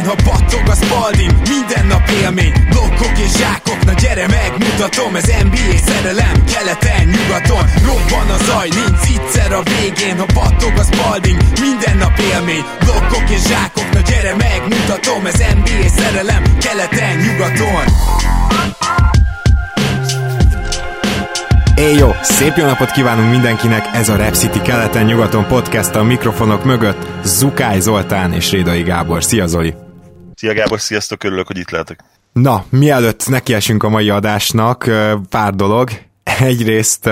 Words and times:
végén, 0.00 0.16
ha 0.24 0.30
battog 0.30 0.68
a 0.68 0.74
spalding 0.74 1.32
Minden 1.48 1.86
nap 1.86 2.08
élmény, 2.22 2.52
blokkok 2.70 3.18
és 3.18 3.32
zsákok 3.38 3.84
Na 3.84 3.92
gyere 3.92 4.26
megmutatom, 4.26 5.16
ez 5.16 5.26
NBA 5.42 5.76
szerelem 5.86 6.44
Keleten, 6.52 7.06
nyugaton, 7.14 7.64
robban 7.86 8.28
a 8.36 8.38
zaj 8.44 8.68
Nincs 8.68 9.04
egyszer 9.16 9.52
a 9.52 9.62
végén, 9.62 10.18
ha 10.18 10.26
battog 10.34 10.72
a 10.76 10.82
spalding 10.82 11.40
Minden 11.60 11.96
nap 11.96 12.18
élmény, 12.32 12.64
blokkok 12.84 13.30
és 13.30 13.42
zsákok 13.42 13.92
Na 13.92 14.00
gyere 14.00 14.34
megmutatom, 14.36 15.26
ez 15.26 15.38
NBA 15.38 15.88
szerelem 15.88 16.42
Keleten, 16.58 17.16
nyugaton 17.16 17.84
Éj 21.74 21.96
jó! 21.96 22.10
Szép 22.22 22.56
jó 22.56 22.64
napot 22.64 22.90
kívánunk 22.90 23.30
mindenkinek! 23.30 23.88
Ez 23.92 24.08
a 24.08 24.16
Rep 24.16 24.34
City 24.34 24.60
keleten-nyugaton 24.60 25.46
podcast 25.46 25.94
a 25.94 26.02
mikrofonok 26.02 26.64
mögött 26.64 27.06
Zukály 27.24 27.80
Zoltán 27.80 28.32
és 28.32 28.50
Rédai 28.50 28.82
Gábor. 28.82 29.24
Szia 29.24 29.46
Zoli! 29.46 29.89
Szia 30.40 30.54
Gábor, 30.54 30.80
sziasztok, 30.80 31.24
örülök, 31.24 31.46
hogy 31.46 31.58
itt 31.58 31.70
lehetek. 31.70 32.00
Na, 32.32 32.64
mielőtt 32.68 33.28
nekiesünk 33.28 33.82
a 33.82 33.88
mai 33.88 34.10
adásnak, 34.10 34.90
pár 35.28 35.54
dolog. 35.54 35.90
Egyrészt, 36.22 37.10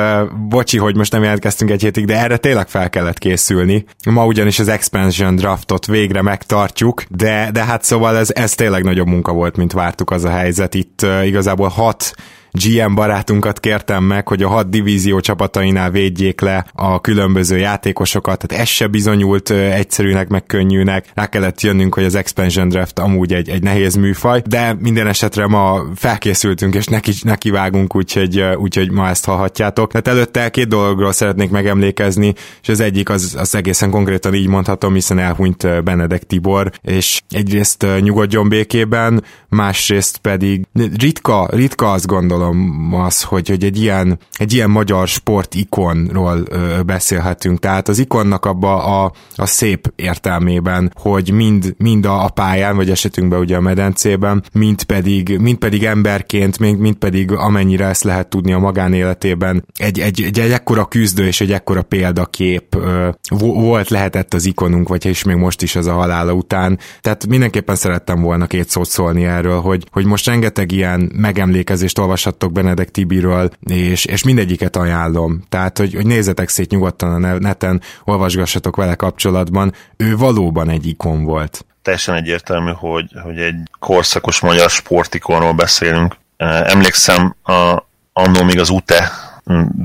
bocsi, 0.48 0.78
hogy 0.78 0.96
most 0.96 1.12
nem 1.12 1.22
jelentkeztünk 1.22 1.70
egy 1.70 1.82
hétig, 1.82 2.04
de 2.04 2.18
erre 2.18 2.36
tényleg 2.36 2.68
fel 2.68 2.90
kellett 2.90 3.18
készülni. 3.18 3.84
Ma 4.10 4.26
ugyanis 4.26 4.58
az 4.58 4.68
expansion 4.68 5.36
draftot 5.36 5.86
végre 5.86 6.22
megtartjuk, 6.22 7.02
de, 7.08 7.50
de 7.52 7.64
hát 7.64 7.84
szóval 7.84 8.16
ez, 8.16 8.30
ez 8.34 8.54
tényleg 8.54 8.84
nagyobb 8.84 9.06
munka 9.06 9.32
volt, 9.32 9.56
mint 9.56 9.72
vártuk 9.72 10.10
az 10.10 10.24
a 10.24 10.30
helyzet. 10.30 10.74
Itt 10.74 11.06
igazából 11.24 11.68
hat 11.68 12.12
GM 12.50 12.94
barátunkat 12.94 13.60
kértem 13.60 14.04
meg, 14.04 14.28
hogy 14.28 14.42
a 14.42 14.48
hat 14.48 14.70
divízió 14.70 15.20
csapatainál 15.20 15.90
védjék 15.90 16.40
le 16.40 16.66
a 16.74 17.00
különböző 17.00 17.58
játékosokat, 17.58 18.46
tehát 18.46 18.62
ez 18.64 18.68
se 18.68 18.86
bizonyult 18.86 19.50
egyszerűnek, 19.50 20.28
meg 20.28 20.46
könnyűnek. 20.46 21.06
Rá 21.14 21.26
kellett 21.26 21.60
jönnünk, 21.60 21.94
hogy 21.94 22.04
az 22.04 22.14
expansion 22.14 22.68
draft 22.68 22.98
amúgy 22.98 23.32
egy, 23.32 23.48
egy 23.48 23.62
nehéz 23.62 23.94
műfaj, 23.94 24.42
de 24.46 24.76
minden 24.80 25.06
esetre 25.06 25.46
ma 25.46 25.82
felkészültünk, 25.94 26.74
és 26.74 26.86
neki, 26.86 27.12
neki 27.22 27.50
vágunk, 27.50 27.96
úgyhogy, 27.96 28.40
úgyhogy 28.56 28.90
ma 28.90 29.08
ezt 29.08 29.24
hallhatjátok. 29.24 29.90
Tehát 29.90 30.08
előtte 30.08 30.50
két 30.50 30.68
dologról 30.68 31.12
szeretnék 31.12 31.50
megemlékezni, 31.50 32.34
és 32.62 32.68
az 32.68 32.80
egyik 32.80 33.08
az, 33.08 33.36
az 33.38 33.54
egészen 33.54 33.90
konkrétan 33.90 34.34
így 34.34 34.48
mondhatom, 34.48 34.94
hiszen 34.94 35.18
elhunyt 35.18 35.82
Benedek 35.84 36.22
Tibor, 36.22 36.70
és 36.82 37.22
egyrészt 37.30 37.86
nyugodjon 38.00 38.48
békében, 38.48 39.24
másrészt 39.48 40.18
pedig 40.18 40.66
ritka, 40.98 41.48
ritka 41.50 41.90
azt 41.90 42.06
gondolom, 42.06 42.37
gondolom 42.38 42.94
az, 42.94 43.22
hogy, 43.22 43.48
hogy 43.48 43.64
egy, 43.64 43.82
ilyen, 43.82 44.18
egy 44.32 44.52
ilyen 44.52 44.70
magyar 44.70 45.08
sportikonról 45.08 46.42
ö, 46.48 46.82
beszélhetünk. 46.86 47.58
Tehát 47.58 47.88
az 47.88 47.98
ikonnak 47.98 48.44
abba 48.44 49.02
a, 49.02 49.12
a 49.34 49.46
szép 49.46 49.92
értelmében, 49.96 50.92
hogy 50.94 51.30
mind, 51.30 51.74
mind 51.76 52.04
a, 52.04 52.30
pályán, 52.34 52.76
vagy 52.76 52.90
esetünkben 52.90 53.40
ugye 53.40 53.56
a 53.56 53.60
medencében, 53.60 54.44
mind 54.52 54.82
pedig, 54.82 55.38
mind 55.38 55.58
pedig 55.58 55.84
emberként, 55.84 56.58
mind, 56.58 56.78
mind 56.78 56.96
pedig 56.96 57.32
amennyire 57.32 57.86
ezt 57.86 58.04
lehet 58.04 58.28
tudni 58.28 58.52
a 58.52 58.58
magánéletében, 58.58 59.64
egy, 59.76 60.00
egy, 60.00 60.22
egy, 60.22 60.38
egy 60.38 60.50
ekkora 60.50 60.84
küzdő 60.84 61.26
és 61.26 61.40
egy 61.40 61.52
ekkora 61.52 61.82
példakép 61.82 62.74
ö, 62.74 63.08
volt, 63.28 63.88
lehetett 63.88 64.34
az 64.34 64.46
ikonunk, 64.46 64.88
vagy 64.88 65.06
és 65.06 65.24
még 65.24 65.36
most 65.36 65.62
is 65.62 65.76
az 65.76 65.86
a 65.86 65.92
halála 65.92 66.32
után. 66.32 66.78
Tehát 67.00 67.26
mindenképpen 67.26 67.76
szerettem 67.76 68.22
volna 68.22 68.46
két 68.46 68.68
szót 68.68 68.88
szólni 68.88 69.24
erről, 69.24 69.60
hogy, 69.60 69.86
hogy 69.90 70.04
most 70.04 70.26
rengeteg 70.26 70.72
ilyen 70.72 71.12
megemlékezést 71.14 71.98
olvashat 71.98 72.27
olvashattok 72.28 72.52
Benedek 72.52 72.90
Tibiről, 72.90 73.50
és, 73.60 74.04
és 74.04 74.22
mindegyiket 74.22 74.76
ajánlom. 74.76 75.42
Tehát, 75.48 75.78
hogy, 75.78 75.94
hogy 75.94 76.06
nézzetek 76.06 76.48
szét 76.48 76.70
nyugodtan 76.70 77.24
a 77.24 77.38
neten, 77.38 77.80
olvasgassatok 78.04 78.76
vele 78.76 78.94
kapcsolatban. 78.94 79.72
Ő 79.96 80.16
valóban 80.16 80.68
egy 80.70 80.86
ikon 80.86 81.24
volt. 81.24 81.64
Teljesen 81.82 82.14
egyértelmű, 82.14 82.70
hogy, 82.70 83.10
hogy 83.22 83.38
egy 83.38 83.56
korszakos 83.78 84.40
magyar 84.40 84.70
sportikonról 84.70 85.52
beszélünk. 85.52 86.16
Emlékszem, 86.36 87.34
a, 87.42 87.82
annó 88.12 88.42
még 88.42 88.58
az 88.58 88.68
UTE 88.68 89.10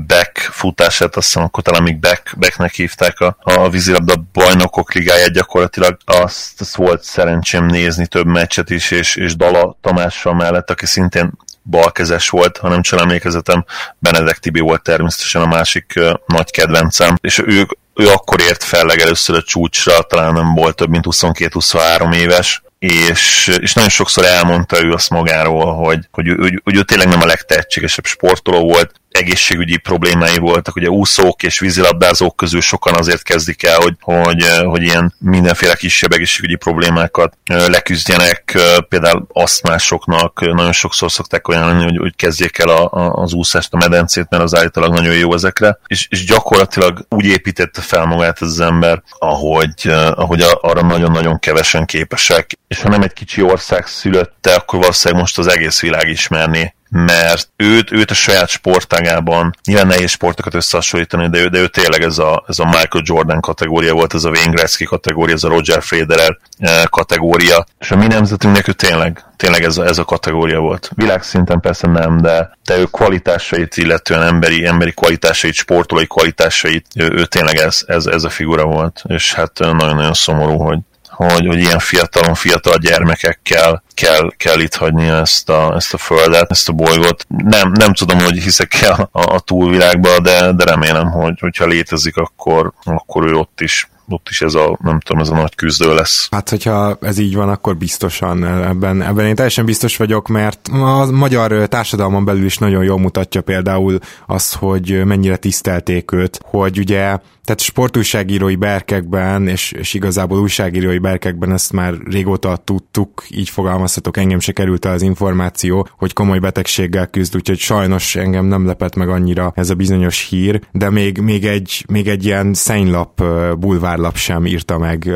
Beck 0.06 0.38
futását, 0.38 1.16
azt 1.16 1.26
hiszem 1.26 1.42
akkor 1.42 1.62
talán 1.62 1.82
még 1.82 1.98
Beck, 1.98 2.34
Becknek 2.38 2.72
hívták 2.72 3.20
a, 3.20 3.36
a 3.38 3.68
vízilabda 3.68 4.14
bajnokok 4.32 4.92
ligáját 4.92 5.32
gyakorlatilag. 5.32 5.96
Azt, 6.04 6.60
azt 6.60 6.76
volt 6.76 7.02
szerencsém 7.02 7.66
nézni 7.66 8.06
több 8.06 8.26
meccset 8.26 8.70
is, 8.70 8.90
és, 8.90 9.16
és 9.16 9.36
Dala 9.36 9.76
Tamással 9.80 10.34
mellett, 10.34 10.70
aki 10.70 10.86
szintén 10.86 11.32
balkezes 11.64 12.28
volt, 12.28 12.56
hanem 12.56 12.82
csak 12.82 13.00
emlékezetem, 13.00 13.64
Benedek 13.98 14.38
Tibi 14.38 14.60
volt 14.60 14.82
természetesen 14.82 15.42
a 15.42 15.46
másik 15.46 16.00
nagy 16.26 16.50
kedvencem, 16.50 17.16
és 17.20 17.42
ő, 17.46 17.66
ő 17.94 18.08
akkor 18.08 18.40
ért 18.40 18.64
fel 18.64 18.84
legelőször 18.84 19.36
a 19.36 19.42
csúcsra, 19.42 20.02
talán 20.02 20.32
nem 20.32 20.54
volt 20.54 20.76
több 20.76 20.88
mint 20.88 21.04
22-23 21.08 22.14
éves, 22.14 22.62
és, 22.78 23.56
és 23.60 23.74
nagyon 23.74 23.90
sokszor 23.90 24.24
elmondta 24.24 24.84
ő 24.84 24.92
azt 24.92 25.10
magáról, 25.10 25.74
hogy, 25.74 26.08
hogy, 26.10 26.34
hogy, 26.38 26.60
hogy 26.64 26.76
ő 26.76 26.82
tényleg 26.82 27.08
nem 27.08 27.20
a 27.20 27.26
legtehetségesebb 27.26 28.04
sportoló 28.04 28.60
volt, 28.60 28.92
egészségügyi 29.18 29.76
problémái 29.76 30.38
voltak, 30.38 30.76
ugye 30.76 30.88
úszók 30.88 31.42
és 31.42 31.58
vízilabdázók 31.58 32.36
közül 32.36 32.60
sokan 32.60 32.94
azért 32.94 33.22
kezdik 33.22 33.62
el, 33.62 33.76
hogy, 33.76 33.96
hogy, 34.00 34.46
hogy 34.64 34.82
ilyen 34.82 35.14
mindenféle 35.18 35.74
kisebb 35.74 36.12
egészségügyi 36.12 36.56
problémákat 36.56 37.36
leküzdjenek, 37.46 38.58
például 38.88 39.26
asztmásoknak 39.32 40.40
nagyon 40.40 40.72
sokszor 40.72 41.12
szokták 41.12 41.48
olyan, 41.48 41.82
hogy, 41.82 41.96
hogy 41.96 42.16
kezdjék 42.16 42.58
el 42.58 42.68
a, 42.68 42.92
a, 42.92 43.12
az 43.12 43.32
úszást, 43.32 43.74
a 43.74 43.76
medencét, 43.76 44.26
mert 44.30 44.42
az 44.42 44.56
állítólag 44.56 44.92
nagyon 44.92 45.14
jó 45.14 45.34
ezekre, 45.34 45.78
és, 45.86 46.06
és 46.10 46.24
gyakorlatilag 46.24 47.06
úgy 47.08 47.24
építette 47.24 47.80
fel 47.80 48.04
magát 48.04 48.42
ez 48.42 48.48
az 48.48 48.60
ember, 48.60 49.02
ahogy, 49.18 49.88
ahogy 50.14 50.44
arra 50.60 50.82
nagyon-nagyon 50.82 51.38
kevesen 51.38 51.84
képesek, 51.84 52.50
és 52.68 52.80
ha 52.80 52.88
nem 52.88 53.02
egy 53.02 53.12
kicsi 53.12 53.42
ország 53.42 53.86
szülötte, 53.86 54.54
akkor 54.54 54.78
valószínűleg 54.78 55.22
most 55.22 55.38
az 55.38 55.46
egész 55.46 55.80
világ 55.80 56.08
ismerné 56.08 56.74
mert 56.94 57.48
őt, 57.56 57.92
őt 57.92 58.10
a 58.10 58.14
saját 58.14 58.48
sportágában, 58.48 59.54
nyilván 59.64 59.86
nehéz 59.86 60.10
sportokat 60.10 60.54
összehasonlítani, 60.54 61.28
de 61.28 61.38
ő, 61.38 61.48
de 61.48 61.58
ő 61.58 61.66
tényleg 61.66 62.02
ez 62.02 62.18
a, 62.18 62.44
ez 62.48 62.58
a 62.58 62.64
Michael 62.64 63.02
Jordan 63.04 63.40
kategória 63.40 63.94
volt, 63.94 64.14
ez 64.14 64.24
a 64.24 64.30
Wayne 64.30 64.50
Gretzky 64.50 64.84
kategória, 64.84 65.34
ez 65.34 65.44
a 65.44 65.48
Roger 65.48 65.82
Federer 65.82 66.38
eh, 66.58 66.82
kategória, 66.90 67.66
és 67.78 67.90
a 67.90 67.96
mi 67.96 68.06
nemzetünknek 68.06 68.68
ő 68.68 68.72
tényleg, 68.72 69.24
tényleg 69.36 69.62
ez 69.62 69.78
a, 69.78 69.84
ez 69.84 69.98
a 69.98 70.04
kategória 70.04 70.60
volt. 70.60 70.90
Világszinten 70.94 71.60
persze 71.60 71.86
nem, 71.86 72.20
de, 72.20 72.56
de 72.64 72.78
ő 72.78 72.84
kvalitásait, 72.84 73.76
illetően 73.76 74.22
emberi, 74.22 74.66
emberi 74.66 74.92
kvalitásait, 74.92 75.54
sportolói 75.54 76.06
kvalitásait, 76.06 76.86
ő, 76.94 77.12
ő 77.12 77.24
tényleg 77.24 77.56
ez, 77.56 77.80
ez, 77.86 78.06
ez 78.06 78.24
a 78.24 78.30
figura 78.30 78.64
volt, 78.64 79.02
és 79.06 79.32
hát 79.32 79.58
nagyon-nagyon 79.58 80.14
szomorú, 80.14 80.58
hogy, 80.58 80.78
hogy, 81.14 81.46
hogy 81.46 81.58
ilyen 81.58 81.78
fiatalon, 81.78 82.34
fiatal 82.34 82.76
gyermekekkel 82.76 83.82
kell, 83.94 84.30
kell 84.36 84.60
itt 84.60 84.74
hagyni 84.74 85.08
ezt 85.08 85.48
a, 85.48 85.74
ezt 85.74 85.94
a 85.94 85.98
földet, 85.98 86.50
ezt 86.50 86.68
a 86.68 86.72
bolygót. 86.72 87.26
Nem, 87.28 87.72
nem 87.72 87.92
tudom, 87.92 88.18
hogy 88.18 88.38
hiszek 88.38 88.74
el 88.80 89.08
a, 89.12 89.34
a 89.34 89.40
túlvilágba, 89.40 90.20
de, 90.20 90.52
de 90.52 90.64
remélem, 90.64 91.10
hogy 91.10 91.40
hogyha 91.40 91.66
létezik, 91.66 92.16
akkor, 92.16 92.72
akkor 92.84 93.26
ő 93.26 93.34
ott 93.34 93.60
is 93.60 93.88
ott 94.08 94.28
is 94.30 94.42
ez 94.42 94.54
a, 94.54 94.78
nem 94.82 95.00
tudom, 95.00 95.22
ez 95.22 95.28
a 95.28 95.34
nagy 95.34 95.54
küzdő 95.54 95.94
lesz. 95.94 96.28
Hát, 96.30 96.48
hogyha 96.48 96.98
ez 97.00 97.18
így 97.18 97.34
van, 97.34 97.48
akkor 97.48 97.76
biztosan 97.76 98.44
ebben, 98.44 99.02
ebben 99.02 99.26
én 99.26 99.34
teljesen 99.34 99.64
biztos 99.64 99.96
vagyok, 99.96 100.28
mert 100.28 100.68
a 100.68 101.10
magyar 101.10 101.68
társadalmon 101.68 102.24
belül 102.24 102.44
is 102.44 102.58
nagyon 102.58 102.84
jól 102.84 102.98
mutatja 102.98 103.40
például 103.40 103.98
az, 104.26 104.52
hogy 104.52 105.04
mennyire 105.04 105.36
tisztelték 105.36 106.12
őt, 106.12 106.40
hogy 106.44 106.78
ugye 106.78 107.18
tehát 107.44 107.60
sportújságírói 107.60 108.56
berkekben, 108.56 109.48
és, 109.48 109.72
és 109.72 109.94
igazából 109.94 110.38
újságírói 110.38 110.98
berkekben 110.98 111.52
ezt 111.52 111.72
már 111.72 111.94
régóta 112.04 112.56
tudtuk, 112.56 113.24
így 113.30 113.48
fogalmazhatok, 113.48 114.16
engem 114.16 114.40
se 114.40 114.52
került 114.52 114.84
el 114.84 114.92
az 114.92 115.02
információ, 115.02 115.88
hogy 115.96 116.12
komoly 116.12 116.38
betegséggel 116.38 117.06
küzd, 117.06 117.36
úgyhogy 117.36 117.58
sajnos 117.58 118.16
engem 118.16 118.44
nem 118.44 118.66
lepett 118.66 118.94
meg 118.94 119.08
annyira 119.08 119.52
ez 119.54 119.70
a 119.70 119.74
bizonyos 119.74 120.28
hír, 120.28 120.60
de 120.72 120.90
még, 120.90 121.18
még, 121.18 121.44
egy, 121.46 121.84
még 121.88 122.08
egy 122.08 122.24
ilyen 122.24 122.54
szennylap, 122.54 123.24
bulvárlap 123.58 124.16
sem 124.16 124.46
írta 124.46 124.78
meg 124.78 125.10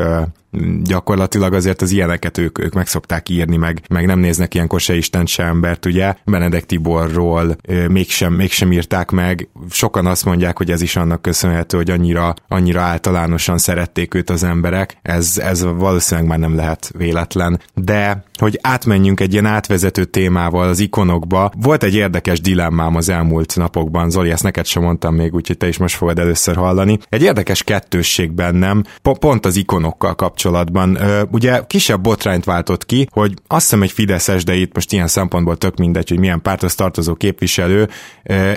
gyakorlatilag 0.83 1.53
azért 1.53 1.81
az 1.81 1.91
ilyeneket 1.91 2.37
ők, 2.37 2.59
ők 2.59 2.73
meg 2.73 2.87
szokták 2.87 3.29
írni, 3.29 3.57
meg, 3.57 3.81
meg 3.89 4.05
nem 4.05 4.19
néznek 4.19 4.53
ilyenkor 4.53 4.79
se 4.79 4.95
Isten, 4.95 5.25
se 5.25 5.43
embert, 5.43 5.85
ugye? 5.85 6.13
Benedek 6.25 6.65
Tiborról 6.65 7.55
mégsem, 7.87 8.33
mégsem 8.33 8.71
írták 8.71 9.11
meg. 9.11 9.49
Sokan 9.69 10.05
azt 10.05 10.25
mondják, 10.25 10.57
hogy 10.57 10.71
ez 10.71 10.81
is 10.81 10.95
annak 10.95 11.21
köszönhető, 11.21 11.77
hogy 11.77 11.89
annyira, 11.89 12.33
annyira 12.47 12.81
általánosan 12.81 13.57
szerették 13.57 14.13
őt 14.13 14.29
az 14.29 14.43
emberek. 14.43 14.97
Ez, 15.01 15.37
ez 15.37 15.63
valószínűleg 15.63 16.29
már 16.29 16.39
nem 16.39 16.55
lehet 16.55 16.91
véletlen. 16.97 17.59
De 17.73 18.23
hogy 18.33 18.59
átmenjünk 18.61 19.19
egy 19.19 19.31
ilyen 19.31 19.45
átvezető 19.45 20.05
témával 20.05 20.67
az 20.67 20.79
ikonokba. 20.79 21.51
Volt 21.57 21.83
egy 21.83 21.95
érdekes 21.95 22.41
dilemmám 22.41 22.95
az 22.95 23.09
elmúlt 23.09 23.55
napokban, 23.55 24.09
Zoli, 24.09 24.31
ezt 24.31 24.43
neked 24.43 24.65
sem 24.65 24.83
mondtam 24.83 25.15
még, 25.15 25.33
úgyhogy 25.33 25.57
te 25.57 25.67
is 25.67 25.77
most 25.77 25.95
fogod 25.95 26.19
először 26.19 26.55
hallani. 26.55 26.99
Egy 27.09 27.21
érdekes 27.21 27.63
kettősség 27.63 28.31
bennem, 28.31 28.83
pont 29.01 29.45
az 29.45 29.55
ikonokkal 29.55 30.15
kapcsolatban 30.15 30.38
kapcsolatban. 30.39 30.97
Ugye 31.31 31.61
kisebb 31.67 32.01
botrányt 32.01 32.43
váltott 32.43 32.85
ki, 32.85 33.07
hogy 33.11 33.33
azt 33.47 33.61
hiszem 33.61 33.81
egy 33.81 33.91
Fideszes, 33.91 34.43
de 34.43 34.55
itt 34.55 34.73
most 34.73 34.93
ilyen 34.93 35.07
szempontból 35.07 35.57
tök 35.57 35.77
mindegy, 35.77 36.09
hogy 36.09 36.19
milyen 36.19 36.41
párthoz 36.41 36.75
tartozó 36.75 37.15
képviselő, 37.15 37.89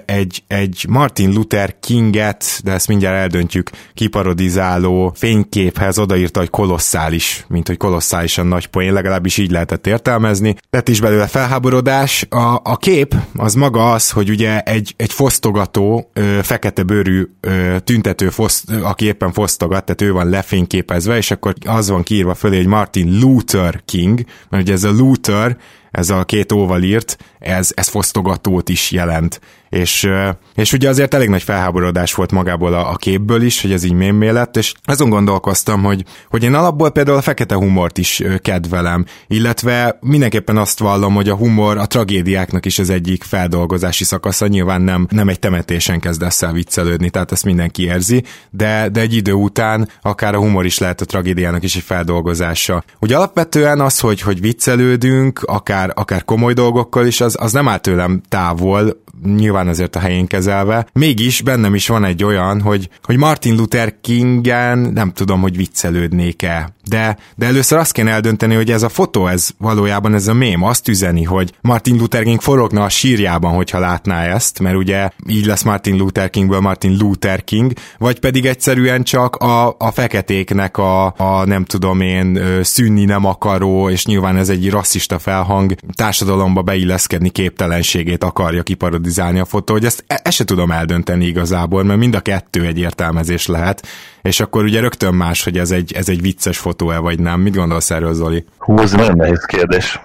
egy, 0.06 0.42
egy 0.46 0.86
Martin 0.88 1.32
Luther 1.32 1.74
Kinget, 1.80 2.60
de 2.64 2.72
ezt 2.72 2.88
mindjárt 2.88 3.16
eldöntjük, 3.16 3.70
kiparodizáló 3.94 5.12
fényképhez 5.16 5.98
odaírta, 5.98 6.40
hogy 6.40 6.50
kolosszális, 6.50 7.44
mint 7.48 7.66
hogy 7.66 7.76
kolosszálisan 7.76 8.46
nagy 8.46 8.66
poén, 8.66 8.92
legalábbis 8.92 9.38
így 9.38 9.50
lehetett 9.50 9.86
értelmezni. 9.86 10.56
Lett 10.70 10.88
is 10.88 11.00
belőle 11.00 11.26
felháborodás. 11.26 12.26
A, 12.30 12.60
a 12.62 12.76
kép 12.76 13.14
az 13.36 13.54
maga 13.54 13.92
az, 13.92 14.10
hogy 14.10 14.30
ugye 14.30 14.60
egy, 14.60 14.94
egy 14.96 15.12
fosztogató, 15.12 16.10
ö, 16.12 16.38
fekete 16.42 16.82
bőrű 16.82 17.26
ö, 17.40 17.76
tüntető, 17.84 18.28
foszt, 18.28 18.70
aki 18.82 19.04
éppen 19.04 19.32
fosztogat, 19.32 19.84
tehát 19.84 20.00
ő 20.00 20.12
van 20.12 20.28
lefényképezve, 20.28 21.16
és 21.16 21.30
akkor 21.30 21.54
az 21.74 21.88
van 21.88 22.02
kiírva 22.02 22.34
fölé, 22.34 22.56
hogy 22.56 22.66
Martin 22.66 23.18
Luther 23.20 23.82
King, 23.84 24.24
mert 24.48 24.62
ugye 24.62 24.72
ez 24.72 24.84
a 24.84 24.90
Luther, 24.90 25.56
ez 25.90 26.10
a 26.10 26.24
két 26.24 26.52
óval 26.52 26.82
írt, 26.82 27.18
ez, 27.38 27.70
ez 27.74 27.88
fosztogatót 27.88 28.68
is 28.68 28.90
jelent. 28.90 29.40
És, 29.72 30.08
és 30.54 30.72
ugye 30.72 30.88
azért 30.88 31.14
elég 31.14 31.28
nagy 31.28 31.42
felháborodás 31.42 32.14
volt 32.14 32.32
magából 32.32 32.74
a, 32.74 32.90
a 32.90 32.96
képből 32.96 33.42
is, 33.42 33.62
hogy 33.62 33.72
ez 33.72 33.84
így 33.84 33.92
mémé 33.92 34.28
lett, 34.28 34.56
és 34.56 34.74
azon 34.84 35.10
gondolkoztam, 35.10 35.82
hogy, 35.82 36.04
hogy 36.30 36.42
én 36.42 36.54
alapból 36.54 36.90
például 36.90 37.16
a 37.16 37.22
fekete 37.22 37.54
humort 37.54 37.98
is 37.98 38.22
kedvelem, 38.38 39.04
illetve 39.26 39.98
mindenképpen 40.00 40.56
azt 40.56 40.78
vallom, 40.78 41.14
hogy 41.14 41.28
a 41.28 41.36
humor 41.36 41.76
a 41.76 41.86
tragédiáknak 41.86 42.66
is 42.66 42.78
az 42.78 42.90
egyik 42.90 43.22
feldolgozási 43.22 44.04
szakasza, 44.04 44.46
nyilván 44.46 44.82
nem, 44.82 45.06
nem 45.10 45.28
egy 45.28 45.38
temetésen 45.38 46.00
kezdesz 46.00 46.42
el 46.42 46.52
viccelődni, 46.52 47.10
tehát 47.10 47.32
ezt 47.32 47.44
mindenki 47.44 47.84
érzi, 47.84 48.24
de, 48.50 48.88
de 48.88 49.00
egy 49.00 49.14
idő 49.14 49.32
után 49.32 49.88
akár 50.02 50.34
a 50.34 50.38
humor 50.38 50.64
is 50.64 50.78
lehet 50.78 51.00
a 51.00 51.04
tragédiának 51.04 51.62
is 51.62 51.76
egy 51.76 51.82
feldolgozása. 51.82 52.84
Ugye 53.00 53.16
alapvetően 53.16 53.80
az, 53.80 54.00
hogy, 54.00 54.20
hogy 54.20 54.40
viccelődünk, 54.40 55.42
akár, 55.42 55.92
akár 55.94 56.24
komoly 56.24 56.52
dolgokkal 56.52 57.06
is, 57.06 57.20
az, 57.20 57.36
az 57.40 57.52
nem 57.52 57.68
áll 57.68 57.78
tőlem 57.78 58.20
távol, 58.28 59.00
nyilván 59.24 59.61
azért 59.68 59.96
a 59.96 59.98
helyén 59.98 60.26
kezelve. 60.26 60.86
Mégis 60.92 61.42
bennem 61.42 61.74
is 61.74 61.88
van 61.88 62.04
egy 62.04 62.24
olyan, 62.24 62.60
hogy, 62.60 62.88
hogy 63.02 63.16
Martin 63.16 63.56
Luther 63.56 64.00
Kingen 64.00 64.78
nem 64.78 65.12
tudom, 65.12 65.40
hogy 65.40 65.56
viccelődnék-e. 65.56 66.74
De, 66.88 67.16
de 67.36 67.46
először 67.46 67.78
azt 67.78 67.92
kéne 67.92 68.10
eldönteni, 68.10 68.54
hogy 68.54 68.70
ez 68.70 68.82
a 68.82 68.88
fotó, 68.88 69.26
ez 69.26 69.48
valójában 69.58 70.14
ez 70.14 70.28
a 70.28 70.34
mém 70.34 70.62
azt 70.62 70.88
üzeni, 70.88 71.22
hogy 71.22 71.52
Martin 71.60 71.96
Luther 71.96 72.22
King 72.22 72.40
forogna 72.40 72.84
a 72.84 72.88
sírjában, 72.88 73.54
hogyha 73.54 73.78
látná 73.78 74.22
ezt, 74.22 74.58
mert 74.58 74.76
ugye 74.76 75.08
így 75.28 75.46
lesz 75.46 75.62
Martin 75.62 75.96
Luther 75.96 76.30
Kingből 76.30 76.60
Martin 76.60 76.96
Luther 76.98 77.44
King, 77.44 77.72
vagy 77.98 78.18
pedig 78.18 78.46
egyszerűen 78.46 79.02
csak 79.02 79.36
a, 79.36 79.74
a 79.78 79.90
feketéknek 79.90 80.76
a, 80.76 81.04
a 81.04 81.44
nem 81.44 81.64
tudom 81.64 82.00
én 82.00 82.40
szűnni 82.62 83.04
nem 83.04 83.24
akaró, 83.24 83.90
és 83.90 84.06
nyilván 84.06 84.36
ez 84.36 84.48
egy 84.48 84.70
rasszista 84.70 85.18
felhang 85.18 85.74
társadalomba 85.94 86.62
beilleszkedni 86.62 87.30
képtelenségét 87.30 88.24
akarja 88.24 88.62
kiparodizálni 88.62 89.38
a 89.38 89.44
fotó, 89.52 89.72
hogy 89.72 89.84
ezt, 89.84 90.04
e, 90.06 90.30
se 90.30 90.44
tudom 90.44 90.70
eldönteni 90.70 91.24
igazából, 91.26 91.82
mert 91.82 91.98
mind 91.98 92.14
a 92.14 92.20
kettő 92.20 92.66
egy 92.66 92.78
értelmezés 92.78 93.46
lehet, 93.46 93.86
és 94.22 94.40
akkor 94.40 94.64
ugye 94.64 94.80
rögtön 94.80 95.14
más, 95.14 95.44
hogy 95.44 95.58
ez 95.58 95.70
egy, 95.70 95.92
ez 95.92 96.08
egy 96.08 96.20
vicces 96.20 96.58
fotó-e 96.58 96.98
vagy 96.98 97.18
nem. 97.18 97.40
Mit 97.40 97.54
gondolsz 97.54 97.90
erről, 97.90 98.12
Zoli? 98.12 98.44
Hú, 98.58 98.78
ez 98.78 98.92
nagyon 98.92 99.16
nehéz 99.16 99.44
kérdés 99.44 100.00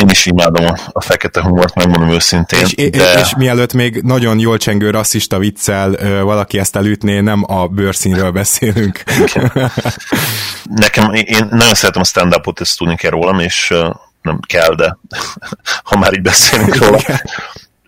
én 0.00 0.08
is 0.08 0.26
imádom 0.26 0.66
a, 0.66 0.74
a 0.92 1.00
fekete 1.00 1.42
humort, 1.42 1.74
megmondom 1.74 2.08
őszintén. 2.08 2.66
És, 2.74 2.90
de... 2.90 3.20
és 3.20 3.34
mielőtt 3.36 3.72
még 3.72 4.02
nagyon 4.02 4.38
jól 4.38 4.56
csengő 4.56 4.90
rasszista 4.90 5.38
viccel 5.38 5.92
ö, 5.92 6.22
valaki 6.22 6.58
ezt 6.58 6.76
elütné, 6.76 7.20
nem 7.20 7.44
a 7.46 7.66
bőrszínről 7.66 8.30
beszélünk. 8.30 9.02
Nekem, 10.64 11.12
én 11.12 11.46
nagyon 11.50 11.74
szeretem 11.74 12.02
a 12.02 12.04
stand-upot, 12.04 12.60
ezt 12.60 12.78
tudni 12.78 12.96
kell 12.96 13.10
rólam, 13.10 13.38
és 13.38 13.74
nem 14.22 14.40
kell, 14.46 14.74
de 14.74 14.96
ha 15.88 15.98
már 15.98 16.12
így 16.12 16.22
beszélünk 16.22 16.76
róla. 16.76 17.00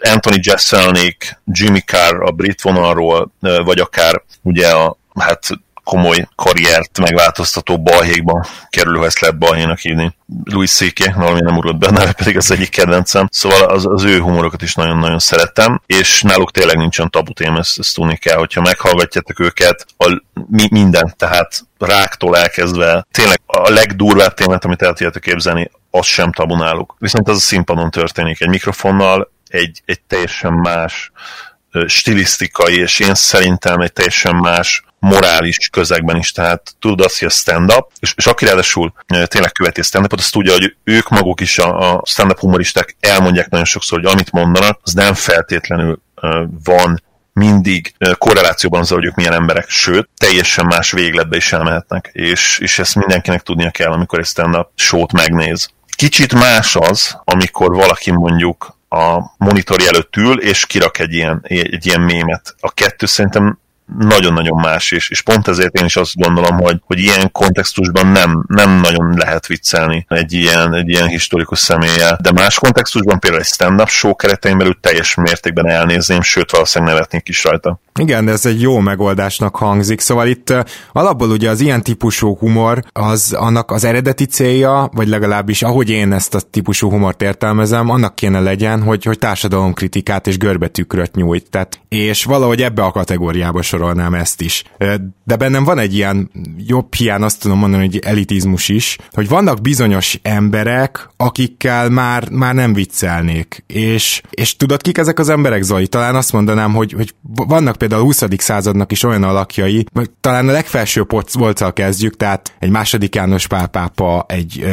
Anthony 0.00 0.40
Jeselnik, 0.42 1.40
Jimmy 1.44 1.80
Carr 1.80 2.22
a 2.22 2.30
brit 2.30 2.62
vonalról, 2.62 3.32
vagy 3.40 3.78
akár 3.78 4.22
ugye 4.42 4.70
a 4.70 4.96
hát 5.14 5.48
komoly 5.86 6.28
karriert 6.34 6.98
megváltoztató 6.98 7.82
balhékban 7.82 8.44
kerülő, 8.68 9.04
ezt 9.04 9.20
lehet 9.20 9.38
balhénak 9.38 9.78
hívni. 9.78 10.14
Louis 10.44 10.70
C.K. 10.70 11.14
valami 11.14 11.40
nem 11.40 11.56
ugrott 11.56 11.76
be, 11.76 11.90
neve 11.90 12.12
pedig 12.12 12.36
az 12.36 12.50
egyik 12.50 12.70
kedvencem. 12.70 13.28
Szóval 13.30 13.62
az, 13.62 13.86
az 13.86 14.04
ő 14.04 14.20
humorokat 14.20 14.62
is 14.62 14.74
nagyon-nagyon 14.74 15.18
szeretem, 15.18 15.80
és 15.86 16.22
náluk 16.22 16.50
tényleg 16.50 16.76
nincsen 16.76 17.10
tabu 17.10 17.32
téma, 17.32 17.58
ezt, 17.58 17.78
ezt 17.78 17.94
tudni 17.94 18.16
kell, 18.16 18.36
hogyha 18.36 18.60
meghallgatjátok 18.60 19.40
őket, 19.40 19.86
a, 19.96 20.22
mi, 20.50 20.66
minden, 20.70 21.14
tehát 21.16 21.66
ráktól 21.78 22.36
elkezdve, 22.36 23.06
tényleg 23.10 23.40
a 23.46 23.70
legdurvább 23.70 24.34
témát, 24.34 24.64
amit 24.64 24.82
el 24.82 24.92
tudjátok 24.92 25.22
képzelni, 25.22 25.70
az 25.90 26.06
sem 26.06 26.32
tabu 26.32 26.56
náluk. 26.56 26.94
Viszont 26.98 27.28
az 27.28 27.36
a 27.36 27.40
színpadon 27.40 27.90
történik, 27.90 28.40
egy 28.40 28.48
mikrofonnal, 28.48 29.30
egy, 29.48 29.82
egy 29.84 30.00
teljesen 30.00 30.52
más 30.52 31.12
stilisztikai, 31.86 32.78
és 32.78 32.98
én 32.98 33.14
szerintem 33.14 33.80
egy 33.80 33.92
teljesen 33.92 34.36
más 34.36 34.84
morális 34.98 35.68
közegben 35.68 36.16
is, 36.16 36.32
tehát 36.32 36.74
tudod 36.80 37.00
azt, 37.00 37.18
hogy 37.18 37.28
a 37.28 37.30
stand-up, 37.30 37.90
és, 38.00 38.14
és 38.16 38.26
aki 38.26 38.44
ráadásul 38.44 38.92
tényleg 39.06 39.52
követi 39.52 39.80
a 39.80 39.84
stand-upot, 39.84 40.18
azt 40.18 40.32
tudja, 40.32 40.52
hogy 40.52 40.76
ők 40.84 41.08
maguk 41.08 41.40
is 41.40 41.58
a, 41.58 41.94
a 41.94 42.02
stand-up 42.04 42.38
humoristák 42.38 42.96
elmondják 43.00 43.48
nagyon 43.48 43.66
sokszor, 43.66 44.00
hogy 44.00 44.12
amit 44.12 44.32
mondanak, 44.32 44.80
az 44.82 44.92
nem 44.92 45.14
feltétlenül 45.14 46.02
van 46.64 47.02
mindig 47.32 47.94
korrelációban 48.18 48.80
azzal, 48.80 48.98
hogy 48.98 49.06
ők 49.06 49.14
milyen 49.14 49.32
emberek, 49.32 49.68
sőt, 49.68 50.08
teljesen 50.16 50.66
más 50.66 50.90
végletbe 50.90 51.36
is 51.36 51.52
elmehetnek, 51.52 52.10
és, 52.12 52.58
és 52.58 52.78
ezt 52.78 52.94
mindenkinek 52.94 53.42
tudnia 53.42 53.70
kell, 53.70 53.92
amikor 53.92 54.18
egy 54.18 54.26
stand-up 54.26 54.68
show 54.74 55.06
megnéz. 55.12 55.70
Kicsit 55.96 56.34
más 56.34 56.76
az, 56.76 57.20
amikor 57.24 57.74
valaki 57.74 58.10
mondjuk 58.10 58.75
a 58.88 59.34
monitor 59.38 59.80
előtt 59.80 60.16
ül, 60.16 60.40
és 60.40 60.66
kirak 60.66 60.98
egy 60.98 61.12
ilyen, 61.12 61.40
egy 61.42 61.86
ilyen 61.86 62.00
mémet. 62.00 62.54
A 62.60 62.70
kettő 62.70 63.06
szerintem 63.06 63.58
nagyon-nagyon 63.98 64.60
más, 64.60 64.90
és, 64.90 65.10
és 65.10 65.22
pont 65.22 65.48
ezért 65.48 65.78
én 65.78 65.84
is 65.84 65.96
azt 65.96 66.14
gondolom, 66.14 66.58
hogy, 66.58 66.80
hogy 66.86 66.98
ilyen 66.98 67.32
kontextusban 67.32 68.06
nem, 68.06 68.44
nem 68.48 68.80
nagyon 68.80 69.14
lehet 69.16 69.46
viccelni 69.46 70.06
egy 70.08 70.32
ilyen, 70.32 70.74
egy 70.74 70.88
ilyen 70.88 71.08
historikus 71.08 71.58
személye, 71.58 72.16
de 72.20 72.32
más 72.32 72.58
kontextusban 72.58 73.18
például 73.18 73.42
egy 73.42 73.48
stand-up 73.48 73.88
show 73.88 74.14
keretein 74.14 74.58
belül 74.58 74.78
teljes 74.80 75.14
mértékben 75.14 75.68
elnézném, 75.68 76.22
sőt 76.22 76.50
valószínűleg 76.50 76.94
nevetnék 76.94 77.28
is 77.28 77.44
rajta. 77.44 77.80
Igen, 77.98 78.28
ez 78.28 78.46
egy 78.46 78.60
jó 78.60 78.78
megoldásnak 78.78 79.56
hangzik, 79.56 80.00
szóval 80.00 80.26
itt 80.26 80.54
alapból 80.92 81.30
ugye 81.30 81.50
az 81.50 81.60
ilyen 81.60 81.82
típusú 81.82 82.36
humor 82.36 82.82
az 82.92 83.32
annak 83.32 83.70
az 83.70 83.84
eredeti 83.84 84.24
célja, 84.24 84.90
vagy 84.92 85.08
legalábbis 85.08 85.62
ahogy 85.62 85.90
én 85.90 86.12
ezt 86.12 86.34
a 86.34 86.40
típusú 86.40 86.90
humort 86.90 87.22
értelmezem, 87.22 87.90
annak 87.90 88.14
kéne 88.14 88.40
legyen, 88.40 88.82
hogy, 88.82 89.04
hogy 89.04 89.18
társadalomkritikát 89.18 90.26
és 90.26 90.38
görbetükröt 90.38 91.14
nyújt, 91.14 91.50
tehát, 91.50 91.80
és 91.88 92.24
valahogy 92.24 92.62
ebbe 92.62 92.82
a 92.82 92.90
kategóriába 92.90 93.62
sorolnám 93.76 94.14
ezt 94.14 94.40
is. 94.40 94.64
De 95.24 95.36
bennem 95.36 95.64
van 95.64 95.78
egy 95.78 95.94
ilyen 95.94 96.30
jobb 96.66 96.94
hiány, 96.94 97.22
azt 97.22 97.40
tudom 97.40 97.58
mondani, 97.58 97.84
hogy 97.84 97.98
elitizmus 98.04 98.68
is, 98.68 98.98
hogy 99.12 99.28
vannak 99.28 99.60
bizonyos 99.60 100.18
emberek, 100.22 101.08
akikkel 101.16 101.88
már, 101.88 102.28
már 102.30 102.54
nem 102.54 102.72
viccelnék. 102.72 103.64
És, 103.66 104.22
és 104.30 104.56
tudod, 104.56 104.82
kik 104.82 104.98
ezek 104.98 105.18
az 105.18 105.28
emberek, 105.28 105.62
Zoli? 105.62 105.86
Talán 105.86 106.14
azt 106.14 106.32
mondanám, 106.32 106.72
hogy, 106.72 106.92
hogy 106.92 107.14
vannak 107.22 107.76
például 107.76 108.00
a 108.00 108.04
20. 108.04 108.24
századnak 108.36 108.92
is 108.92 109.02
olyan 109.02 109.22
alakjai, 109.22 109.86
talán 110.20 110.48
a 110.48 110.52
legfelső 110.52 111.04
polccal 111.04 111.72
kezdjük, 111.72 112.16
tehát 112.16 112.52
egy 112.58 112.70
második 112.70 113.14
János 113.14 113.46
pápa, 113.46 114.24
egy 114.28 114.64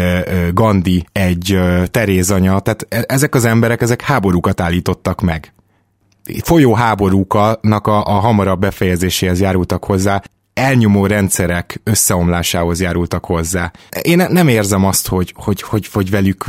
Gandhi, 0.54 1.06
egy 1.12 1.60
Terézanya, 1.92 2.60
tehát 2.60 2.86
e, 2.90 3.04
ezek 3.08 3.36
az 3.36 3.46
emberek, 3.46 3.82
ezek 3.82 4.02
háborúkat 4.02 4.62
állítottak 4.62 5.22
meg 5.22 5.54
folyó 6.44 6.74
háborúknak 6.74 7.88
a, 7.88 8.06
a 8.06 8.12
hamarabb 8.12 8.60
befejezéséhez 8.60 9.40
járultak 9.40 9.86
hozzá, 9.86 10.22
elnyomó 10.54 11.06
rendszerek 11.06 11.82
összeomlásához 11.84 12.82
járultak 12.82 13.26
hozzá. 13.26 13.72
Én 14.02 14.26
nem 14.30 14.48
érzem 14.48 14.86
azt, 14.86 15.08
hogy, 15.08 15.34
hogy, 15.38 15.62
hogy, 15.62 15.88
hogy 15.88 16.10
velük 16.10 16.46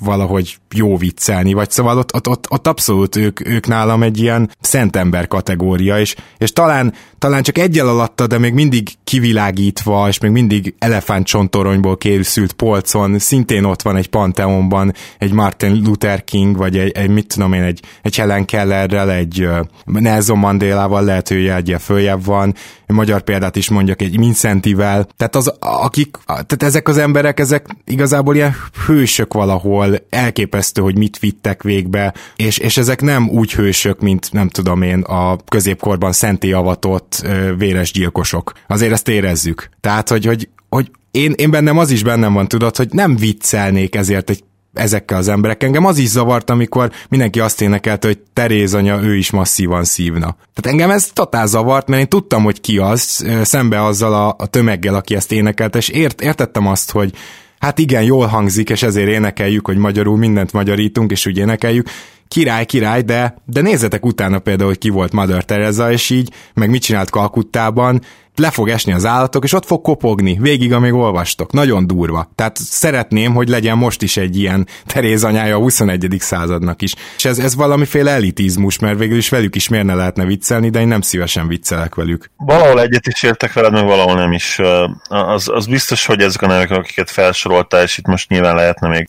valahogy 0.00 0.58
jó 0.74 0.96
viccelni, 0.96 1.52
vagy 1.52 1.70
szóval 1.70 1.98
ott, 1.98 2.28
ott, 2.28 2.50
ott, 2.50 2.66
abszolút 2.66 3.16
ők, 3.16 3.48
ők 3.48 3.66
nálam 3.66 4.02
egy 4.02 4.18
ilyen 4.18 4.50
szentember 4.60 5.26
kategória, 5.26 6.00
és, 6.00 6.14
és 6.38 6.52
talán, 6.52 6.94
talán 7.18 7.42
csak 7.42 7.58
egyel 7.58 7.88
alatta, 7.88 8.26
de 8.26 8.38
még 8.38 8.52
mindig 8.52 8.88
kivilágítva, 9.04 10.08
és 10.08 10.18
még 10.18 10.30
mindig 10.30 10.74
elefántcsontoronyból 10.78 11.96
készült 11.96 12.52
polcon, 12.52 13.18
szintén 13.18 13.64
ott 13.64 13.82
van 13.82 13.96
egy 13.96 14.08
Pantheonban 14.08 14.94
egy 15.18 15.32
Martin 15.32 15.82
Luther 15.84 16.24
King, 16.24 16.56
vagy 16.56 16.78
egy, 16.78 16.90
egy 16.90 17.10
mit 17.10 17.26
tudom 17.26 17.52
én, 17.52 17.62
egy, 17.62 17.80
egy 18.02 18.16
Helen 18.16 18.44
Kellerrel, 18.44 19.12
egy 19.12 19.48
Nelson 19.84 20.38
Mandélával, 20.38 21.04
lehet, 21.04 21.28
hogy 21.28 21.46
egy 21.46 21.76
följebb 21.78 22.24
van, 22.24 22.54
egy 22.86 22.94
magyar 22.94 23.20
példát 23.20 23.47
példát 23.48 23.56
is 23.56 23.68
mondjak, 23.68 24.02
egy 24.02 24.18
Vincentivel, 24.18 25.06
tehát, 25.16 25.36
az, 25.36 25.52
akik, 25.60 26.16
tehát 26.26 26.62
ezek 26.62 26.88
az 26.88 26.98
emberek, 26.98 27.40
ezek 27.40 27.66
igazából 27.84 28.34
ilyen 28.34 28.54
hősök 28.86 29.34
valahol, 29.34 29.96
elképesztő, 30.10 30.82
hogy 30.82 30.98
mit 30.98 31.18
vittek 31.18 31.62
végbe, 31.62 32.14
és, 32.36 32.58
és 32.58 32.76
ezek 32.76 33.00
nem 33.00 33.28
úgy 33.28 33.52
hősök, 33.52 34.00
mint 34.00 34.32
nem 34.32 34.48
tudom 34.48 34.82
én, 34.82 35.00
a 35.00 35.36
középkorban 35.48 36.12
szenté 36.12 36.52
avatott 36.52 37.26
véres 37.56 37.92
gyilkosok. 37.92 38.52
Azért 38.66 38.92
ezt 38.92 39.08
érezzük. 39.08 39.68
Tehát, 39.80 40.08
hogy, 40.08 40.24
hogy, 40.24 40.48
hogy 40.68 40.90
én, 41.10 41.32
én 41.36 41.50
bennem 41.50 41.78
az 41.78 41.90
is 41.90 42.02
bennem 42.02 42.32
van, 42.32 42.48
tudod, 42.48 42.76
hogy 42.76 42.88
nem 42.90 43.16
viccelnék 43.16 43.94
ezért 43.94 44.30
egy 44.30 44.44
ezekkel 44.74 45.18
az 45.18 45.28
emberek. 45.28 45.62
Engem 45.62 45.84
az 45.84 45.98
is 45.98 46.08
zavart, 46.08 46.50
amikor 46.50 46.90
mindenki 47.08 47.40
azt 47.40 47.60
énekelte, 47.60 48.06
hogy 48.06 48.18
Teréz 48.32 48.74
anya, 48.74 49.02
ő 49.02 49.16
is 49.16 49.30
masszívan 49.30 49.84
szívna. 49.84 50.36
Tehát 50.54 50.78
engem 50.78 50.90
ez 50.90 51.10
totál 51.12 51.46
zavart, 51.46 51.88
mert 51.88 52.00
én 52.00 52.08
tudtam, 52.08 52.42
hogy 52.42 52.60
ki 52.60 52.78
az, 52.78 53.26
szembe 53.42 53.84
azzal 53.84 54.14
a, 54.14 54.34
a 54.38 54.46
tömeggel, 54.46 54.94
aki 54.94 55.14
ezt 55.14 55.32
énekelte, 55.32 55.78
és 55.78 55.88
ért, 55.88 56.20
értettem 56.20 56.66
azt, 56.66 56.90
hogy 56.90 57.12
hát 57.58 57.78
igen, 57.78 58.02
jól 58.02 58.26
hangzik, 58.26 58.70
és 58.70 58.82
ezért 58.82 59.08
énekeljük, 59.08 59.66
hogy 59.66 59.76
magyarul 59.76 60.16
mindent 60.16 60.52
magyarítunk, 60.52 61.10
és 61.10 61.26
úgy 61.26 61.38
énekeljük, 61.38 61.88
király, 62.28 62.64
király, 62.64 63.02
de, 63.02 63.36
de 63.44 63.60
nézzetek 63.60 64.06
utána 64.06 64.38
például, 64.38 64.68
hogy 64.68 64.78
ki 64.78 64.88
volt 64.88 65.12
Mother 65.12 65.44
Teresa, 65.44 65.92
és 65.92 66.10
így, 66.10 66.32
meg 66.54 66.70
mit 66.70 66.82
csinált 66.82 67.10
Kalkuttában, 67.10 68.00
le 68.38 68.50
fog 68.50 68.68
esni 68.68 68.92
az 68.92 69.04
állatok, 69.04 69.44
és 69.44 69.52
ott 69.52 69.66
fog 69.66 69.82
kopogni, 69.82 70.38
végig, 70.40 70.72
amíg 70.72 70.92
olvastok. 70.92 71.52
Nagyon 71.52 71.86
durva. 71.86 72.30
Tehát 72.34 72.56
szeretném, 72.56 73.34
hogy 73.34 73.48
legyen 73.48 73.76
most 73.78 74.02
is 74.02 74.16
egy 74.16 74.38
ilyen 74.38 74.66
Teréz 74.86 75.24
anyája 75.24 75.56
a 75.56 75.58
21. 75.58 76.16
századnak 76.18 76.82
is. 76.82 76.94
És 77.16 77.24
ez, 77.24 77.38
ez 77.38 77.54
valamiféle 77.54 78.10
elitizmus, 78.10 78.78
mert 78.78 78.98
végül 78.98 79.16
is 79.16 79.28
velük 79.28 79.54
is 79.54 79.68
miért 79.68 79.86
ne 79.86 79.94
lehetne 79.94 80.24
viccelni, 80.24 80.70
de 80.70 80.80
én 80.80 80.88
nem 80.88 81.00
szívesen 81.00 81.48
viccelek 81.48 81.94
velük. 81.94 82.30
Valahol 82.36 82.80
egyet 82.80 83.06
is 83.06 83.22
értek 83.22 83.52
veled, 83.52 83.72
meg 83.72 83.84
valahol 83.84 84.14
nem 84.14 84.32
is. 84.32 84.60
Az, 85.08 85.48
az 85.48 85.66
biztos, 85.66 86.06
hogy 86.06 86.20
ezek 86.20 86.42
a 86.42 86.46
nevek, 86.46 86.70
akiket 86.70 87.10
felsoroltál, 87.10 87.82
és 87.82 87.98
itt 87.98 88.06
most 88.06 88.28
nyilván 88.28 88.54
lehetne 88.54 88.88
még 88.88 89.08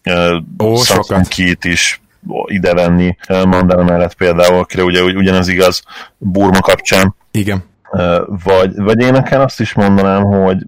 Ó, 0.64 0.76
sokat. 0.76 1.28
Kit 1.28 1.66
is 1.66 2.02
ide 2.46 2.74
venni 2.74 3.18
Mandela 3.28 3.84
mellett 3.84 4.14
például, 4.14 4.60
akire 4.60 4.84
ugye 4.84 5.02
ugyanez 5.02 5.48
igaz 5.48 5.84
Burma 6.18 6.60
kapcsán. 6.60 7.16
Igen. 7.32 7.69
Vagy, 8.25 8.75
vagy 8.75 9.00
én 9.00 9.12
nekem 9.12 9.41
azt 9.41 9.60
is 9.60 9.74
mondanám, 9.74 10.24
hogy, 10.24 10.65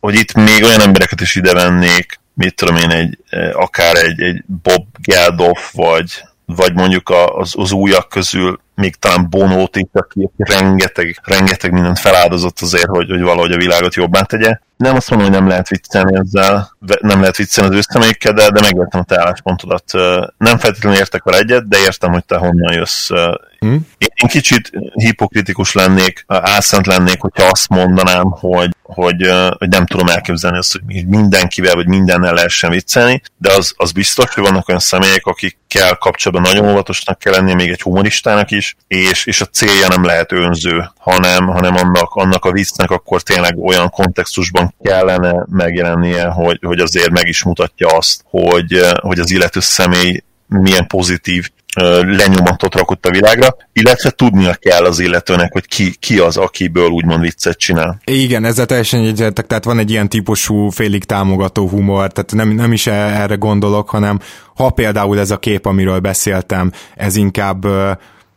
hogy 0.00 0.14
itt 0.14 0.32
még 0.32 0.62
olyan 0.62 0.80
embereket 0.80 1.20
is 1.20 1.34
ide 1.34 1.52
vennék, 1.52 2.20
mit 2.34 2.54
tudom 2.54 2.76
én, 2.76 2.90
egy, 2.90 3.18
akár 3.52 3.96
egy, 3.96 4.22
egy 4.22 4.44
Bob 4.62 4.84
Geldof, 5.00 5.72
vagy, 5.72 6.24
vagy 6.46 6.74
mondjuk 6.74 7.10
az, 7.36 7.54
az 7.56 7.72
újak 7.72 8.08
közül 8.08 8.60
még 8.74 8.96
talán 8.96 9.26
Bonót 9.30 9.76
itt, 9.76 9.96
aki 9.96 10.30
rengeteg, 10.36 11.20
rengeteg 11.22 11.72
mindent 11.72 11.98
feláldozott 11.98 12.60
azért, 12.60 12.86
hogy, 12.86 13.10
hogy 13.10 13.22
valahogy 13.22 13.52
a 13.52 13.56
világot 13.56 13.94
jobbá 13.94 14.22
tegye. 14.22 14.58
Nem 14.76 14.96
azt 14.96 15.10
mondom, 15.10 15.28
hogy 15.28 15.38
nem 15.38 15.48
lehet 15.48 15.68
viccelni 15.68 16.18
ezzel, 16.18 16.76
nem 17.00 17.20
lehet 17.20 17.36
viccelni 17.36 17.70
az 17.70 17.76
ősztemékkel, 17.76 18.32
de, 18.32 18.50
de 18.50 18.60
megértem 18.60 19.00
a 19.00 19.04
te 19.04 19.20
álláspontodat. 19.20 19.84
Nem 20.38 20.58
feltétlenül 20.58 20.98
értek 20.98 21.22
vele 21.22 21.38
egyet, 21.38 21.68
de 21.68 21.78
értem, 21.78 22.12
hogy 22.12 22.24
te 22.24 22.36
honnan 22.36 22.72
jössz. 22.72 23.10
Hmm. 23.58 23.86
Én 23.98 24.28
kicsit 24.28 24.70
hipokritikus 24.92 25.72
lennék, 25.72 26.24
álszent 26.26 26.86
lennék, 26.86 27.20
hogyha 27.20 27.44
azt 27.44 27.68
mondanám, 27.68 28.30
hogy, 28.30 28.70
hogy, 28.82 29.30
hogy 29.58 29.68
nem 29.68 29.86
tudom 29.86 30.08
elképzelni 30.08 30.58
azt, 30.58 30.72
hogy 30.72 31.06
mindenkivel 31.06 31.74
vagy 31.74 31.88
mindennel 31.88 32.34
lehessen 32.34 32.70
viccelni, 32.70 33.22
de 33.36 33.52
az, 33.52 33.74
az 33.76 33.92
biztos, 33.92 34.34
hogy 34.34 34.44
vannak 34.44 34.68
olyan 34.68 34.80
személyek, 34.80 35.26
akikkel 35.26 35.96
kapcsolatban 35.96 36.52
nagyon 36.52 36.70
óvatosnak 36.70 37.18
kell 37.18 37.32
lenni, 37.32 37.54
még 37.54 37.70
egy 37.70 37.82
humoristának 37.82 38.50
is, 38.50 38.63
is, 38.64 38.76
és, 39.10 39.26
és 39.26 39.40
a 39.40 39.46
célja 39.46 39.88
nem 39.88 40.04
lehet 40.04 40.32
önző, 40.32 40.90
hanem, 40.98 41.46
hanem 41.46 41.76
annak, 41.76 42.14
annak 42.14 42.44
a 42.44 42.52
viccnek 42.52 42.90
akkor 42.90 43.22
tényleg 43.22 43.58
olyan 43.58 43.90
kontextusban 43.90 44.74
kellene 44.82 45.46
megjelennie, 45.50 46.24
hogy, 46.24 46.58
hogy 46.62 46.78
azért 46.78 47.10
meg 47.10 47.28
is 47.28 47.42
mutatja 47.42 47.88
azt, 47.88 48.24
hogy, 48.24 48.80
hogy 49.00 49.18
az 49.18 49.30
illető 49.30 49.60
személy 49.60 50.22
milyen 50.46 50.86
pozitív 50.86 51.50
lenyomatot 52.00 52.74
rakott 52.74 53.06
a 53.06 53.10
világra, 53.10 53.56
illetve 53.72 54.10
tudnia 54.10 54.54
kell 54.54 54.84
az 54.84 54.98
illetőnek, 54.98 55.52
hogy 55.52 55.66
ki, 55.66 55.94
ki 56.00 56.18
az, 56.18 56.36
akiből 56.36 56.88
úgymond 56.88 57.20
viccet 57.20 57.58
csinál. 57.58 58.00
Igen, 58.04 58.44
ezzel 58.44 58.66
teljesen 58.66 59.00
egyetértek, 59.00 59.46
tehát 59.46 59.64
van 59.64 59.78
egy 59.78 59.90
ilyen 59.90 60.08
típusú 60.08 60.68
félig 60.68 61.04
támogató 61.04 61.68
humor, 61.68 62.12
tehát 62.12 62.32
nem, 62.32 62.48
nem 62.48 62.72
is 62.72 62.86
erre 62.86 63.34
gondolok, 63.34 63.90
hanem 63.90 64.18
ha 64.54 64.70
például 64.70 65.18
ez 65.18 65.30
a 65.30 65.38
kép, 65.38 65.66
amiről 65.66 65.98
beszéltem, 65.98 66.72
ez 66.94 67.16
inkább 67.16 67.66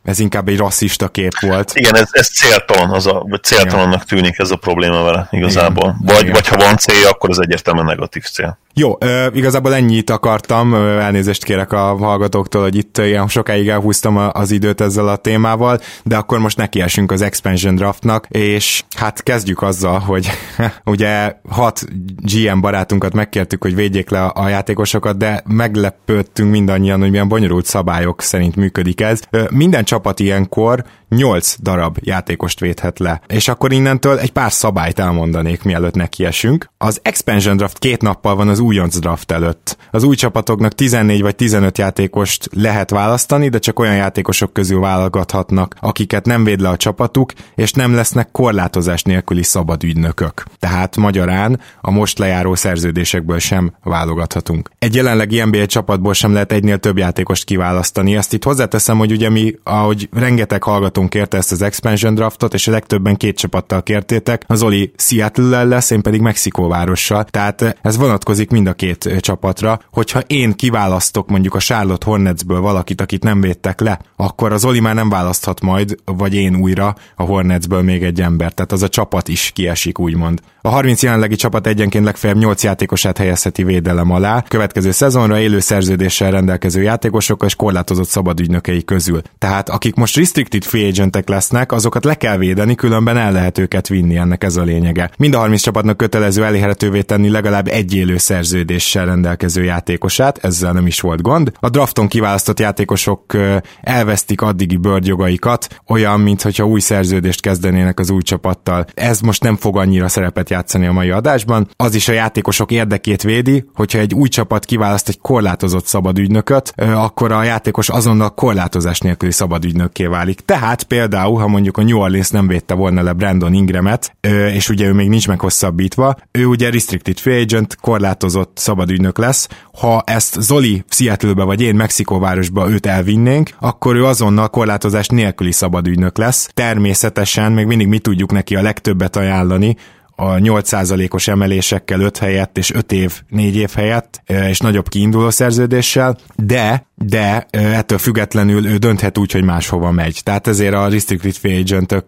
ez 0.08 0.20
inkább 0.20 0.48
egy 0.48 0.58
rasszista 0.58 1.08
kép 1.08 1.40
volt. 1.40 1.72
Igen, 1.74 1.96
ez, 1.96 2.10
ez 2.12 2.28
céltalan, 2.28 2.90
az 2.90 3.08
a, 3.08 3.24
vagy 3.28 3.44
céltalannak 3.44 4.04
tűnik 4.04 4.40
ez 4.40 4.52
a 4.52 4.56
probléma 4.56 5.04
vele 5.04 5.28
igazából. 5.32 5.96
Igen. 6.02 6.16
Vagy, 6.16 6.22
Igen. 6.22 6.34
vagy 6.34 6.48
ha 6.48 6.58
van 6.58 6.78
célja, 6.78 7.10
akkor 7.10 7.30
ez 7.30 7.38
egyértelműen 7.38 7.86
negatív 7.86 8.24
cél. 8.24 8.58
Jó, 8.80 8.98
igazából 9.34 9.76
ennyit 9.76 10.10
akartam, 10.10 10.74
elnézést 10.74 11.44
kérek 11.44 11.72
a 11.72 11.96
hallgatóktól, 11.96 12.62
hogy 12.62 12.76
itt 12.76 12.98
ilyen 12.98 13.28
sokáig 13.28 13.68
elhúztam 13.68 14.30
az 14.32 14.52
időt 14.52 14.82
ezzel 14.82 15.08
a 15.08 15.16
témával, 15.16 15.80
de 16.04 16.16
akkor 16.16 16.40
most 16.40 16.58
nekiesünk 16.58 17.12
az 17.12 17.22
Expansion 17.22 17.76
Draftnak, 17.76 18.28
és 18.30 18.84
hát 18.98 19.24
kezdjük 19.24 19.62
azzal, 19.62 20.00
hogy 20.00 20.30
ugye 20.86 21.34
hat 21.50 21.86
GM 22.18 22.60
barátunkat 22.60 23.14
megkértük, 23.14 23.62
hogy 23.62 23.76
védjék 23.76 24.10
le 24.10 24.26
a 24.26 24.48
játékosokat, 24.48 25.18
de 25.18 25.44
meglepődtünk 25.48 26.52
mindannyian, 26.52 27.00
hogy 27.00 27.10
milyen 27.10 27.28
bonyolult 27.28 27.66
szabályok 27.66 28.22
szerint 28.22 28.56
működik 28.56 29.02
ez. 29.02 29.20
Minden 29.50 29.84
csapat 29.84 30.20
ilyenkor 30.20 30.84
8 31.10 31.56
darab 31.60 31.98
játékost 32.02 32.60
védhet 32.60 33.00
le. 33.00 33.22
És 33.28 33.48
akkor 33.48 33.72
innentől 33.72 34.20
egy 34.20 34.32
pár 34.32 34.52
szabályt 34.52 35.00
elmondanék, 35.00 35.64
mielőtt 35.64 35.96
nekiesünk. 35.96 36.70
Az 36.78 37.00
Expansion 37.02 37.58
Draft 37.58 37.80
két 37.80 38.02
nappal 38.02 38.36
van 38.36 38.48
az 38.48 38.60
újonc 38.68 39.00
draft 39.00 39.32
előtt. 39.32 39.78
Az 39.92 40.04
új 40.04 40.16
csapatoknak 40.16 40.74
14 40.74 41.22
vagy 41.22 41.36
15 41.36 41.78
játékost 41.78 42.50
lehet 42.54 42.90
választani, 42.90 43.50
de 43.50 43.60
csak 43.60 43.80
olyan 43.80 43.96
játékosok 43.96 44.54
közül 44.54 44.80
válogathatnak, 44.80 45.76
akiket 45.80 46.26
nem 46.26 46.44
véd 46.44 46.60
le 46.60 46.70
a 46.70 46.78
csapatuk, 46.78 47.32
és 47.56 47.72
nem 47.72 47.96
lesznek 47.96 48.32
korlátozás 48.32 49.04
nélküli 49.04 49.44
szabad 49.44 49.84
ügynökök. 49.84 50.44
Tehát 50.60 50.98
magyarán 50.98 51.60
a 51.82 51.92
most 51.92 52.20
lejáró 52.20 52.56
szerződésekből 52.56 53.40
sem 53.40 53.74
válogathatunk. 53.84 54.70
Egy 54.80 54.96
jelenlegi 54.96 55.44
NBA 55.44 55.66
csapatból 55.66 56.14
sem 56.14 56.34
lehet 56.34 56.52
egynél 56.52 56.78
több 56.78 56.98
játékost 56.98 57.44
kiválasztani. 57.44 58.16
Ezt 58.16 58.34
itt 58.34 58.44
hozzáteszem, 58.44 58.98
hogy 58.98 59.12
ugye 59.12 59.30
mi, 59.30 59.56
ahogy 59.64 60.10
rengeteg 60.12 60.64
hallgató 60.64 60.98
csapatunk 60.98 61.10
kérte 61.10 61.38
ezt 61.38 61.52
az 61.52 61.62
expansion 61.62 62.16
draftot, 62.16 62.54
és 62.54 62.68
a 62.68 62.72
legtöbben 62.72 63.16
két 63.16 63.38
csapattal 63.38 63.84
kértétek. 63.84 64.44
Az 64.48 64.64
Oli 64.64 64.92
seattle 64.98 65.64
lesz, 65.64 65.90
én 65.90 66.02
pedig 66.02 66.22
Mexikóvárossal. 66.22 67.24
Tehát 67.24 67.78
ez 67.82 67.98
vonatkozik 67.98 68.47
mind 68.52 68.68
a 68.68 68.74
két 68.74 69.16
csapatra. 69.20 69.80
Hogyha 69.92 70.20
én 70.20 70.54
kiválasztok 70.54 71.30
mondjuk 71.30 71.56
a 71.56 71.60
Charlotte 71.60 72.06
Hornetsből 72.06 72.62
valakit, 72.62 73.02
akit 73.02 73.24
nem 73.24 73.42
védtek 73.42 73.80
le, 73.80 74.00
akkor 74.16 74.52
az 74.52 74.66
Oli 74.66 74.80
már 74.80 74.96
nem 74.96 75.10
választhat 75.10 75.62
majd, 75.62 75.96
vagy 76.06 76.36
én 76.36 76.56
újra 76.56 76.96
a 77.16 77.24
Hornetsből 77.24 77.82
még 77.82 78.04
egy 78.04 78.22
ember. 78.22 78.54
Tehát 78.54 78.72
az 78.72 78.82
a 78.82 78.90
csapat 78.90 79.28
is 79.28 79.52
kiesik, 79.54 80.00
úgymond. 80.00 80.42
A 80.68 80.70
30 80.70 81.04
jelenlegi 81.04 81.36
csapat 81.36 81.68
egyenként 81.68 82.06
legfeljebb 82.06 82.40
8 82.40 82.64
játékosát 82.64 83.18
helyezheti 83.18 83.64
védelem 83.64 84.12
alá, 84.12 84.44
következő 84.48 84.92
szezonra 84.92 85.40
élő 85.40 85.60
szerződéssel 85.60 86.32
rendelkező 86.32 86.82
játékosok 86.82 87.44
és 87.46 87.56
korlátozott 87.56 88.08
szabadügynökei 88.08 88.84
közül. 88.84 89.22
Tehát 89.38 89.70
akik 89.70 89.96
most 89.96 90.16
restricted 90.16 90.64
free 90.64 90.88
agentek 90.88 91.30
lesznek, 91.30 91.72
azokat 91.72 92.04
le 92.04 92.16
kell 92.16 92.38
védeni, 92.38 92.76
különben 92.76 93.18
el 93.18 93.32
lehet 93.32 93.58
őket 93.58 93.88
vinni, 93.88 94.18
ennek 94.18 94.44
ez 94.44 94.56
a 94.56 94.64
lényege. 94.64 95.10
Mind 95.18 95.34
a 95.34 95.38
30 95.38 95.62
csapatnak 95.62 95.98
kötelező 95.98 96.44
elérhetővé 96.44 97.02
tenni 97.02 97.30
legalább 97.30 97.68
egy 97.68 97.96
élő 97.96 98.18
szerződéssel 98.18 99.06
rendelkező 99.06 99.64
játékosát, 99.64 100.38
ezzel 100.44 100.74
nem 100.74 100.88
is 100.88 101.00
volt 101.00 101.22
gond. 101.22 101.52
A 101.60 101.70
drafton 101.70 102.08
kiválasztott 102.08 102.60
játékosok 102.60 103.38
elvesztik 103.82 104.42
addigi 104.42 104.78
bőrjogaikat, 104.78 105.82
olyan, 105.88 106.20
mintha 106.20 106.66
új 106.66 106.80
szerződést 106.80 107.42
kezdenének 107.42 108.00
az 108.00 108.10
új 108.10 108.22
csapattal. 108.22 108.86
Ez 108.94 109.20
most 109.20 109.44
nem 109.44 109.56
fog 109.56 109.78
annyira 109.78 110.08
szerepet 110.08 110.56
játszani 110.58 110.86
a 110.88 110.92
mai 110.92 111.10
adásban. 111.10 111.68
Az 111.76 111.96
is 111.96 112.08
a 112.08 112.12
játékosok 112.12 112.72
érdekét 112.72 113.22
védi, 113.22 113.66
hogyha 113.74 114.00
egy 114.00 114.14
új 114.14 114.28
csapat 114.28 114.66
kiválaszt 114.66 115.10
egy 115.10 115.20
korlátozott 115.22 115.86
szabad 115.86 116.18
ügynököt, 116.18 116.74
akkor 116.76 117.32
a 117.32 117.44
játékos 117.44 117.90
azonnal 117.90 118.34
korlátozás 118.34 119.00
nélküli 119.00 119.32
szabad 119.32 119.66
ügynökké 119.66 120.06
válik. 120.06 120.40
Tehát 120.40 120.84
például, 120.84 121.40
ha 121.40 121.48
mondjuk 121.48 121.78
a 121.78 121.84
New 121.84 121.98
Orleans 121.98 122.30
nem 122.30 122.48
védte 122.48 122.74
volna 122.74 123.02
le 123.02 123.14
Brandon 123.14 123.54
Ingramet, 123.54 124.16
és 124.54 124.70
ugye 124.70 124.86
ő 124.86 124.94
még 124.94 125.10
nincs 125.10 125.28
meghosszabbítva, 125.28 126.16
ő 126.32 126.46
ugye 126.46 126.70
restricted 126.70 127.18
free 127.18 127.42
agent, 127.42 127.76
korlátozott 127.82 128.58
szabadügynök 128.58 129.18
lesz. 129.18 129.48
Ha 129.80 130.04
ezt 130.06 130.42
Zoli 130.42 130.84
Seattle-be 130.90 131.44
vagy 131.44 131.62
én 131.62 131.76
Mexikóvárosba 131.76 132.70
őt 132.70 132.86
elvinnénk, 132.86 133.50
akkor 133.60 133.96
ő 133.96 134.06
azonnal 134.06 134.50
korlátozás 134.50 135.08
nélküli 135.08 135.52
szabadügynök 135.52 136.18
lesz. 136.18 136.50
Természetesen 136.54 137.52
még 137.52 137.66
mindig 137.66 137.88
mi 137.88 138.00
tudjuk 138.00 138.32
neki 138.32 138.56
a 138.56 138.62
legtöbbet 138.62 139.16
ajánlani, 139.16 139.76
a 140.20 140.26
8%-os 140.26 141.28
emelésekkel 141.28 142.00
5 142.00 142.18
helyett 142.18 142.58
és 142.58 142.74
5 142.74 142.92
év, 142.92 143.22
4 143.30 143.56
év 143.56 143.70
helyett, 143.76 144.22
és 144.26 144.60
nagyobb 144.60 144.90
kiinduló 144.90 145.30
szerződéssel, 145.30 146.18
de 146.36 146.86
de 146.96 147.46
ettől 147.52 147.98
függetlenül 147.98 148.68
ő 148.68 148.78
dönthet 148.78 149.18
úgy, 149.18 149.32
hogy 149.32 149.44
máshova 149.44 149.92
megy. 149.92 150.20
Tehát 150.24 150.48
ezért 150.48 150.74
a 150.74 150.88
restricted 150.88 151.34
free 151.34 151.60
agent 151.60 152.04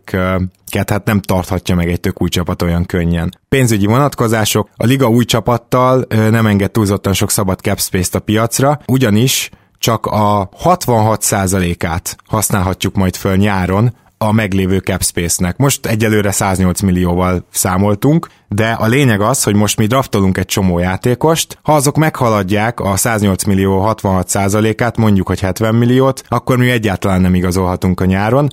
hát 0.87 1.05
nem 1.05 1.21
tarthatja 1.21 1.75
meg 1.75 1.89
egy 1.89 1.99
tök 1.99 2.21
új 2.21 2.29
csapat 2.29 2.61
olyan 2.61 2.85
könnyen. 2.85 3.37
Pénzügyi 3.49 3.85
vonatkozások, 3.85 4.69
a 4.75 4.85
liga 4.85 5.09
új 5.09 5.25
csapattal 5.25 6.05
nem 6.09 6.45
enged 6.45 6.71
túlzottan 6.71 7.13
sok 7.13 7.31
szabad 7.31 7.59
cap 7.59 7.79
space-t 7.79 8.15
a 8.15 8.19
piacra, 8.19 8.79
ugyanis 8.87 9.49
csak 9.77 10.05
a 10.05 10.49
66%-át 10.63 12.15
használhatjuk 12.27 12.95
majd 12.95 13.15
föl 13.15 13.35
nyáron 13.35 13.95
a 14.21 14.31
meglévő 14.31 14.77
cap 14.77 15.03
space-nek. 15.03 15.57
Most 15.57 15.85
egyelőre 15.85 16.31
108 16.31 16.81
millióval 16.81 17.45
számoltunk, 17.49 18.27
de 18.49 18.71
a 18.71 18.87
lényeg 18.87 19.21
az, 19.21 19.43
hogy 19.43 19.55
most 19.55 19.77
mi 19.77 19.85
draftolunk 19.85 20.37
egy 20.37 20.45
csomó 20.45 20.79
játékost, 20.79 21.59
ha 21.61 21.73
azok 21.73 21.97
meghaladják 21.97 22.79
a 22.79 22.95
108 22.95 23.43
millió 23.43 23.93
66%-át, 23.95 24.97
mondjuk, 24.97 25.27
hogy 25.27 25.39
70 25.39 25.75
milliót, 25.75 26.23
akkor 26.27 26.57
mi 26.57 26.69
egyáltalán 26.69 27.21
nem 27.21 27.35
igazolhatunk 27.35 28.01
a 28.01 28.05
nyáron, 28.05 28.49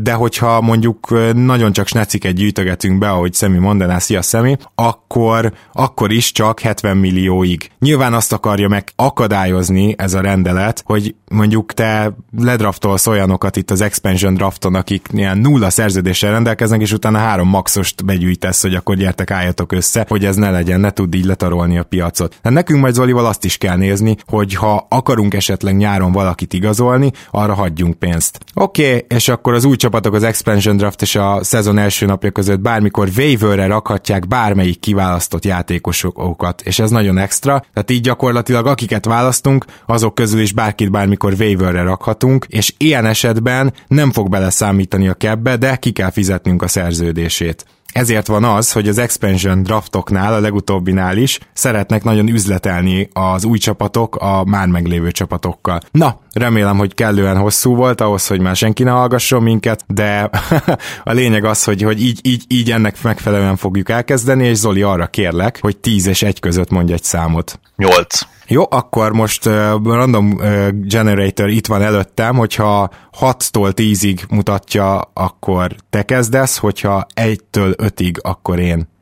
de 0.00 0.12
hogyha 0.12 0.60
mondjuk 0.60 1.32
nagyon 1.34 1.72
csak 1.72 1.86
sneciket 1.86 2.34
gyűjtögetünk 2.34 2.98
be, 2.98 3.10
ahogy 3.10 3.32
Szemi 3.32 3.58
mondaná, 3.58 3.98
szia 3.98 4.22
Szemi, 4.22 4.56
akkor, 4.74 5.52
akkor 5.72 6.12
is 6.12 6.32
csak 6.32 6.60
70 6.60 6.96
millióig. 6.96 7.70
Nyilván 7.78 8.14
azt 8.14 8.32
akarja 8.32 8.68
meg 8.68 8.88
akadályozni 8.96 9.94
ez 9.98 10.14
a 10.14 10.20
rendelet, 10.20 10.82
hogy 10.86 11.14
mondjuk 11.30 11.72
te 11.72 12.16
ledraftolsz 12.38 13.06
olyanokat 13.06 13.56
itt 13.56 13.70
az 13.70 13.80
expansion 13.80 14.34
drafton, 14.34 14.74
akik 14.74 15.08
ilyen 15.12 15.38
nulla 15.38 15.70
szerződéssel 15.70 16.32
rendelkeznek, 16.32 16.80
és 16.80 16.92
utána 16.92 17.18
három 17.18 17.48
maxost 17.48 18.04
begyűjtesz, 18.04 18.62
hogy 18.62 18.74
akkor 18.74 18.96
gyertek 18.96 19.30
álljatok 19.34 19.72
össze, 19.72 20.06
hogy 20.08 20.24
ez 20.24 20.36
ne 20.36 20.50
legyen, 20.50 20.80
ne 20.80 20.90
tud 20.90 21.14
így 21.14 21.24
letarolni 21.24 21.78
a 21.78 21.82
piacot. 21.82 22.38
Hát 22.42 22.52
nekünk 22.52 22.80
majd 22.80 22.94
Zolival 22.94 23.26
azt 23.26 23.44
is 23.44 23.58
kell 23.58 23.76
nézni, 23.76 24.16
hogy 24.26 24.54
ha 24.54 24.86
akarunk 24.88 25.34
esetleg 25.34 25.76
nyáron 25.76 26.12
valakit 26.12 26.52
igazolni, 26.52 27.10
arra 27.30 27.54
hagyjunk 27.54 27.98
pénzt. 27.98 28.38
Oké, 28.54 28.86
okay, 28.86 29.04
és 29.08 29.28
akkor 29.28 29.54
az 29.54 29.64
új 29.64 29.76
csapatok 29.76 30.14
az 30.14 30.22
expansion 30.22 30.76
draft 30.76 31.02
és 31.02 31.16
a 31.16 31.38
szezon 31.42 31.78
első 31.78 32.06
napja 32.06 32.30
között 32.30 32.60
bármikor 32.60 33.08
waiverre 33.16 33.66
rakhatják 33.66 34.28
bármelyik 34.28 34.80
kiválasztott 34.80 35.44
játékosokat, 35.44 36.60
és 36.60 36.78
ez 36.78 36.90
nagyon 36.90 37.18
extra, 37.18 37.64
tehát 37.72 37.90
így 37.90 38.00
gyakorlatilag 38.00 38.66
akiket 38.66 39.04
választunk, 39.04 39.64
azok 39.86 40.14
közül 40.14 40.40
is 40.40 40.52
bárkit 40.52 40.90
bármikor 40.90 41.34
waiverre 41.38 41.82
rakhatunk, 41.82 42.46
és 42.48 42.74
ilyen 42.76 43.06
esetben 43.06 43.72
nem 43.86 44.12
fog 44.12 44.28
beleszámítani 44.28 45.08
a 45.08 45.14
kebbe, 45.14 45.56
de 45.56 45.76
ki 45.76 45.92
kell 45.92 46.10
fizetnünk 46.10 46.62
a 46.62 46.68
szerződését. 46.68 47.64
Ezért 47.94 48.26
van 48.26 48.44
az, 48.44 48.72
hogy 48.72 48.88
az 48.88 48.98
expansion 48.98 49.62
draftoknál, 49.62 50.34
a 50.34 50.40
legutóbbinál 50.40 51.16
is 51.16 51.38
szeretnek 51.52 52.04
nagyon 52.04 52.28
üzletelni 52.28 53.08
az 53.12 53.44
új 53.44 53.58
csapatok 53.58 54.16
a 54.16 54.44
már 54.44 54.66
meglévő 54.66 55.10
csapatokkal. 55.10 55.80
Na, 55.90 56.20
remélem, 56.34 56.78
hogy 56.78 56.94
kellően 56.94 57.36
hosszú 57.36 57.74
volt 57.74 58.00
ahhoz, 58.00 58.26
hogy 58.26 58.40
már 58.40 58.56
senki 58.56 58.82
ne 58.82 58.90
hallgasson 58.90 59.42
minket, 59.42 59.84
de 59.86 60.30
a 61.04 61.12
lényeg 61.12 61.44
az, 61.44 61.64
hogy, 61.64 61.82
hogy 61.82 62.02
így, 62.02 62.20
így, 62.22 62.44
így 62.48 62.70
ennek 62.70 63.02
megfelelően 63.02 63.56
fogjuk 63.56 63.88
elkezdeni, 63.88 64.46
és 64.46 64.56
Zoli 64.56 64.82
arra 64.82 65.06
kérlek, 65.06 65.58
hogy 65.60 65.76
10 65.76 66.06
és 66.06 66.22
1 66.22 66.40
között 66.40 66.70
mondj 66.70 66.92
egy 66.92 67.02
számot. 67.02 67.60
8. 67.76 68.18
Jó, 68.46 68.64
akkor 68.70 69.12
most 69.12 69.46
uh, 69.46 69.52
Random 69.84 70.32
uh, 70.32 70.68
Generator 70.72 71.48
itt 71.48 71.66
van 71.66 71.82
előttem, 71.82 72.36
hogyha 72.36 72.90
6-tól 73.20 73.72
10-ig 73.74 74.28
mutatja, 74.28 75.00
akkor 75.12 75.74
te 75.90 76.02
kezdesz, 76.02 76.56
hogyha 76.56 77.06
1-től 77.14 77.74
5-ig, 77.76 78.20
akkor 78.20 78.58
én 78.58 78.92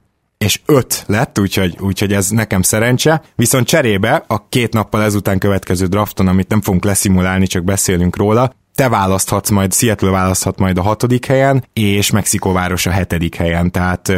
és 0.43 0.61
5 0.67 1.05
lett, 1.07 1.39
úgyhogy, 1.39 1.77
úgyhogy 1.81 2.13
ez 2.13 2.29
nekem 2.29 2.63
szerencse. 2.63 3.23
Viszont 3.35 3.67
cserébe 3.67 4.25
a 4.27 4.49
két 4.49 4.73
nappal 4.73 5.03
ezután 5.03 5.39
következő 5.39 5.87
drafton, 5.87 6.29
amit 6.29 6.49
nem 6.49 6.61
fogunk 6.61 6.85
leszimulálni, 6.85 7.47
csak 7.47 7.65
beszélünk 7.65 8.17
róla, 8.17 8.53
te 8.75 8.89
választhatsz 8.89 9.51
majd, 9.51 9.75
Seattle 9.75 10.11
választhat 10.11 10.59
majd 10.59 10.79
a 10.79 10.83
hatodik 10.83 11.27
helyen, 11.27 11.65
és 11.73 12.11
Mexikóváros 12.11 12.87
a 12.87 12.91
hetedik 12.91 13.35
helyen, 13.35 13.71
tehát 13.71 14.13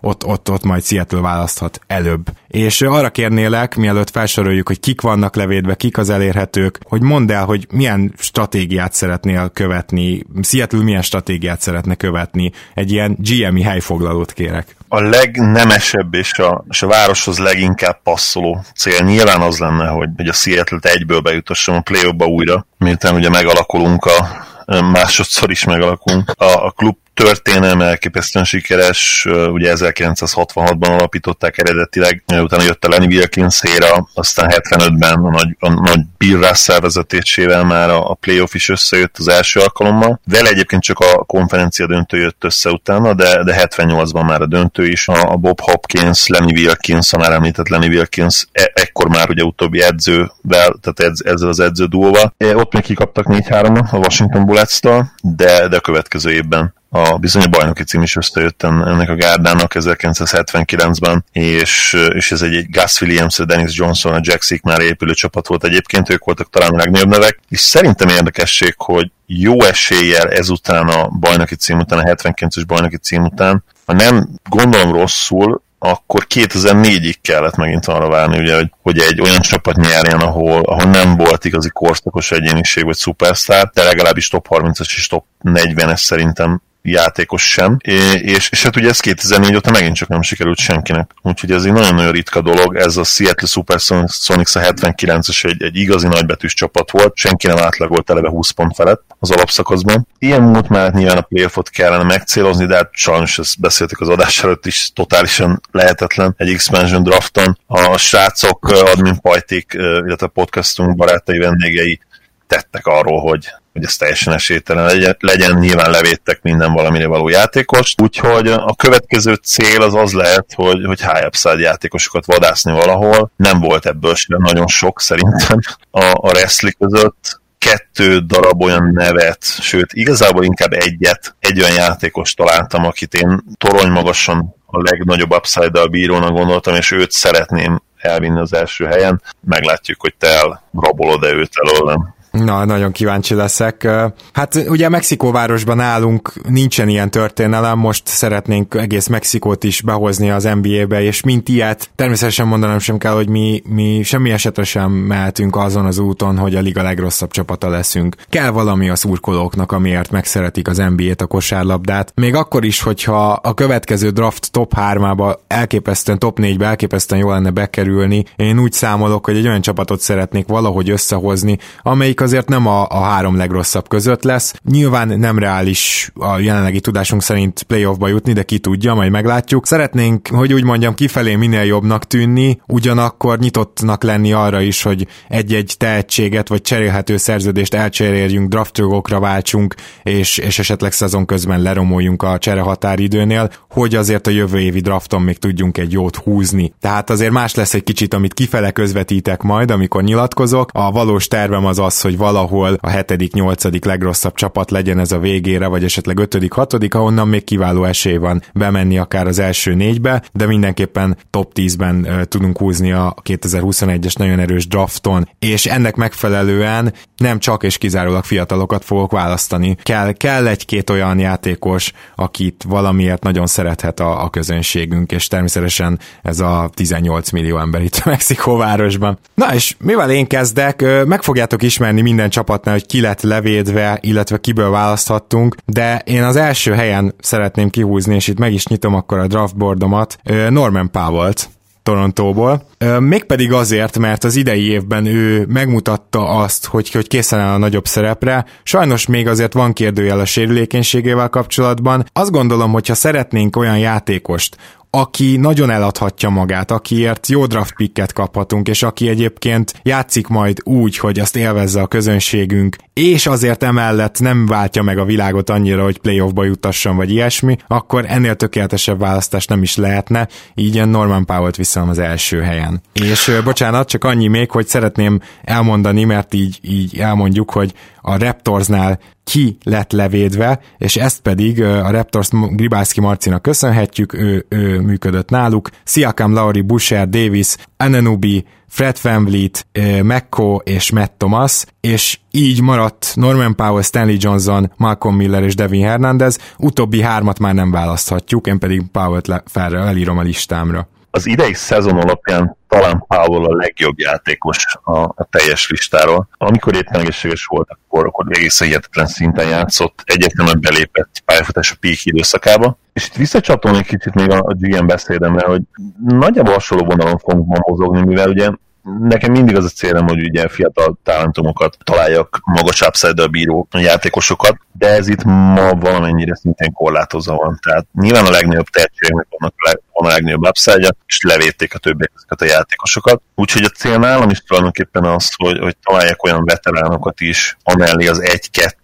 ott, 0.00 0.24
ott, 0.24 0.50
ott 0.50 0.64
majd 0.64 0.84
Seattle 0.84 1.20
választhat 1.20 1.80
előbb. 1.86 2.26
És 2.48 2.80
arra 2.80 3.10
kérnélek, 3.10 3.76
mielőtt 3.76 4.10
felsoroljuk, 4.10 4.66
hogy 4.66 4.80
kik 4.80 5.00
vannak 5.00 5.36
levédve, 5.36 5.74
kik 5.74 5.98
az 5.98 6.10
elérhetők, 6.10 6.78
hogy 6.82 7.00
mondd 7.00 7.32
el, 7.32 7.44
hogy 7.44 7.66
milyen 7.70 8.14
stratégiát 8.18 8.92
szeretnél 8.92 9.50
követni, 9.54 10.22
Seattle 10.42 10.82
milyen 10.82 11.02
stratégiát 11.02 11.60
szeretne 11.60 11.94
követni, 11.94 12.52
egy 12.74 12.92
ilyen 12.92 13.16
GMI 13.18 13.62
helyfoglalót 13.62 14.32
kérek. 14.32 14.76
A 14.88 15.00
legnemesebb 15.00 16.14
és 16.14 16.38
a, 16.38 16.64
és 16.68 16.82
a 16.82 16.86
városhoz 16.86 17.38
leginkább 17.38 18.02
passzoló 18.02 18.64
cél 18.76 19.04
nyilván 19.04 19.40
az 19.40 19.58
lenne, 19.58 19.86
hogy, 19.86 20.08
hogy 20.16 20.28
a 20.28 20.32
Seattle-t 20.32 20.84
egyből 20.84 21.20
bejutassam 21.20 21.74
a 21.74 21.80
play 21.80 22.12
újra, 22.18 22.66
miután 22.78 23.14
ugye 23.14 23.28
megalakulunk 23.28 24.04
a 24.04 24.46
másodszor 24.68 25.50
is 25.50 25.64
megalakulunk. 25.64 26.30
A, 26.30 26.66
a 26.66 26.70
klub 26.70 26.96
történelme 27.18 27.84
elképesztően 27.84 28.44
sikeres, 28.44 29.26
ugye 29.52 29.72
1966-ban 29.76 30.88
alapították 30.88 31.58
eredetileg, 31.58 32.22
utána 32.26 32.62
jött 32.62 32.84
a 32.84 32.88
Lenny 32.88 33.06
Wilkins 33.06 33.62
éra, 33.62 34.08
aztán 34.14 34.50
75-ben 34.50 35.12
a 35.12 35.30
nagy, 35.30 35.56
a 35.58 35.68
nagy 35.68 36.00
Bill 36.18 36.38
Russell 36.38 36.80
vezetésével 36.80 37.64
már 37.64 37.90
a, 37.90 38.10
a 38.10 38.14
playoff 38.14 38.54
is 38.54 38.68
összejött 38.68 39.16
az 39.18 39.28
első 39.28 39.60
alkalommal. 39.60 40.20
Vele 40.24 40.48
egyébként 40.48 40.82
csak 40.82 40.98
a 40.98 41.24
konferencia 41.24 41.86
döntő 41.86 42.18
jött 42.18 42.44
össze 42.44 42.70
utána, 42.70 43.14
de, 43.14 43.44
de 43.44 43.68
78-ban 43.68 44.26
már 44.26 44.40
a 44.40 44.46
döntő 44.46 44.86
is. 44.86 45.08
A, 45.08 45.30
a 45.30 45.36
Bob 45.36 45.60
Hopkins, 45.60 46.26
Lenny 46.26 46.52
Wilkins, 46.52 47.12
a 47.12 47.18
már 47.18 47.32
említett 47.32 47.68
Lenny 47.68 47.88
Wilkins, 47.88 48.46
e, 48.52 48.70
ekkor 48.74 49.08
már 49.08 49.30
ugye 49.30 49.42
utóbbi 49.42 49.82
edzővel, 49.82 50.78
tehát 50.80 51.00
edz, 51.00 51.24
ezzel 51.24 51.48
az 51.48 51.60
edző 51.60 51.84
duóval. 51.84 52.34
E, 52.36 52.56
ott 52.56 52.72
még 52.72 52.82
kikaptak 52.82 53.26
4-3 53.28 53.90
a 53.90 53.96
Washington 53.96 54.44
Bullets-tól, 54.44 55.12
de, 55.22 55.68
de 55.68 55.76
a 55.76 55.80
következő 55.80 56.30
évben 56.30 56.76
a 56.90 57.18
bizony 57.18 57.42
a 57.42 57.48
bajnoki 57.48 57.84
cím 57.84 58.02
is 58.02 58.16
összejött 58.16 58.62
ennek 58.62 59.08
a 59.08 59.14
gárdának 59.14 59.72
1979-ben, 59.74 61.24
és, 61.32 61.96
és 62.14 62.32
ez 62.32 62.42
egy, 62.42 62.54
egy 62.54 62.70
Gus 62.70 63.00
Williams, 63.00 63.36
Dennis 63.36 63.76
Johnson, 63.76 64.14
a 64.14 64.20
Jack 64.22 64.62
már 64.62 64.80
épülő 64.80 65.12
csapat 65.12 65.46
volt 65.46 65.64
egyébként, 65.64 66.10
ők 66.10 66.24
voltak 66.24 66.50
talán 66.50 66.72
a 66.72 66.76
legnagyobb 66.76 67.08
nevek, 67.08 67.40
és 67.48 67.60
szerintem 67.60 68.08
érdekesség, 68.08 68.74
hogy 68.76 69.10
jó 69.26 69.62
eséllyel 69.62 70.28
ezután 70.28 70.88
a 70.88 71.08
bajnoki 71.08 71.54
cím 71.54 71.78
után, 71.78 71.98
a 71.98 72.14
79-es 72.14 72.62
bajnoki 72.66 72.96
cím 72.96 73.24
után, 73.24 73.64
ha 73.86 73.92
nem 73.92 74.28
gondolom 74.48 74.92
rosszul, 74.92 75.62
akkor 75.78 76.26
2004-ig 76.34 77.14
kellett 77.22 77.56
megint 77.56 77.86
arra 77.86 78.08
várni, 78.08 78.38
ugye, 78.38 78.54
hogy, 78.54 78.72
hogy 78.82 78.98
egy 78.98 79.20
olyan 79.20 79.40
csapat 79.40 79.76
nyerjen, 79.76 80.20
ahol, 80.20 80.62
ahol 80.62 80.90
nem 80.90 81.16
volt 81.16 81.44
igazi 81.44 81.68
korszakos 81.72 82.30
egyéniség 82.30 82.84
vagy 82.84 82.96
szupersztár, 82.96 83.70
de 83.74 83.84
legalábbis 83.84 84.28
top 84.28 84.46
30-as 84.50 84.96
és 84.96 85.06
top 85.06 85.24
40-es 85.44 85.96
szerintem 85.96 86.62
játékos 86.90 87.50
sem, 87.50 87.76
és, 88.12 88.50
és 88.50 88.62
hát 88.62 88.76
ugye 88.76 88.88
ez 88.88 89.00
2004 89.00 89.54
óta 89.54 89.70
megint 89.70 89.96
csak 89.96 90.08
nem 90.08 90.22
sikerült 90.22 90.58
senkinek. 90.58 91.10
Úgyhogy 91.22 91.50
ez 91.50 91.64
egy 91.64 91.72
nagyon-nagyon 91.72 92.12
ritka 92.12 92.40
dolog, 92.40 92.76
ez 92.76 92.96
a 92.96 93.04
Seattle 93.04 93.48
Supersonics 93.48 94.54
a 94.54 94.60
79-es 94.60 95.44
egy, 95.44 95.62
egy 95.62 95.76
igazi 95.76 96.06
nagybetűs 96.06 96.54
csapat 96.54 96.90
volt, 96.90 97.16
senki 97.16 97.46
nem 97.46 97.58
átlagolt 97.58 98.10
eleve 98.10 98.28
20 98.28 98.50
pont 98.50 98.74
felett 98.74 99.02
az 99.18 99.30
alapszakaszban. 99.30 100.06
Ilyen 100.18 100.42
múlt 100.42 100.68
mellett 100.68 100.94
nyilván 100.94 101.16
a 101.16 101.20
playoffot 101.20 101.68
kellene 101.68 102.02
megcélozni, 102.02 102.66
de 102.66 102.76
hát 102.76 102.90
sajnos 102.92 103.38
ezt 103.38 103.60
beszéltük 103.60 104.00
az 104.00 104.08
adás 104.08 104.42
előtt 104.42 104.66
is, 104.66 104.90
totálisan 104.94 105.60
lehetetlen 105.70 106.34
egy 106.36 106.52
expansion 106.52 107.02
drafton. 107.02 107.58
A 107.66 107.96
srácok, 107.96 108.68
admin 108.68 109.20
pajtik, 109.20 109.72
illetve 109.74 110.26
a 110.26 110.28
podcastunk 110.28 110.96
barátai 110.96 111.38
vendégei 111.38 112.00
tettek 112.46 112.86
arról, 112.86 113.20
hogy 113.20 113.48
hogy 113.78 113.86
ez 113.86 113.96
teljesen 113.96 114.32
esélytelen 114.32 114.84
legyen, 114.84 115.16
legyen, 115.18 115.58
nyilván 115.58 115.90
levédtek 115.90 116.42
minden 116.42 116.72
valamire 116.72 117.06
való 117.06 117.28
játékos, 117.28 117.94
úgyhogy 118.02 118.48
a 118.48 118.74
következő 118.76 119.34
cél 119.34 119.82
az 119.82 119.94
az 119.94 120.12
lehet, 120.12 120.52
hogy, 120.54 120.84
hogy 120.84 121.00
high 121.00 121.26
upside 121.26 121.58
játékosokat 121.58 122.26
vadászni 122.26 122.72
valahol, 122.72 123.30
nem 123.36 123.60
volt 123.60 123.86
ebből 123.86 124.14
sem 124.14 124.42
nagyon 124.42 124.66
sok 124.66 125.00
szerintem 125.00 125.58
a, 125.90 126.04
a 126.04 126.28
wrestling 126.28 126.76
között, 126.78 127.40
kettő 127.58 128.18
darab 128.18 128.62
olyan 128.62 128.90
nevet, 128.92 129.44
sőt, 129.60 129.92
igazából 129.92 130.44
inkább 130.44 130.72
egyet, 130.72 131.34
egy 131.40 131.62
olyan 131.62 131.74
játékos 131.74 132.34
találtam, 132.34 132.84
akit 132.84 133.14
én 133.14 133.40
torony 133.56 133.90
magasan 133.90 134.54
a 134.66 134.82
legnagyobb 134.82 135.32
upside-dal 135.32 135.86
bírónak 135.86 136.32
gondoltam, 136.32 136.74
és 136.74 136.90
őt 136.90 137.10
szeretném 137.10 137.82
elvinni 137.96 138.40
az 138.40 138.52
első 138.52 138.84
helyen. 138.84 139.22
Meglátjuk, 139.40 140.00
hogy 140.00 140.14
te 140.18 140.26
elrabolod-e 140.26 141.32
őt 141.32 141.52
előlem. 141.62 142.16
Na, 142.30 142.64
nagyon 142.64 142.92
kíváncsi 142.92 143.34
leszek. 143.34 143.88
Hát 144.32 144.64
ugye 144.68 144.88
Mexikóvárosban 144.88 145.80
állunk, 145.80 146.32
nincsen 146.48 146.88
ilyen 146.88 147.10
történelem, 147.10 147.78
most 147.78 148.06
szeretnénk 148.06 148.74
egész 148.74 149.06
Mexikót 149.06 149.64
is 149.64 149.80
behozni 149.80 150.30
az 150.30 150.48
NBA-be, 150.62 151.02
és 151.02 151.22
mint 151.22 151.48
ilyet, 151.48 151.90
természetesen 151.94 152.46
mondanom 152.46 152.78
sem 152.78 152.98
kell, 152.98 153.12
hogy 153.12 153.28
mi, 153.28 153.62
mi 153.68 154.02
semmi 154.02 154.30
esetre 154.30 154.64
sem 154.64 154.90
mehetünk 154.92 155.56
azon 155.56 155.84
az 155.86 155.98
úton, 155.98 156.38
hogy 156.38 156.54
a 156.54 156.60
liga 156.60 156.82
legrosszabb 156.82 157.30
csapata 157.30 157.68
leszünk. 157.68 158.16
Kell 158.28 158.50
valami 158.50 158.88
a 158.88 158.96
szurkolóknak, 158.96 159.72
amiért 159.72 160.10
megszeretik 160.10 160.68
az 160.68 160.76
NBA-t, 160.96 161.20
a 161.20 161.26
kosárlabdát. 161.26 162.12
Még 162.14 162.34
akkor 162.34 162.64
is, 162.64 162.80
hogyha 162.80 163.32
a 163.32 163.54
következő 163.54 164.10
draft 164.10 164.50
top 164.50 164.72
3-ába 164.76 165.38
elképesztően, 165.46 166.18
top 166.18 166.38
4-be 166.42 166.66
elképesztően 166.66 167.20
jó 167.20 167.30
lenne 167.30 167.50
bekerülni, 167.50 168.24
én 168.36 168.58
úgy 168.58 168.72
számolok, 168.72 169.24
hogy 169.24 169.36
egy 169.36 169.46
olyan 169.46 169.60
csapatot 169.60 170.00
szeretnék 170.00 170.46
valahogy 170.46 170.90
összehozni, 170.90 171.58
amelyik 171.82 172.17
azért 172.20 172.48
nem 172.48 172.66
a, 172.66 172.86
a 172.88 173.00
három 173.00 173.36
legrosszabb 173.36 173.88
között 173.88 174.22
lesz. 174.22 174.54
Nyilván 174.70 175.18
nem 175.18 175.38
reális 175.38 176.10
a 176.14 176.38
jelenlegi 176.38 176.80
tudásunk 176.80 177.22
szerint 177.22 177.62
playoffba 177.62 178.08
jutni, 178.08 178.32
de 178.32 178.42
ki 178.42 178.58
tudja, 178.58 178.94
majd 178.94 179.10
meglátjuk. 179.10 179.66
Szeretnénk, 179.66 180.28
hogy 180.28 180.52
úgy 180.52 180.64
mondjam, 180.64 180.94
kifelé 180.94 181.34
minél 181.34 181.62
jobbnak 181.62 182.04
tűnni, 182.04 182.60
ugyanakkor 182.66 183.38
nyitottnak 183.38 184.02
lenni 184.02 184.32
arra 184.32 184.60
is, 184.60 184.82
hogy 184.82 185.06
egy-egy 185.28 185.74
tehetséget 185.78 186.48
vagy 186.48 186.60
cserélhető 186.60 187.16
szerződést 187.16 187.74
elcseréljünk, 187.74 188.48
draftjogokra 188.48 189.20
váltsunk, 189.20 189.74
és, 190.02 190.38
és 190.38 190.58
esetleg 190.58 190.92
szezon 190.92 191.26
közben 191.26 191.62
leromoljunk 191.62 192.22
a 192.22 192.38
cserehatáridőnél, 192.38 193.50
hogy 193.70 193.94
azért 193.94 194.26
a 194.26 194.30
jövő 194.30 194.60
évi 194.60 194.80
drafton 194.80 195.22
még 195.22 195.38
tudjunk 195.38 195.78
egy 195.78 195.92
jót 195.92 196.16
húzni. 196.16 196.72
Tehát 196.80 197.10
azért 197.10 197.32
más 197.32 197.54
lesz 197.54 197.74
egy 197.74 197.84
kicsit, 197.84 198.14
amit 198.14 198.34
kifele 198.34 198.70
közvetítek 198.70 199.42
majd, 199.42 199.70
amikor 199.70 200.02
nyilatkozok. 200.02 200.70
A 200.72 200.90
valós 200.90 201.28
tervem 201.28 201.66
az 201.66 201.78
az, 201.78 202.00
hogy 202.08 202.16
valahol 202.16 202.78
a 202.80 202.88
hetedik, 202.88 203.32
nyolcadik 203.32 203.84
legrosszabb 203.84 204.34
csapat 204.34 204.70
legyen 204.70 204.98
ez 204.98 205.12
a 205.12 205.18
végére, 205.18 205.66
vagy 205.66 205.84
esetleg 205.84 206.18
ötödik, 206.18 206.52
hatodik, 206.52 206.94
ahonnan 206.94 207.28
még 207.28 207.44
kiváló 207.44 207.84
esély 207.84 208.16
van 208.16 208.42
bemenni 208.54 208.98
akár 208.98 209.26
az 209.26 209.38
első 209.38 209.74
négybe, 209.74 210.22
de 210.32 210.46
mindenképpen 210.46 211.16
top 211.30 211.52
10-ben 211.54 211.96
uh, 211.96 212.22
tudunk 212.22 212.58
húzni 212.58 212.92
a 212.92 213.14
2021-es 213.24 214.18
nagyon 214.18 214.38
erős 214.38 214.66
drafton, 214.66 215.28
és 215.38 215.66
ennek 215.66 215.96
megfelelően 215.96 216.92
nem 217.16 217.38
csak 217.38 217.62
és 217.62 217.78
kizárólag 217.78 218.24
fiatalokat 218.24 218.84
fogok 218.84 219.12
választani. 219.12 219.76
Kell, 219.82 220.12
kell 220.12 220.46
egy-két 220.46 220.90
olyan 220.90 221.18
játékos, 221.18 221.92
akit 222.14 222.64
valamiért 222.68 223.22
nagyon 223.22 223.46
szerethet 223.46 224.00
a, 224.00 224.24
a 224.24 224.30
közönségünk, 224.30 225.12
és 225.12 225.26
természetesen 225.26 225.98
ez 226.22 226.40
a 226.40 226.70
18 226.74 227.30
millió 227.30 227.58
ember 227.58 227.82
itt 227.82 228.04
Mexikóvárosban. 228.04 229.18
Na 229.34 229.54
és 229.54 229.76
mivel 229.78 230.10
én 230.10 230.26
kezdek, 230.26 230.84
meg 231.06 231.22
fogjátok 231.22 231.62
ismerni 231.62 231.97
minden 232.02 232.30
csapatnál, 232.30 232.74
hogy 232.74 232.86
ki 232.86 233.00
lett 233.00 233.20
levédve, 233.20 233.98
illetve 234.00 234.38
kiből 234.38 234.70
választhattunk, 234.70 235.56
de 235.64 236.02
én 236.04 236.22
az 236.22 236.36
első 236.36 236.72
helyen 236.72 237.14
szeretném 237.20 237.68
kihúzni, 237.68 238.14
és 238.14 238.28
itt 238.28 238.38
meg 238.38 238.52
is 238.52 238.66
nyitom 238.66 238.94
akkor 238.94 239.18
a 239.18 239.26
draftboardomat, 239.26 240.18
Norman 240.48 240.90
Powell-t, 240.90 241.48
Torontóból. 241.82 242.66
Mégpedig 242.98 243.52
azért, 243.52 243.98
mert 243.98 244.24
az 244.24 244.36
idei 244.36 244.70
évben 244.70 245.06
ő 245.06 245.46
megmutatta 245.48 246.28
azt, 246.28 246.66
hogy, 246.66 246.90
hogy 246.90 247.08
készen 247.08 247.40
áll 247.40 247.54
a 247.54 247.58
nagyobb 247.58 247.86
szerepre. 247.86 248.44
Sajnos 248.62 249.06
még 249.06 249.28
azért 249.28 249.52
van 249.52 249.72
kérdőjel 249.72 250.20
a 250.20 250.24
sérülékenységével 250.24 251.28
kapcsolatban. 251.28 252.04
Azt 252.12 252.30
gondolom, 252.30 252.72
hogy 252.72 252.88
ha 252.88 252.94
szeretnénk 252.94 253.56
olyan 253.56 253.78
játékost, 253.78 254.56
aki 255.00 255.36
nagyon 255.36 255.70
eladhatja 255.70 256.28
magát, 256.28 256.70
akiért 256.70 257.26
jó 257.26 257.46
draft 257.46 257.74
picket 257.74 258.12
kaphatunk, 258.12 258.68
és 258.68 258.82
aki 258.82 259.08
egyébként 259.08 259.72
játszik 259.82 260.26
majd 260.26 260.58
úgy, 260.64 260.98
hogy 260.98 261.18
azt 261.18 261.36
élvezze 261.36 261.80
a 261.80 261.86
közönségünk, 261.86 262.76
és 262.98 263.26
azért 263.26 263.62
emellett 263.62 264.20
nem 264.20 264.46
váltja 264.46 264.82
meg 264.82 264.98
a 264.98 265.04
világot 265.04 265.50
annyira, 265.50 265.82
hogy 265.82 265.98
playoffba 265.98 266.44
jutasson, 266.44 266.96
vagy 266.96 267.10
ilyesmi, 267.10 267.56
akkor 267.66 268.04
ennél 268.08 268.34
tökéletesebb 268.34 268.98
választás 268.98 269.46
nem 269.46 269.62
is 269.62 269.76
lehetne, 269.76 270.28
így 270.54 270.86
Norman 270.86 271.24
Powell-t 271.24 271.56
viszem 271.56 271.88
az 271.88 271.98
első 271.98 272.40
helyen. 272.40 272.80
És 272.92 273.40
bocsánat, 273.44 273.88
csak 273.88 274.04
annyi 274.04 274.26
még, 274.26 274.50
hogy 274.50 274.66
szeretném 274.66 275.20
elmondani, 275.42 276.04
mert 276.04 276.34
így, 276.34 276.58
így 276.62 276.98
elmondjuk, 276.98 277.50
hogy 277.50 277.72
a 278.00 278.18
Raptorsnál 278.18 278.98
ki 279.24 279.56
lett 279.62 279.92
levédve, 279.92 280.60
és 280.78 280.96
ezt 280.96 281.20
pedig 281.20 281.62
a 281.62 281.90
Raptors 281.90 282.28
Gribászki 282.30 283.00
Marcinak 283.00 283.42
köszönhetjük, 283.42 284.12
ő, 284.12 284.46
ő 284.48 284.80
működött 284.80 285.30
náluk. 285.30 285.68
Siakam, 285.84 286.32
Lauri, 286.32 286.60
Busher, 286.60 287.08
Davis, 287.08 287.56
Ananubi, 287.78 288.44
Fred 288.68 288.98
VanVleet, 289.02 289.66
Mekko 290.02 290.60
és 290.64 290.90
Matt 290.90 291.12
Thomas, 291.18 291.64
és 291.80 292.18
így 292.30 292.60
maradt 292.62 293.12
Norman 293.14 293.54
Powell, 293.54 293.82
Stanley 293.82 294.16
Johnson, 294.18 294.72
Malcolm 294.76 295.16
Miller 295.16 295.42
és 295.42 295.54
Devin 295.54 295.84
Hernandez, 295.84 296.38
utóbbi 296.58 297.02
hármat 297.02 297.38
már 297.38 297.54
nem 297.54 297.70
választhatjuk, 297.70 298.46
én 298.46 298.58
pedig 298.58 298.82
Powell-t 298.92 299.26
le, 299.26 299.42
felre 299.46 299.78
elírom 299.78 300.18
a 300.18 300.22
listámra 300.22 300.88
az 301.18 301.26
idei 301.26 301.54
szezon 301.54 301.98
alapján 301.98 302.56
talán 302.68 303.04
Powell 303.08 303.44
a 303.44 303.56
legjobb 303.56 303.98
játékos 303.98 304.64
a, 304.82 304.98
a 304.98 305.26
teljes 305.30 305.70
listáról. 305.70 306.28
Amikor 306.32 306.74
éppen 306.74 307.00
egészséges 307.00 307.44
volt, 307.46 307.68
akkor, 307.70 308.06
akkor 308.06 308.26
egészen 308.28 308.66
hihetetlen 308.66 309.06
szinten 309.06 309.48
játszott, 309.48 310.02
egyetlen 310.04 310.60
belépett 310.60 311.22
pályafutás 311.24 311.70
a 311.72 311.76
peak 311.80 312.04
időszakába. 312.04 312.78
És 312.92 313.06
itt 313.06 313.14
visszacsatolni 313.14 313.78
egy 313.78 313.86
kicsit 313.86 314.14
még 314.14 314.30
a, 314.30 314.38
a 314.38 314.54
GM 314.58 314.86
beszédemre, 314.86 315.46
hogy 315.46 315.62
nagyjából 316.06 316.52
hasonló 316.52 316.84
vonalon 316.84 317.18
fogunk 317.18 317.46
ma 317.46 317.56
mozogni, 317.68 318.00
mivel 318.04 318.28
ugye 318.28 318.50
nekem 318.98 319.32
mindig 319.32 319.56
az 319.56 319.64
a 319.64 319.68
célom, 319.68 320.06
hogy 320.06 320.22
ugye 320.22 320.48
fiatal 320.48 320.98
talentumokat 321.02 321.76
találjak, 321.84 322.40
magas 322.44 322.80
upside 322.80 323.26
bíró 323.26 323.68
játékosokat, 323.70 324.56
de 324.72 324.88
ez 324.88 325.08
itt 325.08 325.24
ma 325.24 325.70
valamennyire 325.72 326.34
szintén 326.34 326.72
korlátozva 326.72 327.36
van. 327.36 327.58
Tehát 327.62 327.86
nyilván 327.92 328.26
a 328.26 328.30
legnagyobb 328.30 328.66
tehetségnek 328.66 329.26
vannak 329.30 329.54
a, 329.56 329.68
leg, 329.68 329.80
van 329.92 330.10
a 330.10 330.12
legnagyobb 330.12 330.46
upside 330.46 330.88
és 331.06 331.20
levédték 331.22 331.74
a 331.74 331.78
többiek 331.78 332.12
ezeket 332.14 332.40
a 332.40 332.54
játékosokat. 332.54 333.22
Úgyhogy 333.34 333.64
a 333.64 333.68
cél 333.68 333.98
nálam 333.98 334.30
is 334.30 334.38
tulajdonképpen 334.38 335.04
az, 335.04 335.30
hogy, 335.36 335.58
hogy 335.58 335.76
találjak 335.82 336.24
olyan 336.24 336.44
veteránokat 336.44 337.20
is, 337.20 337.56
amellé 337.62 338.06
az 338.06 338.22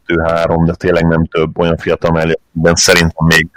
1-2-3, 0.06 0.62
de 0.66 0.74
tényleg 0.74 1.06
nem 1.06 1.26
több 1.26 1.58
olyan 1.58 1.76
fiatal 1.76 2.10
mellé, 2.10 2.38
szerintem 2.72 3.26
még 3.26 3.48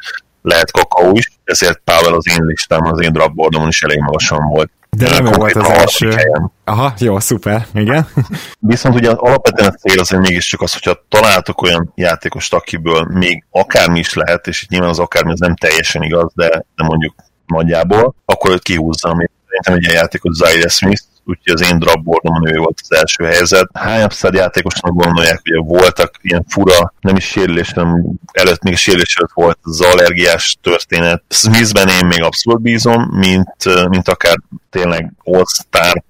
lehet 0.42 0.72
kakaó 0.72 1.12
is, 1.12 1.32
ezért 1.44 1.82
Pavel 1.84 2.14
az 2.14 2.28
én 2.30 2.46
listám, 2.46 2.86
az 2.86 3.02
én 3.02 3.14
draftboardomon 3.14 3.68
is 3.68 3.82
elég 3.82 4.00
magasan 4.00 4.50
volt. 4.50 4.72
De 4.98 5.10
nem 5.10 5.32
volt 5.32 5.56
az 5.56 5.70
első. 5.70 6.12
Helyen. 6.12 6.52
Aha, 6.64 6.94
jó, 7.00 7.20
szuper, 7.20 7.68
igen. 7.74 8.08
Viszont 8.60 8.96
ugye 8.96 9.10
alapvetően 9.10 9.70
a 9.70 9.74
cél 9.74 10.00
azért 10.00 10.22
mégiscsak 10.22 10.62
az, 10.62 10.74
hogyha 10.74 11.06
találtok 11.10 11.62
olyan 11.62 11.92
játékost, 11.96 12.54
akiből 12.54 13.08
még 13.14 13.46
akármi 13.52 14.00
is 14.00 14.14
lehet, 14.14 14.48
és 14.48 14.64
itt 14.64 14.70
nyilván 14.70 14.90
az 14.90 15.00
akármi 15.00 15.32
az 15.32 15.40
nem 15.40 15.56
teljesen 15.56 16.02
igaz, 16.02 16.32
de, 16.36 16.48
de 16.48 16.84
mondjuk 16.84 17.16
nagyjából, 17.46 18.16
akkor 18.26 18.52
őt 18.52 18.62
kihúzza, 18.62 19.10
ami 19.10 19.26
szerintem 19.46 19.74
egy 19.74 19.84
ilyen 19.84 20.02
játékos 20.02 20.36
Zaire 20.36 20.68
Smith, 20.68 21.04
úgyhogy 21.28 21.54
az 21.54 21.72
én 21.72 21.80
drapboardomon 21.80 22.54
ő 22.54 22.58
volt 22.58 22.80
az 22.82 22.98
első 22.98 23.24
helyzet. 23.24 23.70
Hány 23.74 24.04
upside 24.04 24.38
játékosnak 24.38 24.94
gondolják, 24.94 25.42
hogy 25.44 25.66
voltak 25.66 26.12
ilyen 26.22 26.46
fura, 26.48 26.94
nem 27.00 27.16
is 27.16 27.26
sérülés, 27.26 27.72
hanem 27.72 28.04
előtt 28.32 28.64
még 28.64 28.76
sérülés 28.76 29.16
előtt 29.16 29.34
volt 29.34 29.60
az 29.62 29.82
allergiás 29.82 30.58
történet. 30.62 31.24
Smithben 31.30 31.88
én 31.88 32.06
még 32.06 32.22
abszolút 32.24 32.62
bízom, 32.62 33.04
mint, 33.12 33.88
mint 33.90 34.08
akár 34.08 34.38
tényleg 34.70 35.14
all-star 35.24 36.04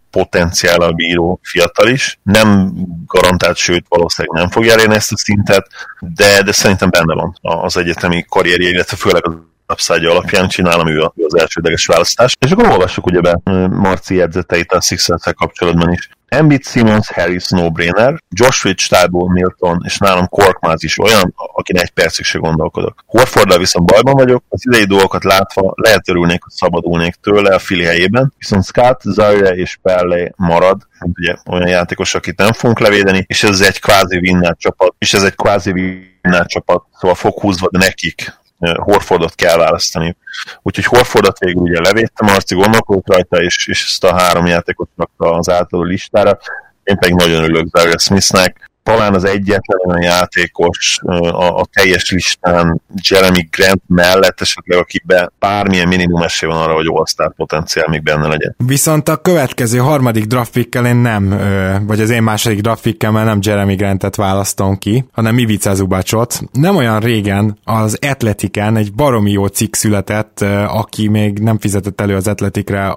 a 0.78 0.92
bíró 0.92 1.40
fiatal 1.44 1.88
is. 1.88 2.20
Nem 2.24 2.74
garantált, 3.06 3.58
sőt 3.58 3.86
valószínűleg 3.90 4.40
nem 4.40 4.50
fogja 4.50 4.72
elérni 4.74 4.96
ezt 4.96 5.12
a 5.12 5.18
szintet, 5.18 5.68
de, 6.00 6.42
de 6.42 6.52
szerintem 6.52 6.90
benne 6.90 7.14
van 7.14 7.38
az 7.42 7.78
egyetemi 7.78 8.26
karrierje, 8.30 8.70
illetve 8.70 8.98
főleg 8.98 9.28
az 9.28 9.34
upside 9.68 10.10
alapján 10.10 10.48
csinálom, 10.48 10.88
ő 10.88 11.00
az 11.00 11.40
elsődleges 11.40 11.86
választás. 11.86 12.36
És 12.40 12.52
akkor 12.52 12.68
olvassuk 12.68 13.06
ugye 13.06 13.22
be 13.22 13.40
Marci 13.68 14.16
jegyzeteit 14.16 14.72
a 14.72 14.82
sixers 14.82 15.24
kapcsolatban 15.36 15.92
is. 15.92 16.10
Embiid, 16.28 16.64
Simmons, 16.64 17.12
Harris, 17.12 17.50
no-brainer, 17.50 18.18
Josh 18.30 18.66
Rich, 18.66 18.90
Tybull, 18.90 19.32
Milton, 19.32 19.82
és 19.86 19.98
nálam 19.98 20.28
Korkmaz 20.28 20.84
is 20.84 21.00
olyan, 21.00 21.34
akin 21.54 21.78
egy 21.78 21.90
percig 21.90 22.26
se 22.26 22.38
gondolkodok. 22.38 23.04
Horforddal 23.06 23.58
viszont 23.58 23.86
bajban 23.86 24.14
vagyok, 24.14 24.44
az 24.50 24.66
idei 24.66 24.86
dolgokat 24.86 25.24
látva 25.24 25.74
lehet 25.76 26.10
örülnék, 26.10 26.44
hogy 26.44 26.52
szabadulnék 26.52 27.14
tőle 27.14 27.56
a 27.56 27.60
fili 27.60 27.84
helyében, 27.84 28.34
viszont 28.38 28.66
Scott, 28.66 29.02
Zaire 29.02 29.56
és 29.56 29.80
Perley 29.82 30.28
marad, 30.36 30.82
ugye 31.00 31.36
olyan 31.50 31.68
játékos, 31.68 32.16
akit 32.16 32.38
nem 32.38 32.52
fogunk 32.52 32.80
levédeni, 32.80 33.26
és 33.28 33.44
ez 33.44 33.62
egy 33.62 33.80
kvázi 33.80 34.18
winner 34.18 34.56
csapat, 34.58 34.96
és 34.98 35.14
ez 35.14 35.24
egy 35.24 35.36
kvázi 35.36 35.72
winner 35.72 36.46
csapat, 36.46 36.84
szóval 37.00 37.16
fog 37.16 37.40
húzva, 37.40 37.68
nekik 37.72 38.34
Horfordot 38.60 39.36
kell 39.36 39.58
választani. 39.58 40.18
Úgyhogy 40.62 40.86
Horfordot 40.86 41.40
végül 41.40 41.62
ugye 41.62 41.82
levédtem, 41.82 42.28
Marci 42.28 42.56
gondolkodott 42.56 43.14
rajta, 43.14 43.42
és, 43.42 43.68
és 43.68 43.84
ezt 43.84 44.04
a 44.04 44.16
három 44.16 44.46
játékot 44.46 44.90
az 45.18 45.50
általó 45.50 45.84
listára. 45.84 46.38
Én 46.84 46.98
pedig 46.98 47.16
nagyon 47.16 47.44
örülök 47.44 47.78
Zaire 47.78 47.98
Smithnek. 47.98 48.70
Talán 48.88 49.14
az 49.14 49.24
egyetlen 49.24 49.80
olyan 49.86 50.02
játékos 50.02 51.00
a, 51.02 51.60
a 51.60 51.66
teljes 51.74 52.12
listán 52.12 52.82
Jeremy 53.10 53.48
Grant 53.52 53.82
mellett 53.88 54.42
esetleg, 54.42 54.80
akiben 54.80 55.32
bármilyen 55.40 55.88
minimum 55.88 56.22
esély 56.22 56.50
van 56.50 56.62
arra, 56.62 56.74
hogy 56.74 56.86
all 57.16 57.34
potenciál 57.36 57.88
még 57.90 58.04
benne 58.04 58.28
legyen. 58.28 58.56
Viszont 58.58 59.10
a 59.10 59.16
következő 59.16 59.78
harmadik 59.78 60.26
draft 60.26 60.52
pickkel 60.52 60.86
én 60.86 60.96
nem, 60.96 61.40
vagy 61.88 62.02
az 62.02 62.10
én 62.10 62.24
második 62.24 62.62
draft 62.62 62.82
pickkel 62.82 63.12
nem 63.12 63.40
Jeremy 63.42 63.76
Grantet 63.76 64.16
választom 64.16 64.78
ki, 64.78 65.06
hanem 65.12 65.38
Ivica 65.38 65.74
Zubacot. 65.74 66.40
Nem 66.52 66.76
olyan 66.76 67.00
régen 67.00 67.58
az 67.64 67.98
Atletiken 68.02 68.76
egy 68.76 68.94
baromi 68.94 69.32
jó 69.32 69.46
cikk 69.46 69.74
született, 69.74 70.42
aki 70.68 71.08
még 71.08 71.40
nem 71.40 71.60
fizetett 71.60 72.02
elő 72.02 72.16
az 72.16 72.28
Atletikre, 72.28 72.94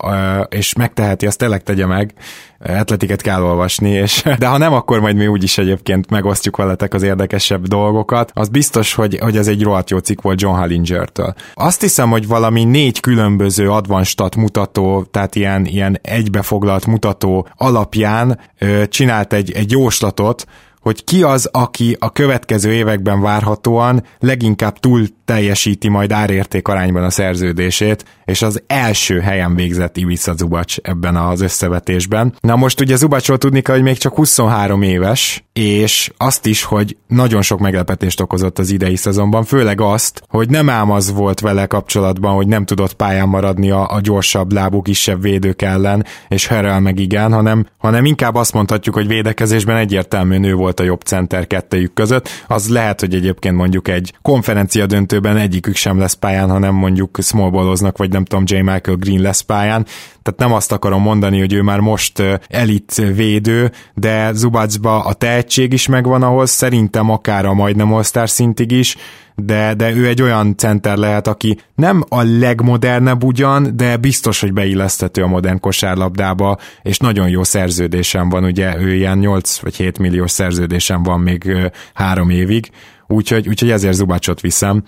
és 0.48 0.74
megteheti, 0.74 1.26
azt 1.26 1.38
tényleg 1.38 1.62
tegye 1.62 1.86
meg, 1.86 2.14
atletiket 2.60 3.22
kell 3.22 3.42
olvasni, 3.42 3.90
és, 3.90 4.22
de 4.38 4.46
ha 4.46 4.58
nem, 4.58 4.72
akkor 4.72 5.00
majd 5.00 5.16
mi 5.16 5.26
úgyis 5.26 5.58
egyébként 5.58 5.79
megosztjuk 6.08 6.56
veletek 6.56 6.94
az 6.94 7.02
érdekesebb 7.02 7.66
dolgokat. 7.66 8.30
Az 8.34 8.48
biztos, 8.48 8.94
hogy, 8.94 9.18
hogy 9.18 9.36
ez 9.36 9.48
egy 9.48 9.62
rohadt 9.62 9.90
jó 9.90 9.98
cikk 9.98 10.20
volt 10.20 10.40
John 10.40 10.56
Hallinger-től. 10.56 11.34
Azt 11.54 11.80
hiszem, 11.80 12.10
hogy 12.10 12.26
valami 12.26 12.64
négy 12.64 13.00
különböző 13.00 13.70
advanstat 13.70 14.36
mutató, 14.36 15.04
tehát 15.10 15.34
ilyen, 15.34 15.66
ilyen 15.66 15.98
egybefoglalt 16.02 16.86
mutató 16.86 17.48
alapján 17.56 18.38
ö, 18.58 18.86
csinált 18.88 19.32
egy, 19.32 19.52
egy 19.52 19.70
jóslatot, 19.70 20.46
hogy 20.80 21.04
ki 21.04 21.22
az, 21.22 21.48
aki 21.52 21.96
a 21.98 22.10
következő 22.10 22.72
években 22.72 23.20
várhatóan 23.20 24.04
leginkább 24.18 24.78
túl 24.78 25.06
teljesíti 25.24 25.88
majd 25.88 26.12
árérték 26.12 26.68
arányban 26.68 27.04
a 27.04 27.10
szerződését, 27.10 28.04
és 28.24 28.42
az 28.42 28.62
első 28.66 29.20
helyen 29.20 29.54
végzett 29.54 29.96
Ivica 29.96 30.32
Zubac 30.36 30.74
ebben 30.82 31.16
az 31.16 31.40
összevetésben. 31.40 32.34
Na 32.40 32.56
most 32.56 32.80
ugye 32.80 32.96
Zubacsról 32.96 33.38
tudni 33.38 33.60
kell, 33.60 33.74
hogy 33.74 33.84
még 33.84 33.98
csak 33.98 34.14
23 34.14 34.82
éves, 34.82 35.44
és 35.52 36.10
azt 36.16 36.46
is, 36.46 36.62
hogy 36.62 36.96
nagyon 37.06 37.42
sok 37.42 37.60
meglepetést 37.60 38.20
okozott 38.20 38.58
az 38.58 38.70
idei 38.70 38.96
szezonban, 38.96 39.44
főleg 39.44 39.80
azt, 39.80 40.22
hogy 40.28 40.48
nem 40.48 40.68
ám 40.70 40.90
az 40.90 41.12
volt 41.12 41.40
vele 41.40 41.66
kapcsolatban, 41.66 42.34
hogy 42.34 42.46
nem 42.46 42.64
tudott 42.64 42.92
pályán 42.94 43.28
maradni 43.28 43.70
a, 43.70 43.90
a 43.90 44.00
gyorsabb 44.00 44.52
lábú 44.52 44.82
kisebb 44.82 45.22
védők 45.22 45.62
ellen, 45.62 46.04
és 46.28 46.46
Herel 46.46 46.80
meg 46.80 46.98
igen, 46.98 47.32
hanem, 47.32 47.66
hanem 47.78 48.04
inkább 48.04 48.34
azt 48.34 48.52
mondhatjuk, 48.52 48.94
hogy 48.94 49.06
védekezésben 49.06 49.76
egyértelműen 49.76 50.44
ő 50.44 50.54
volt 50.54 50.69
a 50.78 50.82
jobb 50.82 51.00
center 51.00 51.46
kettejük 51.46 51.94
között. 51.94 52.28
Az 52.46 52.68
lehet, 52.68 53.00
hogy 53.00 53.14
egyébként 53.14 53.56
mondjuk 53.56 53.88
egy 53.88 54.14
konferencia 54.22 54.86
döntőben 54.86 55.36
egyikük 55.36 55.76
sem 55.76 55.98
lesz 55.98 56.12
pályán, 56.12 56.50
hanem 56.50 56.74
mondjuk 56.74 57.18
smallballoznak, 57.22 57.98
vagy 57.98 58.10
nem 58.10 58.24
tudom, 58.24 58.44
J. 58.46 58.54
Michael 58.54 58.96
Green 58.96 59.22
lesz 59.22 59.40
pályán. 59.40 59.84
Tehát 60.22 60.40
nem 60.40 60.52
azt 60.52 60.72
akarom 60.72 61.02
mondani, 61.02 61.38
hogy 61.38 61.52
ő 61.52 61.62
már 61.62 61.80
most 61.80 62.22
elit 62.48 62.94
védő, 63.14 63.72
de 63.94 64.32
Zubacba 64.32 65.04
a 65.04 65.12
tehetség 65.12 65.72
is 65.72 65.86
megvan 65.86 66.22
ahhoz, 66.22 66.50
szerintem 66.50 67.10
akár 67.10 67.44
a 67.44 67.54
majdnem 67.54 67.92
all 67.92 68.26
szintig 68.26 68.70
is, 68.70 68.96
de, 69.46 69.74
de 69.74 69.92
ő 69.92 70.06
egy 70.06 70.22
olyan 70.22 70.56
center 70.56 70.96
lehet, 70.96 71.26
aki 71.26 71.58
nem 71.74 72.04
a 72.08 72.22
legmodernebb 72.22 73.24
ugyan, 73.24 73.76
de 73.76 73.96
biztos, 73.96 74.40
hogy 74.40 74.52
beilleszthető 74.52 75.22
a 75.22 75.26
modern 75.26 75.60
kosárlabdába, 75.60 76.58
és 76.82 76.98
nagyon 76.98 77.28
jó 77.28 77.42
szerződésem 77.42 78.28
van, 78.28 78.44
ugye 78.44 78.76
ő 78.78 78.94
ilyen 78.94 79.18
8 79.18 79.58
vagy 79.58 79.76
7 79.76 79.98
milliós 79.98 80.30
szerződésem 80.30 81.02
van 81.02 81.20
még 81.20 81.70
három 81.94 82.30
évig, 82.30 82.70
úgyhogy, 83.06 83.48
úgyhogy 83.48 83.70
ezért 83.70 83.94
Zubácsot 83.94 84.40
viszem. 84.40 84.84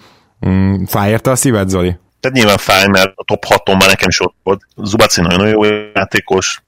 Mm, 0.46 0.84
fájérte 0.84 1.30
a 1.30 1.36
szíved, 1.36 1.68
Zoli? 1.68 1.96
Tehát 2.20 2.36
nyilván 2.36 2.56
fáj, 2.56 2.86
mert 2.86 3.12
a 3.14 3.24
top 3.24 3.44
6-on 3.48 3.78
már 3.78 3.88
nekem 3.88 4.08
is 4.08 4.20
ott 4.20 4.34
volt. 4.42 4.62
Zubaci 4.76 5.20
nagyon 5.20 5.48
jó 5.48 5.64
játékos, 5.94 6.62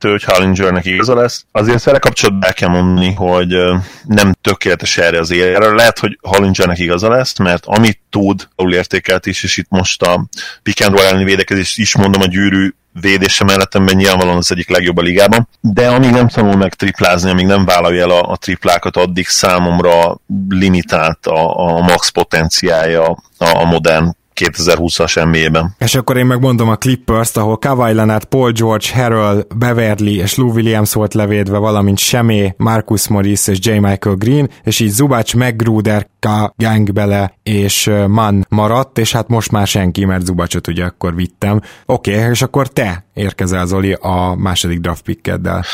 hogy 0.00 0.24
Hallingernek 0.24 0.84
igaza 0.84 1.14
lesz. 1.14 1.44
Azért 1.52 1.84
vele 1.84 1.98
kapcsolatban 1.98 2.48
el 2.48 2.54
kell 2.54 2.68
mondani, 2.68 3.12
hogy 3.12 3.56
nem 4.04 4.32
tökéletes 4.40 4.98
erre 4.98 5.18
az 5.18 5.30
érre. 5.30 5.68
Lehet, 5.68 5.98
hogy 5.98 6.18
Hallingernek 6.22 6.78
igaza 6.78 7.08
lesz, 7.08 7.38
mert 7.38 7.64
amit 7.66 8.00
tud, 8.10 8.48
ahol 8.56 8.74
értékelt 8.74 9.26
is, 9.26 9.42
és 9.42 9.56
itt 9.56 9.68
most 9.68 10.02
a 10.02 10.26
pick 10.62 10.86
and 10.86 10.98
elleni 10.98 11.24
védekezést 11.24 11.78
is 11.78 11.96
mondom, 11.96 12.22
a 12.22 12.26
gyűrű 12.26 12.70
védése 13.00 13.44
mellettemben 13.44 13.96
nyilvánvalóan 13.96 14.36
az 14.36 14.52
egyik 14.52 14.70
legjobb 14.70 14.96
a 14.96 15.02
ligában, 15.02 15.48
de 15.60 15.88
amíg 15.88 16.10
nem 16.10 16.28
tanul 16.28 16.56
meg 16.56 16.74
triplázni, 16.74 17.30
amíg 17.30 17.46
nem 17.46 17.64
vállalja 17.64 18.02
el 18.02 18.10
a, 18.10 18.30
a 18.30 18.36
triplákat, 18.36 18.96
addig 18.96 19.26
számomra 19.26 20.20
limitált 20.48 21.26
a, 21.26 21.66
a 21.66 21.80
max 21.80 22.08
potenciája 22.08 23.04
a, 23.38 23.58
a 23.58 23.64
modern 23.64 24.16
2020-as 24.38 25.24
NBA-ben. 25.24 25.74
És 25.78 25.94
akkor 25.94 26.16
én 26.16 26.26
megmondom 26.26 26.68
a 26.68 26.76
Clippers-t, 26.76 27.36
ahol 27.36 27.58
Kawhi 27.58 27.92
Leonard, 27.92 28.24
Paul 28.24 28.50
George, 28.50 28.86
Harold, 28.94 29.46
Beverly 29.56 30.14
és 30.14 30.34
Lou 30.34 30.52
Williams 30.52 30.92
volt 30.92 31.14
levédve, 31.14 31.58
valamint 31.58 31.98
Semé, 31.98 32.54
Marcus 32.56 33.08
Morris 33.08 33.46
és 33.46 33.58
J. 33.60 33.70
Michael 33.70 34.16
Green, 34.16 34.50
és 34.64 34.80
így 34.80 34.90
Zubac, 34.90 35.32
McGruder, 35.32 36.06
Ka, 36.20 36.54
Gangbele 36.56 37.34
és 37.42 37.90
Mann 38.06 38.44
maradt, 38.48 38.98
és 38.98 39.12
hát 39.12 39.28
most 39.28 39.50
már 39.50 39.66
senki, 39.66 40.04
mert 40.04 40.24
Zubacot 40.24 40.66
ugye 40.66 40.84
akkor 40.84 41.14
vittem. 41.14 41.60
Oké, 41.86 42.14
okay, 42.16 42.30
és 42.30 42.42
akkor 42.42 42.68
te 42.68 43.04
érkezel 43.14 43.66
Zoli 43.66 43.92
a 44.00 44.34
második 44.34 44.80
draft 44.80 45.02
pickeddel. 45.02 45.64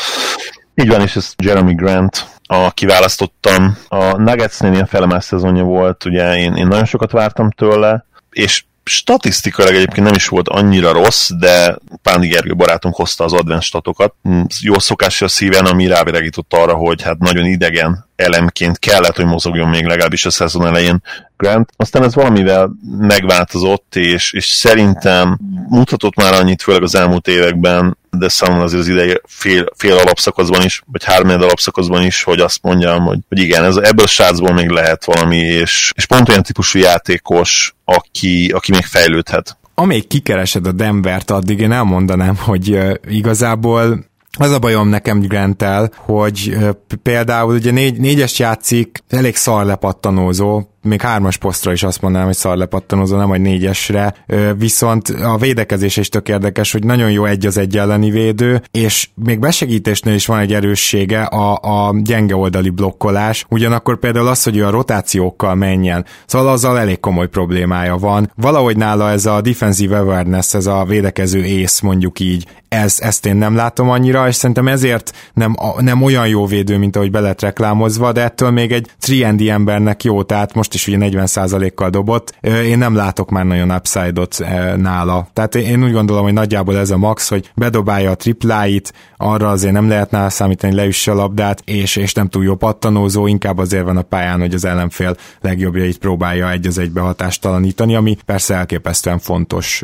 Így 0.75 0.87
van, 0.87 1.01
és 1.01 1.15
ez 1.15 1.33
Jeremy 1.43 1.73
Grant, 1.73 2.25
a 2.47 2.71
kiválasztottam. 2.71 3.77
A 3.87 4.17
Nuggetsnél 4.17 4.73
ilyen 4.73 4.85
felemás 4.85 5.23
szezonja 5.23 5.63
volt, 5.63 6.05
ugye 6.05 6.37
én, 6.37 6.53
én 6.53 6.67
nagyon 6.67 6.85
sokat 6.85 7.11
vártam 7.11 7.49
tőle, 7.49 8.05
és 8.35 8.63
statisztikailag 8.83 9.75
egyébként 9.75 10.05
nem 10.05 10.15
is 10.15 10.27
volt 10.27 10.47
annyira 10.47 10.91
rossz, 10.91 11.29
de 11.39 11.77
Pándi 12.01 12.27
Gergő 12.27 12.55
barátunk 12.55 12.95
hozta 12.95 13.23
az 13.23 13.33
advent 13.33 13.61
statokat. 13.61 14.13
Jó 14.61 14.79
szokásra 14.79 15.27
szíven, 15.27 15.65
ami 15.65 15.87
rávilágított 15.87 16.53
arra, 16.53 16.73
hogy 16.73 17.01
hát 17.01 17.17
nagyon 17.17 17.45
idegen 17.45 18.05
elemként 18.15 18.79
kellett, 18.79 19.15
hogy 19.15 19.25
mozogjon 19.25 19.69
még 19.69 19.85
legalábbis 19.85 20.25
a 20.25 20.29
szezon 20.29 20.65
elején 20.65 21.01
Grant. 21.37 21.69
Aztán 21.75 22.03
ez 22.03 22.15
valamivel 22.15 22.71
megváltozott, 22.97 23.95
és, 23.95 24.33
és 24.33 24.45
szerintem 24.45 25.39
mutatott 25.69 26.15
már 26.15 26.33
annyit, 26.33 26.61
főleg 26.61 26.83
az 26.83 26.95
elmúlt 26.95 27.27
években, 27.27 27.97
de 28.17 28.29
számomra 28.29 28.63
azért 28.63 28.81
az 28.81 28.87
idei 28.87 29.21
fél, 29.27 29.65
fél 29.75 29.97
alapszakaszban 29.97 30.63
is, 30.63 30.83
vagy 30.91 31.03
három 31.03 31.29
alapszakaszban 31.29 32.05
is, 32.05 32.23
hogy 32.23 32.39
azt 32.39 32.59
mondjam, 32.61 33.03
hogy, 33.03 33.19
hogy 33.29 33.39
igen, 33.39 33.63
ez, 33.63 33.75
ebből 33.75 34.05
a 34.05 34.07
srácból 34.07 34.53
még 34.53 34.69
lehet 34.69 35.05
valami, 35.05 35.37
és, 35.37 35.91
és 35.95 36.05
pont 36.05 36.29
olyan 36.29 36.43
típusú 36.43 36.79
játékos, 36.79 37.75
aki, 37.85 38.51
aki 38.55 38.71
még 38.71 38.85
fejlődhet. 38.85 39.57
Amíg 39.75 40.07
kikeresed 40.07 40.67
a 40.67 40.71
Denvert, 40.71 41.31
addig 41.31 41.59
én 41.59 41.71
elmondanám, 41.71 42.35
hogy 42.37 42.77
igazából 43.09 44.05
az 44.37 44.51
a 44.51 44.59
bajom 44.59 44.87
nekem 44.87 45.19
Grantel, 45.19 45.91
hogy 45.95 46.57
például 47.03 47.53
ugye 47.53 47.71
négy, 47.71 47.99
négyes 47.99 48.39
játszik, 48.39 49.03
elég 49.09 49.35
szar 49.35 49.65
lepattanózó, 49.65 50.63
még 50.85 51.01
hármas 51.01 51.37
posztra 51.37 51.71
is 51.71 51.83
azt 51.83 52.01
mondanám, 52.01 52.27
hogy 52.27 52.35
szar 52.35 52.57
lepattanózó, 52.57 53.17
nem 53.17 53.27
vagy 53.27 53.41
négyesre, 53.41 54.13
viszont 54.57 55.09
a 55.09 55.37
védekezés 55.37 55.97
is 55.97 56.09
tök 56.09 56.29
érdekes, 56.29 56.71
hogy 56.71 56.83
nagyon 56.83 57.11
jó 57.11 57.25
egy 57.25 57.45
az 57.45 57.57
egy 57.57 57.77
elleni 57.77 58.09
védő, 58.09 58.61
és 58.71 59.09
még 59.15 59.39
besegítésnél 59.39 60.13
is 60.13 60.25
van 60.25 60.39
egy 60.39 60.53
erőssége 60.53 61.21
a, 61.23 61.59
a 61.61 61.93
gyenge 61.97 62.35
oldali 62.35 62.69
blokkolás, 62.69 63.45
ugyanakkor 63.49 63.99
például 63.99 64.27
az, 64.27 64.43
hogy 64.43 64.57
ő 64.57 64.65
a 64.65 64.69
rotációkkal 64.69 65.55
menjen, 65.55 66.05
szóval 66.25 66.47
azzal 66.47 66.79
elég 66.79 66.99
komoly 66.99 67.27
problémája 67.27 67.97
van. 67.97 68.31
Valahogy 68.35 68.77
nála 68.77 69.09
ez 69.09 69.25
a 69.25 69.41
defensive 69.41 69.97
awareness, 69.97 70.53
ez 70.53 70.65
a 70.65 70.83
védekező 70.83 71.43
ész 71.43 71.79
mondjuk 71.79 72.19
így, 72.19 72.47
ez, 72.69 72.99
ezt 72.99 73.25
én 73.25 73.35
nem 73.35 73.55
látom 73.55 73.89
annyira, 73.89 74.27
és 74.27 74.35
szerintem 74.35 74.67
ezért 74.67 75.11
nem, 75.33 75.55
nem 75.77 76.01
olyan 76.01 76.27
jó 76.27 76.45
védő, 76.45 76.77
mint 76.77 76.95
ahogy 76.95 77.11
be 77.11 77.19
lett 77.19 77.41
reklámozva, 77.41 78.11
de 78.11 78.23
ettől 78.23 78.51
még 78.51 78.71
egy 78.71 78.89
3 79.21 79.37
embernek 79.47 80.03
jó, 80.03 80.23
tehát 80.23 80.53
most 80.53 80.73
is 80.75 80.87
ugye 80.87 80.97
40%-kal 80.99 81.89
dobott, 81.89 82.33
én 82.41 82.77
nem 82.77 82.95
látok 82.95 83.29
már 83.29 83.45
nagyon 83.45 83.71
upside-ot 83.71 84.37
nála. 84.75 85.27
Tehát 85.33 85.55
én 85.55 85.83
úgy 85.83 85.91
gondolom, 85.91 86.23
hogy 86.23 86.33
nagyjából 86.33 86.77
ez 86.77 86.91
a 86.91 86.97
max, 86.97 87.29
hogy 87.29 87.51
bedobálja 87.55 88.11
a 88.11 88.15
tripláit, 88.15 88.93
arra 89.17 89.49
azért 89.49 89.73
nem 89.73 89.89
lehet 89.89 90.11
nála 90.11 90.29
számítani, 90.29 90.73
leüsse 90.73 91.11
a 91.11 91.15
labdát, 91.15 91.61
és, 91.65 91.95
és 91.95 92.13
nem 92.13 92.27
túl 92.27 92.43
jó 92.43 92.55
pattanózó, 92.55 93.27
inkább 93.27 93.57
azért 93.57 93.83
van 93.83 93.97
a 93.97 94.01
pályán, 94.01 94.39
hogy 94.39 94.53
az 94.53 94.65
ellenfél 94.65 95.15
legjobbjait 95.41 95.97
próbálja 95.97 96.51
egy 96.51 96.67
az 96.67 96.77
egybe 96.77 97.01
hatástalanítani, 97.01 97.95
ami 97.95 98.17
persze 98.25 98.55
elképesztően 98.55 99.19
fontos 99.19 99.83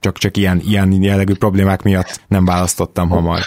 csak, 0.00 0.18
csak 0.18 0.36
ilyen, 0.36 0.60
ilyen 0.64 1.02
jellegű 1.02 1.34
problémák 1.34 1.82
miatt 1.82 2.20
nem 2.28 2.44
választottam 2.44 3.08
hamar 3.08 3.40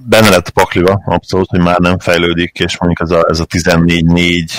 benne 0.00 0.28
lett 0.28 0.50
pakliva, 0.50 1.02
abszolút, 1.04 1.48
hogy 1.48 1.60
már 1.60 1.78
nem 1.78 1.98
fejlődik, 1.98 2.58
és 2.58 2.78
mondjuk 2.78 3.10
ez 3.10 3.16
a, 3.18 3.26
ez 3.28 3.40
a 3.40 3.46
14-4 3.46 4.50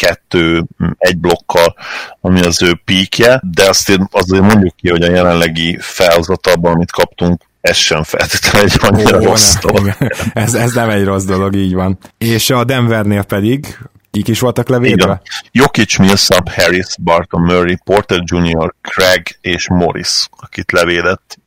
kettő, 0.00 0.64
egy 0.98 1.18
blokkal, 1.18 1.74
ami 2.20 2.40
az 2.40 2.62
ő 2.62 2.80
píkje, 2.84 3.40
de 3.52 3.68
azt 3.68 3.98
azért 4.10 4.42
mondjuk 4.42 4.76
ki, 4.76 4.90
hogy 4.90 5.02
a 5.02 5.10
jelenlegi 5.10 5.78
felhozatalban, 5.80 6.72
amit 6.72 6.90
kaptunk, 6.90 7.42
ez 7.60 7.76
sem 7.76 8.02
feltétlenül 8.02 8.68
egy 8.68 8.78
annyira 8.80 9.18
Ó, 9.18 9.24
rossz 9.24 9.56
dolog. 9.60 9.96
Ez, 10.32 10.54
ez 10.54 10.72
nem 10.72 10.90
egy 10.90 11.04
rossz 11.04 11.24
dolog, 11.24 11.54
így 11.54 11.74
van. 11.74 11.98
És 12.18 12.50
a 12.50 12.64
Denvernél 12.64 13.22
pedig 13.22 13.78
Kik 14.10 14.28
is 14.28 14.40
voltak 14.40 14.68
levédve? 14.68 15.22
Jokic, 15.52 15.98
Millsap, 15.98 16.50
Harris, 16.50 16.86
Barton 17.00 17.40
Murray, 17.40 17.78
Porter 17.84 18.20
Jr., 18.24 18.74
Craig 18.80 19.38
és 19.40 19.68
Morris, 19.68 20.28
akit 20.40 20.72
levédett, 20.72 21.38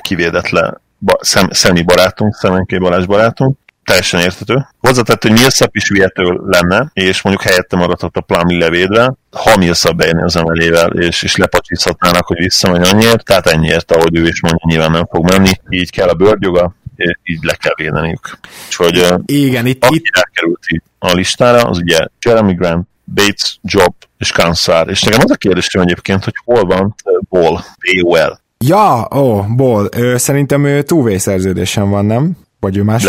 kivédett 0.00 0.48
le 0.48 0.80
Szem, 1.20 1.48
Szemi 1.50 1.82
barátunk, 1.82 2.34
Szemenké 2.34 2.78
Balázs 2.78 3.04
barátunk. 3.04 3.58
Teljesen 3.90 4.20
értető. 4.20 4.66
Hozzátett, 4.78 5.22
hogy 5.22 5.32
Millsap 5.32 5.76
is 5.76 5.88
vihető 5.88 6.40
lenne, 6.46 6.90
és 6.92 7.22
mondjuk 7.22 7.46
helyette 7.46 7.76
maradhat 7.76 8.16
a 8.16 8.20
Plumlee 8.20 8.58
levédve, 8.58 9.14
ha 9.30 9.56
Millsap 9.56 9.96
bejönni 9.96 10.22
az 10.22 10.36
emelével, 10.36 10.90
és, 10.90 11.22
és 11.22 11.36
lepacsíthatnának, 11.36 12.26
hogy 12.26 12.38
visszamegy 12.38 12.88
annyiért, 12.88 13.24
tehát 13.24 13.46
ennyiért, 13.46 13.92
ahogy 13.92 14.16
ő 14.16 14.26
is 14.26 14.40
mondja, 14.42 14.60
nyilván 14.66 14.90
nem 14.90 15.06
fog 15.06 15.30
menni, 15.30 15.50
így 15.68 15.90
kell 15.90 16.08
a 16.08 16.14
bőrgyoga, 16.14 16.74
így 17.22 17.42
le 17.42 17.54
kell 17.54 17.72
védeniük. 17.76 18.38
Úgyhogy 18.66 19.06
Igen, 19.24 19.66
itt, 19.66 19.84
aki 19.84 19.94
itt... 19.94 20.16
elkerült 20.16 20.66
a 20.98 21.12
listára, 21.12 21.68
az 21.68 21.78
ugye 21.78 21.98
Jeremy 22.24 22.54
Grant, 22.54 22.88
Bates, 23.14 23.58
Job 23.62 23.94
és 24.18 24.32
Kansar. 24.32 24.90
És 24.90 25.02
nekem 25.02 25.20
az 25.22 25.30
a 25.30 25.36
kérdésem 25.36 25.82
egyébként, 25.82 26.24
hogy 26.24 26.34
hol 26.44 26.64
van 26.64 26.94
Ball, 27.28 27.54
B-O-L. 27.54 28.40
Ja, 28.58 29.08
ó, 29.14 29.42
Ball. 29.42 29.88
Ő, 29.96 30.16
szerintem 30.16 30.64
ő 30.64 30.82
túvé 30.82 31.18
szerződésen 31.18 31.90
van, 31.90 32.04
nem? 32.04 32.36
Vagy 32.60 32.76
ő 32.76 32.82
más? 32.82 33.04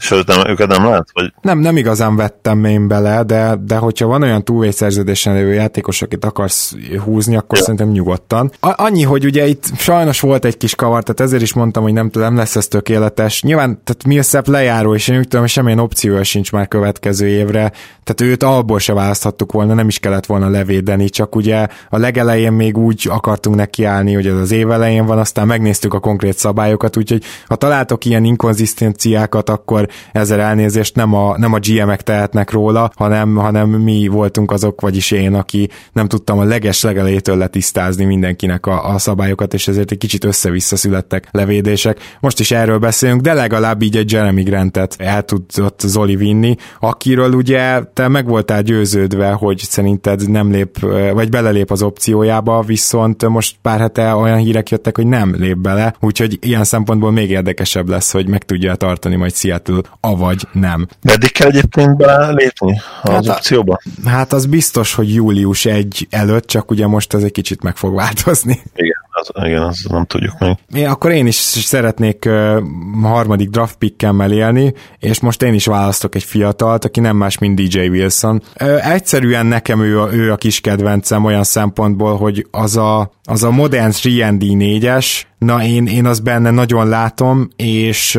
És 0.00 0.14
nem, 0.26 0.48
őket 0.48 0.68
nem 0.68 0.84
lehet? 0.84 1.08
Vagy? 1.12 1.32
Nem, 1.40 1.58
nem 1.58 1.76
igazán 1.76 2.16
vettem 2.16 2.64
én 2.64 2.88
bele, 2.88 3.22
de, 3.22 3.58
de 3.66 3.76
hogyha 3.76 4.06
van 4.06 4.22
olyan 4.22 4.44
túvé 4.44 4.70
szerződésen 4.70 5.34
lévő 5.34 5.52
játékos, 5.52 6.02
akit 6.02 6.24
akarsz 6.24 6.74
húzni, 7.04 7.36
akkor 7.36 7.58
ja. 7.58 7.64
szerintem 7.64 7.88
nyugodtan. 7.88 8.52
A- 8.60 8.82
annyi, 8.82 9.02
hogy 9.02 9.24
ugye 9.24 9.46
itt 9.46 9.64
sajnos 9.76 10.20
volt 10.20 10.44
egy 10.44 10.56
kis 10.56 10.74
kavar, 10.74 11.02
tehát 11.02 11.20
ezért 11.20 11.42
is 11.42 11.54
mondtam, 11.54 11.82
hogy 11.82 11.92
nem 11.92 12.10
tudom, 12.10 12.36
lesz 12.36 12.56
ez 12.56 12.68
tökéletes. 12.68 13.42
Nyilván, 13.42 13.80
tehát 13.84 14.06
Millsap 14.06 14.46
lejáró, 14.46 14.94
és 14.94 15.08
én 15.08 15.18
úgy 15.18 15.22
tudom, 15.22 15.40
hogy 15.40 15.50
semmilyen 15.50 15.78
opciója 15.78 16.24
sincs 16.24 16.52
már 16.52 16.68
következő 16.68 17.26
évre, 17.26 17.72
tehát 18.04 18.32
őt 18.32 18.42
alból 18.42 18.78
se 18.78 18.92
választhattuk 18.92 19.52
volna, 19.52 19.74
nem 19.74 19.88
is 19.88 19.98
kellett 19.98 20.26
volna 20.26 20.48
levédeni, 20.48 21.08
csak 21.08 21.34
ugye 21.34 21.66
a 21.90 21.98
legelején 21.98 22.52
még 22.52 22.78
úgy 22.78 23.08
akartunk 23.10 23.56
nekiállni, 23.56 24.14
hogy 24.14 24.26
ez 24.26 24.34
az 24.34 24.50
év 24.50 24.70
elején 24.70 25.06
van, 25.06 25.18
aztán 25.18 25.46
megnéztük 25.46 25.94
a 25.94 26.00
konkrét 26.00 26.38
szabályokat, 26.38 26.96
úgyhogy 26.96 27.22
ha 27.46 27.56
találtok 27.56 28.04
ilyen 28.04 28.24
inkonzisztenciákat, 28.24 29.50
akkor 29.50 29.85
ezzel 30.12 30.40
elnézést 30.40 30.94
nem 30.94 31.14
a, 31.14 31.38
nem 31.38 31.52
a 31.52 31.58
GM-ek 31.58 32.02
tehetnek 32.02 32.50
róla, 32.50 32.90
hanem, 32.94 33.34
hanem 33.34 33.68
mi 33.68 34.06
voltunk 34.06 34.50
azok, 34.50 34.80
vagyis 34.80 35.10
én, 35.10 35.34
aki 35.34 35.68
nem 35.92 36.08
tudtam 36.08 36.38
a 36.38 36.44
leges 36.44 36.82
legelejétől 36.82 37.36
letisztázni 37.36 38.04
mindenkinek 38.04 38.66
a, 38.66 38.94
a 38.94 38.98
szabályokat, 38.98 39.54
és 39.54 39.68
ezért 39.68 39.90
egy 39.90 39.98
kicsit 39.98 40.24
össze-vissza 40.24 40.76
születtek 40.76 41.28
levédések. 41.30 42.16
Most 42.20 42.40
is 42.40 42.50
erről 42.50 42.78
beszélünk, 42.78 43.20
de 43.20 43.32
legalább 43.32 43.82
így 43.82 43.96
egy 43.96 44.12
Jeremy 44.12 44.42
Grantet 44.42 44.94
el 44.98 45.22
tudott 45.22 45.80
Zoli 45.80 46.16
vinni, 46.16 46.54
akiről 46.80 47.32
ugye 47.32 47.82
te 47.92 48.08
meg 48.08 48.26
voltál 48.26 48.62
győződve, 48.62 49.30
hogy 49.30 49.58
szerinted 49.58 50.30
nem 50.30 50.50
lép, 50.50 50.78
vagy 51.12 51.28
belelép 51.28 51.70
az 51.70 51.82
opciójába, 51.82 52.62
viszont 52.62 53.28
most 53.28 53.56
pár 53.62 53.80
hete 53.80 54.14
olyan 54.14 54.38
hírek 54.38 54.70
jöttek, 54.70 54.96
hogy 54.96 55.06
nem 55.06 55.34
lép 55.38 55.56
bele, 55.56 55.94
úgyhogy 56.00 56.38
ilyen 56.40 56.64
szempontból 56.64 57.10
még 57.10 57.30
érdekesebb 57.30 57.88
lesz, 57.88 58.12
hogy 58.12 58.28
meg 58.28 58.44
tudja 58.44 58.74
tartani 58.74 59.16
majd 59.16 59.34
Seattle 59.34 59.75
avagy 60.00 60.48
nem. 60.52 60.86
Meddig 61.02 61.32
kell 61.32 61.48
egyébként 61.48 61.96
belépni 61.96 62.80
az 63.02 63.10
hát, 63.10 63.28
opcióba? 63.28 63.80
Hát 64.04 64.32
az 64.32 64.46
biztos, 64.46 64.94
hogy 64.94 65.14
július 65.14 65.64
1 65.64 66.06
előtt, 66.10 66.46
csak 66.46 66.70
ugye 66.70 66.86
most 66.86 67.14
ez 67.14 67.22
egy 67.22 67.32
kicsit 67.32 67.62
meg 67.62 67.76
fog 67.76 67.94
változni. 67.94 68.62
Igen 68.74 69.04
az, 69.16 69.44
igen, 69.44 69.62
azt 69.62 69.88
nem 69.88 70.04
tudjuk 70.04 70.38
még. 70.38 70.56
Én, 70.74 70.86
akkor 70.86 71.10
én 71.10 71.26
is 71.26 71.34
szeretnék 71.34 72.24
uh, 72.26 72.62
harmadik 73.02 73.48
draft 73.48 73.76
pickemmel 73.76 74.32
élni, 74.32 74.74
és 74.98 75.20
most 75.20 75.42
én 75.42 75.54
is 75.54 75.66
választok 75.66 76.14
egy 76.14 76.22
fiatalt, 76.22 76.84
aki 76.84 77.00
nem 77.00 77.16
más, 77.16 77.38
mint 77.38 77.60
DJ 77.60 77.78
Wilson. 77.78 78.42
Uh, 78.60 78.92
egyszerűen 78.92 79.46
nekem 79.46 79.80
ő 79.80 80.00
a, 80.00 80.12
ő 80.12 80.32
a 80.32 80.36
kis 80.36 80.60
kedvencem 80.60 81.24
olyan 81.24 81.44
szempontból, 81.44 82.16
hogy 82.16 82.46
az 82.50 82.76
a, 82.76 83.10
az 83.24 83.42
a 83.42 83.50
modern 83.50 83.92
3D 83.92 84.40
4-es, 84.40 85.22
na 85.46 85.64
én, 85.64 85.86
én 85.86 86.06
azt 86.06 86.22
benne 86.22 86.50
nagyon 86.50 86.88
látom, 86.88 87.48
és 87.56 88.18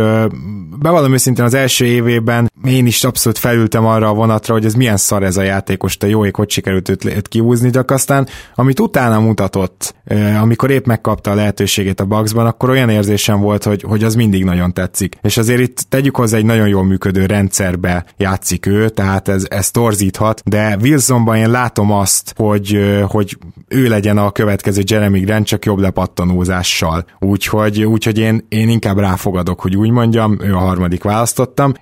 bevallom 0.80 1.13
őszintén 1.13 1.46
az 1.46 1.54
első 1.54 1.86
évében 1.86 2.52
én 2.66 2.86
is 2.86 3.04
abszolút 3.04 3.38
felültem 3.38 3.86
arra 3.86 4.10
a 4.10 4.13
vonatra, 4.13 4.54
hogy 4.54 4.66
ez 4.66 4.74
milyen 4.74 4.98
szar 4.98 5.24
ez 5.24 5.38
a 5.38 5.42
játékos, 5.42 5.98
te 5.98 6.08
jó 6.08 6.26
ég, 6.26 6.36
hogy 6.36 6.50
sikerült 6.50 6.90
őt, 6.90 7.06
őt 7.06 7.28
kihúzni, 7.28 7.70
de 7.70 7.84
aztán 7.88 8.28
amit 8.56 8.80
utána 8.80 9.20
mutatott, 9.20 9.96
amikor 10.42 10.72
épp 10.72 10.86
megkapta 10.86 11.32
a 11.32 11.36
lehetőségét 11.36 12.00
a 12.00 12.06
Bucksban, 12.06 12.46
akkor 12.46 12.70
olyan 12.70 12.90
érzésem 12.90 13.40
volt, 13.40 13.63
hogy, 13.63 13.82
hogy 13.82 14.04
az 14.04 14.16
mindig 14.16 14.44
nagyon 14.44 14.74
tetszik. 14.74 15.18
És 15.22 15.38
azért 15.38 15.62
itt 15.62 15.80
tegyük 15.90 16.16
hozzá 16.16 16.38
egy 16.38 16.46
nagyon 16.46 16.68
jól 16.68 16.84
működő 16.84 17.26
rendszerbe 17.26 18.06
játszik 18.18 18.66
ő, 18.66 18.90
tehát 18.90 19.28
ez, 19.28 19.46
ez 19.50 19.72
torzíthat, 19.72 20.42
de 20.46 20.78
Wilsonban 20.82 21.36
én 21.36 21.50
látom 21.50 21.92
azt, 21.92 22.34
hogy, 22.38 22.80
hogy 23.08 23.38
ő 23.68 23.88
legyen 23.88 24.18
a 24.18 24.32
következő 24.32 24.82
Jeremy 24.86 25.20
Grant, 25.20 25.46
csak 25.46 25.66
jobb 25.66 25.80
lepattanózással. 25.80 27.06
Úgyhogy, 27.20 27.84
úgyhogy 27.84 28.18
én, 28.18 28.46
én 28.50 28.70
inkább 28.70 28.98
ráfogadok, 28.98 29.62
hogy 29.62 29.76
úgy 29.76 29.90
mondjam, 29.90 30.38
ő 30.42 30.56
a 30.56 30.60
harmadik 30.60 31.04
választottam. 31.04 31.74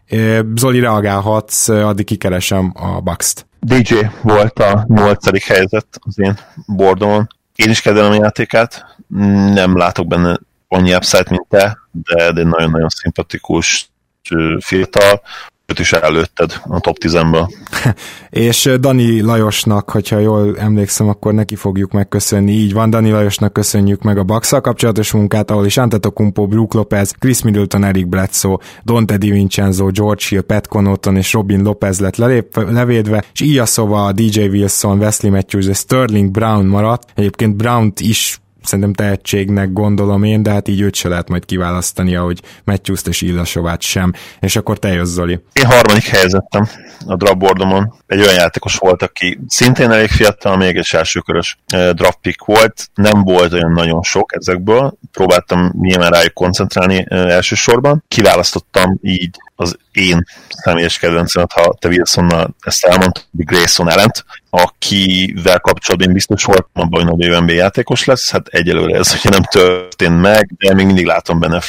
Zoli 0.56 0.80
reagálhatsz, 0.80 1.68
addig 1.70 2.06
kikeresem 2.06 2.72
a 2.76 3.02
Bucks-t. 3.02 3.48
DJ 3.60 3.96
volt 4.22 4.60
a 4.60 4.86
nyolcadik 4.88 5.44
helyzet 5.44 5.88
az 6.00 6.20
én 6.20 6.38
bordomon. 6.68 7.28
Én 7.56 7.70
is 7.70 7.82
kedvelem 7.82 8.12
a 8.12 8.16
játékát, 8.16 8.86
nem 9.54 9.78
látok 9.78 10.08
benne 10.08 10.40
annyi 10.68 10.96
upside, 10.96 11.26
mint 11.30 11.48
te, 11.50 11.78
de, 11.92 12.32
de 12.32 12.44
nagyon-nagyon 12.44 12.90
szimpatikus 12.90 13.90
fiatal, 14.60 15.22
őt 15.66 15.80
is 15.80 15.94
előtted 15.94 16.54
a 16.68 16.80
top 16.80 16.98
10-ből. 17.02 17.50
és 18.30 18.70
Dani 18.80 19.22
Lajosnak, 19.22 19.90
hogyha 19.90 20.20
jól 20.20 20.58
emlékszem, 20.58 21.08
akkor 21.08 21.34
neki 21.34 21.56
fogjuk 21.56 21.92
megköszönni. 21.92 22.52
Így 22.52 22.74
van, 22.74 22.90
Dani 22.90 23.12
Lajosnak 23.12 23.54
köszönjük 23.54 24.02
meg 24.02 24.18
a 24.18 24.24
Baxa 24.24 24.62
kapcsolatos 24.62 25.12
munkát, 25.12 25.52
ahol 25.52 25.66
is 25.66 25.78
Antetokumpo, 25.78 26.48
Brook 26.48 26.74
Lopez, 26.74 27.12
Chris 27.20 27.42
Middleton, 27.42 27.84
Eric 27.84 28.08
Bledsoe, 28.08 28.58
Dante 28.84 29.18
DiVincenzo, 29.18 29.88
George 29.88 30.24
Hill, 30.30 30.42
Pat 30.42 30.68
Connaughton 30.68 31.18
és 31.18 31.34
Robin 31.34 31.62
Lopez 31.62 32.00
lett 32.00 32.16
lelép, 32.16 32.58
levédve, 32.72 33.24
és 33.34 33.42
így 33.42 33.58
a 33.58 33.66
szóval 33.66 34.12
DJ 34.12 34.42
Wilson, 34.42 35.00
Wesley 35.00 35.32
Matthews 35.32 35.68
és 35.68 35.78
Sterling 35.78 36.32
Brown 36.32 36.66
maradt. 36.66 37.12
Egyébként 37.16 37.56
Brown-t 37.56 38.00
is 38.00 38.40
szerintem 38.66 38.94
tehetségnek 38.94 39.74
gondolom 39.74 40.24
én, 40.24 40.44
de 40.44 40.52
hát 40.52 40.68
így 40.68 40.82
őt 40.82 40.96
se 40.96 41.08
lehet 41.08 41.30
majd 41.30 41.46
kiválasztani, 41.46 42.16
ahogy 42.16 42.42
Matthews-t 42.64 43.08
és 43.08 43.22
Illasovát 43.22 43.82
sem. 43.82 44.14
És 44.40 44.56
akkor 44.56 44.80
te 44.80 44.88
jössz, 44.88 45.14
Zoli. 45.14 45.40
Én 45.54 45.66
harmadik 45.66 46.08
helyezettem 46.08 46.68
a 47.06 47.16
draftboardomon. 47.16 47.94
Egy 48.08 48.20
olyan 48.20 48.34
játékos 48.34 48.76
volt, 48.76 49.02
aki 49.02 49.40
szintén 49.48 49.92
elég 49.92 50.10
fiatal, 50.10 50.58
még 50.58 50.76
egy 50.76 50.90
elsőkörös 50.92 51.58
draft 51.68 52.20
pick 52.22 52.46
volt. 52.46 52.90
Nem 52.94 53.24
volt 53.24 53.54
olyan 53.54 53.72
nagyon 53.72 54.04
sok 54.04 54.36
ezekből. 54.36 54.98
Próbáltam 55.12 55.72
nyilván 55.80 56.10
rájuk 56.10 56.34
koncentrálni 56.34 57.06
elsősorban. 57.10 58.04
Kiválasztottam 58.08 59.00
így 59.02 59.38
az 59.56 59.78
én 59.92 60.24
személyes 60.50 61.00
kedvencemet, 61.00 61.52
ha 61.52 61.76
te 61.80 61.88
Wilsonnal 61.88 62.56
ezt 62.60 62.86
elmondtad, 62.86 63.24
Grayson 63.32 63.90
ellent, 63.90 64.26
akivel 64.56 65.60
kapcsolatban 65.60 66.14
biztos 66.14 66.44
voltam 66.44 66.84
abban, 66.84 67.08
hogy 67.08 67.18
nagy 67.18 67.42
NBA 67.42 67.54
játékos 67.54 68.06
lesz, 68.06 68.32
hát 68.32 68.48
egyelőre 68.48 68.98
ez 68.98 69.16
ugye 69.20 69.30
nem 69.30 69.44
történt 69.44 70.22
meg, 70.22 70.50
de 70.58 70.74
még 70.74 70.86
mindig 70.86 71.06
látom 71.06 71.40
benne 71.40 71.56
a 71.56 71.62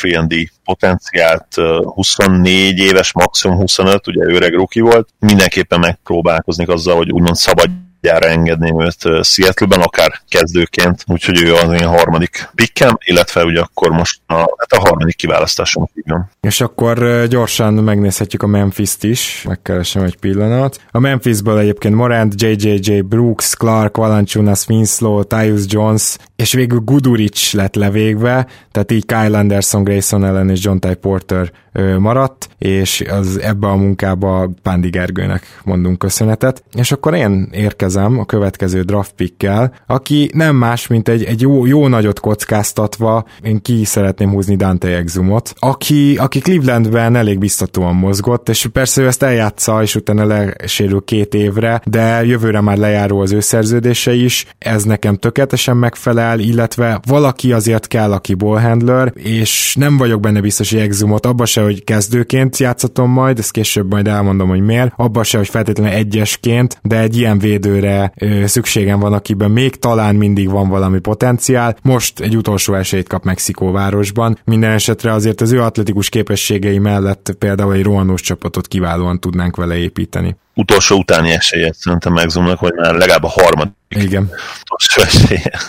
potenciált, 0.64 1.54
24 1.94 2.78
éves, 2.78 3.12
maximum 3.12 3.56
25, 3.56 4.06
ugye 4.06 4.24
öreg 4.24 4.54
rookie 4.54 4.82
volt, 4.82 5.08
mindenképpen 5.18 5.80
megpróbálkozni 5.80 6.64
azzal, 6.64 6.96
hogy 6.96 7.12
úgymond 7.12 7.36
szabad 7.36 7.70
gyára 8.06 8.28
engedném 8.28 8.80
őt 8.80 9.24
Seattle-ben, 9.24 9.80
akár 9.80 10.20
kezdőként, 10.28 11.04
úgyhogy 11.06 11.42
ő 11.42 11.54
az 11.54 11.72
én 11.72 11.86
harmadik 11.86 12.48
pikkem, 12.54 12.98
illetve 13.04 13.44
ugye 13.44 13.60
akkor 13.60 13.90
most 13.90 14.20
a, 14.26 14.34
hát 14.34 14.72
a 14.72 14.78
harmadik 14.78 15.16
kiválasztásom 15.16 15.88
van. 16.04 16.30
És 16.40 16.60
akkor 16.60 17.26
gyorsan 17.28 17.74
megnézhetjük 17.74 18.42
a 18.42 18.46
Memphis-t 18.46 19.04
is, 19.04 19.44
megkeresem 19.48 20.02
egy 20.02 20.16
pillanat. 20.16 20.80
A 20.90 20.98
Memphisből 20.98 21.58
egyébként 21.58 21.94
Morant, 21.94 22.42
JJJ, 22.42 23.00
Brooks, 23.00 23.54
Clark, 23.54 23.96
Valanciunas, 23.96 24.66
Winslow, 24.68 25.24
Tyus 25.24 25.62
Jones, 25.66 26.16
és 26.36 26.52
végül 26.52 26.78
Guduric 26.78 27.52
lett 27.52 27.74
levégve, 27.74 28.46
tehát 28.72 28.92
így 28.92 29.06
Kyle 29.06 29.38
Anderson, 29.38 29.84
Grayson 29.84 30.24
ellen 30.24 30.50
és 30.50 30.64
John 30.64 30.78
Ty 30.78 30.94
Porter 30.94 31.52
maradt, 31.98 32.48
és 32.58 33.04
az 33.10 33.40
ebbe 33.40 33.66
a 33.66 33.76
munkába 33.76 34.50
Pándi 34.62 34.88
Gergőnek 34.88 35.60
mondunk 35.64 35.98
köszönetet. 35.98 36.64
És 36.72 36.92
akkor 36.92 37.14
én 37.14 37.48
érkezem 37.52 37.95
a 37.96 38.24
következő 38.24 38.82
draft 38.82 39.12
pickkel, 39.12 39.72
aki 39.86 40.30
nem 40.34 40.56
más, 40.56 40.86
mint 40.86 41.08
egy, 41.08 41.24
egy 41.24 41.40
jó, 41.40 41.66
jó 41.66 41.88
nagyot 41.88 42.20
kockáztatva, 42.20 43.24
én 43.42 43.62
ki 43.62 43.84
szeretném 43.84 44.30
húzni 44.30 44.56
Dante 44.56 44.88
Exumot, 44.88 45.52
aki, 45.58 46.16
aki 46.16 46.38
Clevelandben 46.38 47.16
elég 47.16 47.38
biztatóan 47.38 47.94
mozgott, 47.94 48.48
és 48.48 48.68
persze 48.72 49.02
ő 49.02 49.06
ezt 49.06 49.22
eljátsza, 49.22 49.82
és 49.82 49.94
utána 49.94 50.24
lesérül 50.24 51.02
két 51.04 51.34
évre, 51.34 51.80
de 51.84 52.24
jövőre 52.24 52.60
már 52.60 52.76
lejáró 52.76 53.20
az 53.20 53.32
ő 53.32 53.40
szerződése 53.40 54.14
is, 54.14 54.46
ez 54.58 54.82
nekem 54.84 55.16
tökéletesen 55.16 55.76
megfelel, 55.76 56.38
illetve 56.38 57.00
valaki 57.06 57.52
azért 57.52 57.86
kell, 57.86 58.12
aki 58.12 58.34
ballhandler, 58.34 59.12
és 59.14 59.74
nem 59.78 59.96
vagyok 59.96 60.20
benne 60.20 60.40
biztos, 60.40 60.70
hogy 60.70 60.80
Exumot 60.80 61.26
abba 61.26 61.44
se, 61.44 61.62
hogy 61.62 61.84
kezdőként 61.84 62.56
játszatom 62.56 63.10
majd, 63.10 63.38
ezt 63.38 63.50
később 63.50 63.90
majd 63.90 64.08
elmondom, 64.08 64.48
hogy 64.48 64.60
miért, 64.60 64.92
abban 64.96 65.24
se, 65.24 65.38
hogy 65.38 65.48
feltétlenül 65.48 65.92
egyesként, 65.92 66.78
de 66.82 67.00
egy 67.00 67.16
ilyen 67.16 67.38
védő 67.38 67.75
védőre 67.80 68.12
szükségem 68.46 69.00
van, 69.00 69.12
akiben 69.12 69.50
még 69.50 69.76
talán 69.76 70.14
mindig 70.14 70.50
van 70.50 70.68
valami 70.68 70.98
potenciál. 70.98 71.76
Most 71.82 72.20
egy 72.20 72.36
utolsó 72.36 72.74
esélyt 72.74 73.08
kap 73.08 73.24
Mexikóvárosban. 73.24 74.38
Minden 74.44 74.70
esetre 74.70 75.12
azért 75.12 75.40
az 75.40 75.52
ő 75.52 75.62
atletikus 75.62 76.08
képességei 76.08 76.78
mellett 76.78 77.34
például 77.38 77.72
egy 77.72 77.82
rohanós 77.82 78.20
csapatot 78.20 78.66
kiválóan 78.66 79.20
tudnánk 79.20 79.56
vele 79.56 79.76
építeni 79.76 80.36
utolsó 80.56 80.96
utáni 80.96 81.30
esélye 81.30 81.72
szerintem 81.72 82.12
megzumnak, 82.12 82.60
vagy 82.60 82.74
már 82.74 82.94
legalább 82.94 83.24
a 83.24 83.28
harmadik 83.28 83.74
Igen. 83.88 84.30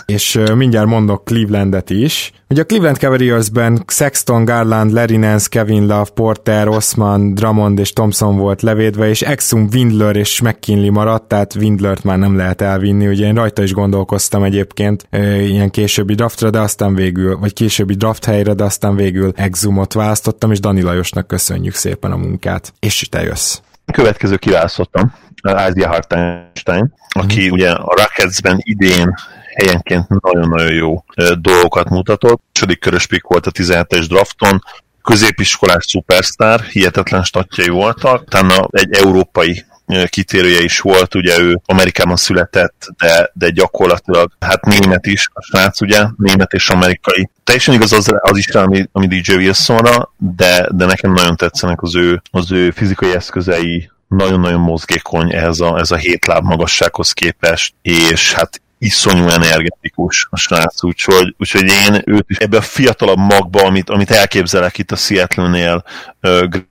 És 0.06 0.34
uh, 0.34 0.54
mindjárt 0.54 0.86
mondok 0.86 1.24
Clevelandet 1.24 1.90
is. 1.90 2.32
Ugye 2.48 2.62
a 2.62 2.64
Cleveland 2.64 2.96
Cavaliersben 2.96 3.84
Sexton, 3.86 4.44
Garland, 4.44 4.92
Larry 4.92 5.16
Nance, 5.16 5.46
Kevin 5.48 5.86
Love, 5.86 6.08
Porter, 6.14 6.68
Osman, 6.68 7.34
Drummond 7.34 7.78
és 7.78 7.92
Thompson 7.92 8.36
volt 8.36 8.62
levédve, 8.62 9.08
és 9.08 9.22
Exum, 9.22 9.68
Windler 9.72 10.16
és 10.16 10.40
McKinley 10.40 10.90
maradt, 10.90 11.28
tehát 11.28 11.54
Windlert 11.54 12.04
már 12.04 12.18
nem 12.18 12.36
lehet 12.36 12.60
elvinni. 12.60 13.06
Ugye 13.06 13.26
én 13.26 13.34
rajta 13.34 13.62
is 13.62 13.72
gondolkoztam 13.72 14.42
egyébként 14.42 15.06
uh, 15.12 15.48
ilyen 15.48 15.70
későbbi 15.70 16.14
draftra, 16.14 16.50
de 16.50 16.60
aztán 16.60 16.94
végül, 16.94 17.38
vagy 17.38 17.52
későbbi 17.52 17.94
draft 17.94 18.24
helyre, 18.24 18.54
de 18.54 18.64
aztán 18.64 18.96
végül 18.96 19.32
Exumot 19.36 19.92
választottam, 19.92 20.50
és 20.50 20.60
Dani 20.60 20.82
Lajosnak 20.82 21.26
köszönjük 21.26 21.74
szépen 21.74 22.12
a 22.12 22.16
munkát. 22.16 22.72
És 22.80 23.06
te 23.10 23.22
jössz. 23.22 23.58
Következő 23.92 24.36
kiválasztottam, 24.36 25.14
Ázia 25.42 25.88
Hartenstein, 25.88 26.94
aki 27.08 27.48
mm. 27.48 27.52
ugye 27.52 27.70
a 27.70 27.94
Rocketsben 27.96 28.58
idén 28.62 29.14
helyenként 29.54 30.08
nagyon-nagyon 30.08 30.72
jó 30.72 31.04
dolgokat 31.40 31.88
mutatott. 31.88 32.42
Második 32.52 32.80
körös 32.80 33.06
pick 33.06 33.26
volt 33.26 33.46
a 33.46 33.50
17-es 33.50 34.04
drafton, 34.08 34.62
középiskolás 35.02 35.84
szupersztár, 35.86 36.60
hihetetlen 36.60 37.22
statjai 37.22 37.68
voltak, 37.68 38.22
utána 38.22 38.68
egy 38.70 38.92
európai 38.92 39.64
kitérője 40.08 40.60
is 40.60 40.80
volt, 40.80 41.14
ugye 41.14 41.40
ő 41.40 41.60
Amerikában 41.64 42.16
született, 42.16 42.88
de, 42.98 43.30
de 43.34 43.50
gyakorlatilag 43.50 44.32
hát 44.40 44.64
német 44.64 45.06
is, 45.06 45.28
a 45.32 45.42
srác 45.42 45.80
ugye, 45.80 46.04
német 46.16 46.52
és 46.52 46.68
amerikai. 46.68 47.30
Teljesen 47.44 47.74
igaz 47.74 47.92
az, 47.92 48.10
az 48.20 48.36
is, 48.36 48.48
ami, 48.48 48.88
ami 48.92 49.06
DJ 49.06 49.34
Wilsonra, 49.34 50.12
de, 50.16 50.68
de 50.70 50.84
nekem 50.84 51.12
nagyon 51.12 51.36
tetszenek 51.36 51.82
az 51.82 51.96
ő, 51.96 52.22
az 52.30 52.52
ő 52.52 52.70
fizikai 52.70 53.14
eszközei, 53.14 53.90
nagyon-nagyon 54.08 54.60
mozgékony 54.60 55.34
ez 55.34 55.60
a, 55.60 55.78
ez 55.78 55.90
a 55.90 55.96
hét 55.96 56.26
láb 56.26 56.44
magassághoz 56.44 57.12
képest, 57.12 57.74
és 57.82 58.32
hát 58.32 58.60
iszonyú 58.78 59.28
energetikus 59.28 60.26
a 60.30 60.36
srác, 60.36 60.82
úgyhogy, 60.82 61.34
úgyhogy 61.38 61.66
én 61.66 62.02
őt 62.04 62.24
is 62.28 62.36
ebbe 62.36 62.56
a 62.56 62.62
fiatalabb 62.62 63.18
magba, 63.18 63.62
amit, 63.62 63.90
amit 63.90 64.10
elképzelek 64.10 64.78
itt 64.78 64.90
a 64.90 64.96
Seattle-nél, 64.96 65.84
Grayson 66.20 66.66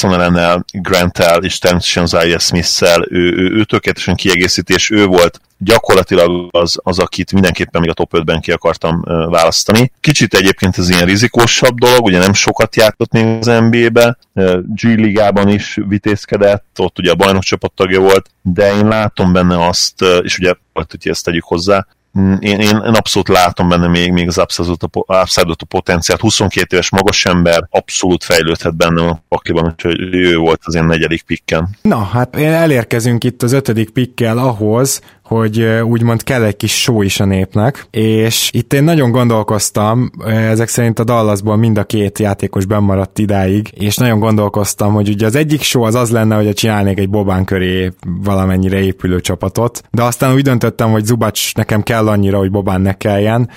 ellennel, 0.00 0.64
Grant-el 0.72 1.44
és 1.44 1.58
természetesen 1.58 2.06
Zaya 2.06 2.38
Smith-szel, 2.38 3.06
ő, 3.10 3.34
ő, 3.36 3.50
ő 3.50 3.64
tökéletesen 3.64 4.14
kiegészítés, 4.14 4.90
ő 4.90 5.06
volt 5.06 5.40
gyakorlatilag 5.58 6.48
az, 6.50 6.78
az, 6.82 6.98
akit 6.98 7.32
mindenképpen 7.32 7.80
még 7.80 7.90
a 7.90 7.92
top 7.92 8.10
5-ben 8.16 8.40
ki 8.40 8.52
akartam 8.52 9.02
választani. 9.30 9.92
Kicsit 10.00 10.34
egyébként 10.34 10.78
ez 10.78 10.90
ilyen 10.90 11.06
rizikósabb 11.06 11.78
dolog, 11.78 12.04
ugye 12.04 12.18
nem 12.18 12.32
sokat 12.32 12.76
játszott 12.76 13.12
még 13.12 13.26
az 13.40 13.46
NBA-be, 13.46 14.18
G 14.62 14.82
ligában 14.82 15.48
is 15.48 15.78
vitézkedett, 15.88 16.66
ott 16.78 16.98
ugye 16.98 17.10
a 17.10 17.14
bajnokcsapat 17.14 17.72
tagja 17.72 18.00
volt, 18.00 18.30
de 18.42 18.76
én 18.76 18.88
látom 18.88 19.32
benne 19.32 19.66
azt, 19.66 20.04
és 20.22 20.38
ugye, 20.38 20.54
hogy 20.72 20.86
ezt 21.02 21.24
tegyük 21.24 21.44
hozzá, 21.44 21.86
én, 22.14 22.38
én, 22.40 22.60
én 22.60 22.76
abszolút 22.76 23.28
látom 23.28 23.68
benne 23.68 23.88
még, 23.88 24.12
még 24.12 24.28
az 24.28 24.38
upside-ot 24.38 24.82
a, 24.82 25.04
a 25.06 25.64
potenciált. 25.68 26.20
22 26.20 26.74
éves 26.74 26.90
magas 26.90 27.26
ember 27.26 27.66
abszolút 27.70 28.24
fejlődhet 28.24 28.76
benne 28.76 29.02
a 29.02 29.22
pakliban, 29.28 29.64
úgyhogy 29.64 30.14
ő 30.14 30.36
volt 30.36 30.60
az 30.64 30.74
én 30.74 30.84
negyedik 30.84 31.22
pikken. 31.22 31.68
Na, 31.82 32.02
hát 32.04 32.36
elérkezünk 32.36 33.24
itt 33.24 33.42
az 33.42 33.52
ötödik 33.52 33.90
pikkel 33.90 34.38
ahhoz, 34.38 35.00
hogy 35.32 35.62
úgymond 35.82 36.22
kell 36.22 36.42
egy 36.42 36.56
kis 36.56 36.82
só 36.82 37.02
is 37.02 37.20
a 37.20 37.24
népnek, 37.24 37.86
és 37.90 38.50
itt 38.52 38.72
én 38.72 38.84
nagyon 38.84 39.10
gondolkoztam, 39.10 40.10
ezek 40.26 40.68
szerint 40.68 40.98
a 40.98 41.04
Dallasból 41.04 41.56
mind 41.56 41.78
a 41.78 41.84
két 41.84 42.18
játékos 42.18 42.64
bemaradt 42.64 43.18
idáig, 43.18 43.68
és 43.74 43.96
nagyon 43.96 44.18
gondolkoztam, 44.18 44.92
hogy 44.92 45.08
ugye 45.08 45.26
az 45.26 45.34
egyik 45.34 45.62
só 45.62 45.82
az 45.82 45.94
az 45.94 46.10
lenne, 46.10 46.36
hogy 46.36 46.52
csinálnék 46.52 46.98
egy 46.98 47.10
Bobán 47.10 47.44
köré 47.44 47.92
valamennyire 48.24 48.80
épülő 48.80 49.20
csapatot, 49.20 49.82
de 49.90 50.02
aztán 50.02 50.34
úgy 50.34 50.42
döntöttem, 50.42 50.90
hogy 50.90 51.04
Zubacs 51.04 51.54
nekem 51.54 51.82
kell 51.82 52.08
annyira, 52.08 52.38
hogy 52.38 52.50
Bobán 52.50 52.80
ne 52.80 52.92
kelljen, 52.92 53.48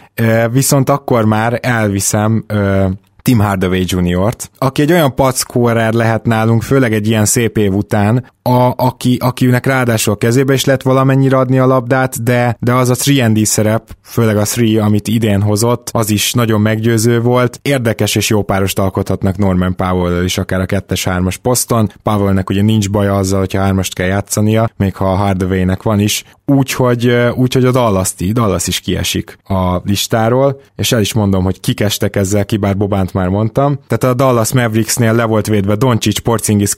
viszont 0.51 0.89
akkor 0.89 1.25
már 1.25 1.59
elviszem 1.61 2.45
Tim 3.25 3.39
Hardaway 3.39 3.83
Jr.-t, 3.85 4.51
aki 4.57 4.81
egy 4.81 4.91
olyan 4.91 5.15
packórer 5.15 5.93
lehet 5.93 6.25
nálunk, 6.25 6.61
főleg 6.63 6.93
egy 6.93 7.07
ilyen 7.07 7.25
szép 7.25 7.57
év 7.57 7.73
után, 7.73 8.33
a, 8.49 8.73
aki, 8.75 9.17
akinek 9.21 9.65
ráadásul 9.65 10.13
a 10.13 10.15
kezébe 10.15 10.53
is 10.53 10.65
lett 10.65 10.81
valamennyire 10.81 11.37
adni 11.37 11.59
a 11.59 11.65
labdát, 11.65 12.23
de, 12.23 12.57
de 12.59 12.73
az 12.73 12.89
a 12.89 13.13
3 13.15 13.43
szerep, 13.43 13.95
főleg 14.03 14.37
a 14.37 14.45
3, 14.55 14.85
amit 14.85 15.07
idén 15.07 15.41
hozott, 15.41 15.89
az 15.91 16.09
is 16.09 16.33
nagyon 16.33 16.61
meggyőző 16.61 17.21
volt. 17.21 17.59
Érdekes 17.61 18.15
és 18.15 18.29
jó 18.29 18.43
párost 18.43 18.79
alkothatnak 18.79 19.37
Norman 19.37 19.75
powell 19.75 20.23
is, 20.23 20.37
akár 20.37 20.59
a 20.59 20.65
2-3-as 20.65 21.35
poszton. 21.41 21.91
Powellnek 22.03 22.49
ugye 22.49 22.61
nincs 22.61 22.89
baja 22.89 23.15
azzal, 23.15 23.39
hogyha 23.39 23.61
hármast 23.61 23.93
kell 23.93 24.07
játszania, 24.07 24.69
még 24.77 24.95
ha 24.95 25.11
a 25.11 25.15
Hardaway-nek 25.15 25.83
van 25.83 25.99
is. 25.99 26.23
Úgyhogy, 26.45 27.15
úgyhogy 27.35 27.65
a 27.65 27.71
Dallas, 27.71 28.13
Dallas 28.31 28.67
is 28.67 28.79
kiesik 28.79 29.37
a 29.43 29.81
listáról, 29.83 30.61
és 30.75 30.91
el 30.91 31.01
is 31.01 31.13
mondom, 31.13 31.43
hogy 31.43 31.59
kikestek 31.59 32.15
ezzel, 32.15 32.45
ki 32.45 32.57
bár 32.57 32.77
Bobánt 32.77 33.13
már 33.15 33.27
mondtam. 33.27 33.79
Tehát 33.87 34.03
a 34.03 34.23
Dallas 34.23 34.53
Mavericksnél 34.53 35.13
le 35.13 35.23
volt 35.23 35.47
védve 35.47 35.75
Doncic, 35.75 36.19
Porzingis, 36.19 36.75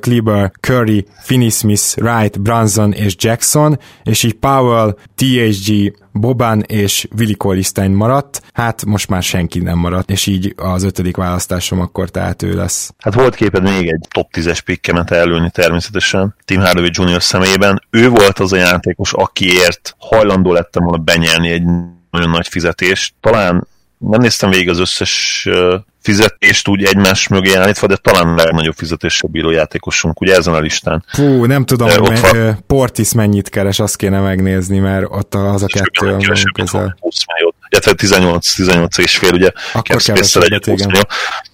Kleber, 0.00 0.52
Curry, 0.60 1.06
Finney 1.22 1.50
Smith, 1.50 1.98
Wright, 2.00 2.40
Brunson 2.40 2.92
és 2.92 3.14
Jackson, 3.18 3.78
és 4.02 4.22
így 4.22 4.34
Powell, 4.34 4.96
THG, 5.14 5.96
Boban 6.12 6.62
és 6.66 7.08
Willi 7.18 7.34
Colistein 7.34 7.90
maradt, 7.90 8.42
hát 8.52 8.84
most 8.84 9.08
már 9.08 9.22
senki 9.22 9.58
nem 9.58 9.78
maradt, 9.78 10.10
és 10.10 10.26
így 10.26 10.54
az 10.56 10.82
ötödik 10.82 11.16
választásom 11.16 11.80
akkor 11.80 12.10
tehát 12.10 12.42
ő 12.42 12.54
lesz. 12.54 12.94
Hát 12.98 13.14
volt 13.14 13.34
képed 13.34 13.62
még 13.62 13.88
egy 13.88 14.06
top 14.10 14.28
10-es 14.32 14.58
pikkemet 14.64 15.10
előni 15.10 15.50
természetesen, 15.50 16.34
Tim 16.44 16.60
Hardaway 16.60 16.90
Jr. 16.92 17.22
személyében. 17.22 17.82
Ő 17.90 18.08
volt 18.08 18.38
az 18.38 18.52
a 18.52 18.56
játékos, 18.56 19.12
akiért 19.12 19.94
hajlandó 19.98 20.52
lettem 20.52 20.84
volna 20.84 21.02
benyelni 21.02 21.50
egy 21.50 21.62
nagyon 22.10 22.30
nagy 22.30 22.48
fizetést. 22.48 23.14
Talán 23.20 23.66
nem 24.10 24.20
néztem 24.20 24.50
végig 24.50 24.68
az 24.68 24.78
összes 24.78 25.48
fizetést 26.02 26.68
úgy 26.68 26.84
egymás 26.84 27.28
mögé 27.28 27.54
állítva, 27.54 27.86
de 27.86 27.96
talán 27.96 28.26
a 28.26 28.34
legnagyobb 28.34 28.74
fizetésre 28.76 29.28
bíró 29.28 29.50
játékosunk 29.50 30.20
ugye 30.20 30.36
ezen 30.36 30.54
a 30.54 30.58
listán. 30.58 31.04
Hú, 31.12 31.44
nem 31.44 31.64
tudom, 31.64 31.88
hogy 31.88 32.10
me- 32.10 32.30
van... 32.30 32.64
Portis 32.66 33.12
mennyit 33.12 33.48
keres, 33.48 33.78
azt 33.78 33.96
kéne 33.96 34.20
megnézni, 34.20 34.78
mert 34.78 35.06
ott 35.08 35.34
az 35.34 35.62
a 35.62 35.66
kettő 35.66 36.08
a 36.08 36.16
közel. 36.54 36.96
20 37.00 37.24
millió, 37.26 37.54
illetve 37.68 37.92
18, 37.92 38.54
18 38.54 38.98
és 38.98 39.16
fél, 39.16 39.32
ugye. 39.32 39.50
Akkor 39.72 40.02
kevesebbet, 40.02 40.66
igen. 40.66 41.06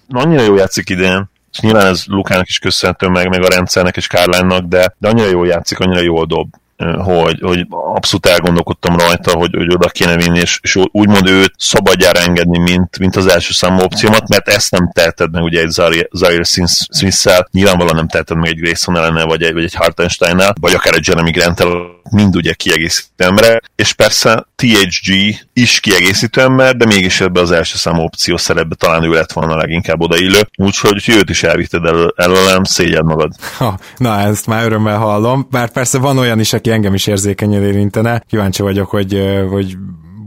Annyira 0.09 0.41
jó 0.41 0.55
játszik 0.55 0.89
idén, 0.89 1.29
és 1.51 1.59
nyilván 1.59 1.85
ez 1.85 2.03
Lukának 2.05 2.47
is 2.47 2.59
köszönhető 2.59 3.07
meg, 3.07 3.29
meg 3.29 3.43
a 3.43 3.49
rendszernek 3.49 3.97
és 3.97 4.07
Kárlánynak, 4.07 4.61
de, 4.61 4.95
de 4.97 5.09
annyira 5.09 5.29
jól 5.29 5.47
játszik, 5.47 5.79
annyira 5.79 6.01
jól 6.01 6.25
dob 6.25 6.49
hogy, 6.97 7.39
hogy 7.41 7.65
abszolút 7.69 8.25
elgondolkodtam 8.25 8.97
rajta, 8.97 9.37
hogy, 9.37 9.55
hogy 9.57 9.73
oda 9.73 9.87
kéne 9.87 10.15
vinni, 10.15 10.39
és, 10.39 10.59
és 10.61 10.77
úgymond 10.91 11.27
őt 11.27 11.53
szabadjára 11.57 12.19
engedni, 12.19 12.57
mint, 12.57 12.99
mint 12.99 13.15
az 13.15 13.27
első 13.27 13.53
számú 13.53 13.79
opciómat, 13.81 14.27
mert 14.27 14.47
ezt 14.47 14.71
nem 14.71 14.91
teheted 14.93 15.31
meg 15.31 15.43
ugye 15.43 15.61
egy 15.61 15.69
Zaire 16.11 16.43
Smith-szel, 16.43 17.47
nyilvánvalóan 17.51 17.95
nem 17.95 18.07
teheted 18.07 18.37
meg 18.37 18.49
egy 18.49 18.59
Grayson 18.59 18.97
ellene, 18.97 19.23
vagy 19.23 19.43
egy, 19.43 19.53
vagy 19.53 19.63
egy 19.63 19.73
Hartenstein-nel, 19.73 20.55
vagy 20.59 20.73
akár 20.73 20.93
egy 20.93 21.07
Jeremy 21.07 21.31
grant 21.31 21.63
mind 22.11 22.35
ugye 22.35 22.53
kiegészítő 22.53 23.23
ember, 23.23 23.61
és 23.75 23.93
persze 23.93 24.47
THG 24.55 25.37
is 25.53 25.79
kiegészítő 25.79 26.41
ember, 26.41 26.75
de 26.75 26.85
mégis 26.85 27.21
ebbe 27.21 27.39
az 27.39 27.51
első 27.51 27.77
számú 27.77 28.01
opció 28.01 28.37
szerepbe 28.37 28.75
talán 28.75 29.03
ő 29.03 29.09
lett 29.09 29.31
volna 29.31 29.57
leginkább 29.57 30.01
odaillő, 30.01 30.41
úgyhogy 30.57 31.09
őt 31.09 31.29
is 31.29 31.43
elvitted 31.43 31.85
el, 31.85 32.13
előlem, 32.15 32.63
szégyed 32.63 33.03
magad. 33.03 33.31
Ha, 33.57 33.79
na, 33.97 34.19
ezt 34.19 34.47
már 34.47 34.65
örömmel 34.65 34.97
hallom, 34.97 35.47
bár 35.51 35.69
persze 35.69 35.97
van 35.97 36.17
olyan 36.17 36.39
is, 36.39 36.53
aki 36.53 36.68
engem 36.71 36.93
is 36.93 37.07
érzékenyen 37.07 37.63
érintene, 37.63 38.23
kíváncsi 38.27 38.61
vagyok, 38.61 38.89
hogy, 38.89 39.43
hogy 39.49 39.77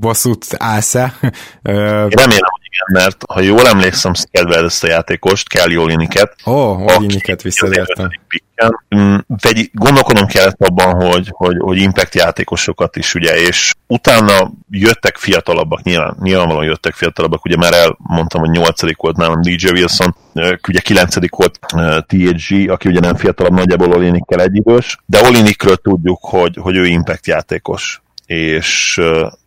bosszút 0.01 0.47
állsz-e. 0.57 1.15
Remélem, 1.63 2.39
igen, 2.73 3.03
mert 3.03 3.25
ha 3.33 3.41
jól 3.41 3.67
emlékszem, 3.67 4.13
kedveled 4.31 4.65
ezt 4.65 4.85
a 4.85 4.87
játékost, 4.87 5.49
kell 5.49 5.77
Oliniket. 5.77 6.35
Ó, 6.47 6.53
oh, 6.53 6.97
Oliniket 6.97 7.43
visszaértem. 7.43 8.11
Mm, 8.97 9.17
vegy, 9.27 9.71
gondolkodnom 9.73 10.27
kellett 10.27 10.61
abban, 10.61 10.95
hogy, 10.95 11.29
hogy, 11.31 11.57
hogy 11.59 11.79
impact 11.79 12.15
játékosokat 12.15 12.97
is, 12.97 13.15
ugye, 13.15 13.41
és 13.41 13.75
utána 13.87 14.51
jöttek 14.71 15.17
fiatalabbak, 15.17 15.83
nyilván, 15.83 16.17
nyilvánvalóan 16.21 16.65
jöttek 16.65 16.95
fiatalabbak, 16.95 17.45
ugye 17.45 17.57
már 17.57 17.73
elmondtam, 17.73 18.41
hogy 18.41 18.51
nyolcadik 18.51 18.97
volt 18.97 19.17
nálam 19.17 19.41
DJ 19.41 19.69
Wilson, 19.69 20.15
ugye 20.69 20.81
kilencedik 20.81 21.35
volt 21.35 21.59
THG, 22.07 22.71
aki 22.71 22.89
ugye 22.89 23.01
nem 23.01 23.17
fiatalabb, 23.17 23.53
nagyjából 23.53 23.93
Olinikkel 23.93 24.41
egyidős, 24.41 24.99
de 25.07 25.21
Olinikről 25.29 25.77
tudjuk, 25.77 26.19
hogy, 26.23 26.57
hogy 26.61 26.77
ő 26.77 26.87
impact 26.87 27.27
játékos 27.27 28.03
és 28.27 29.01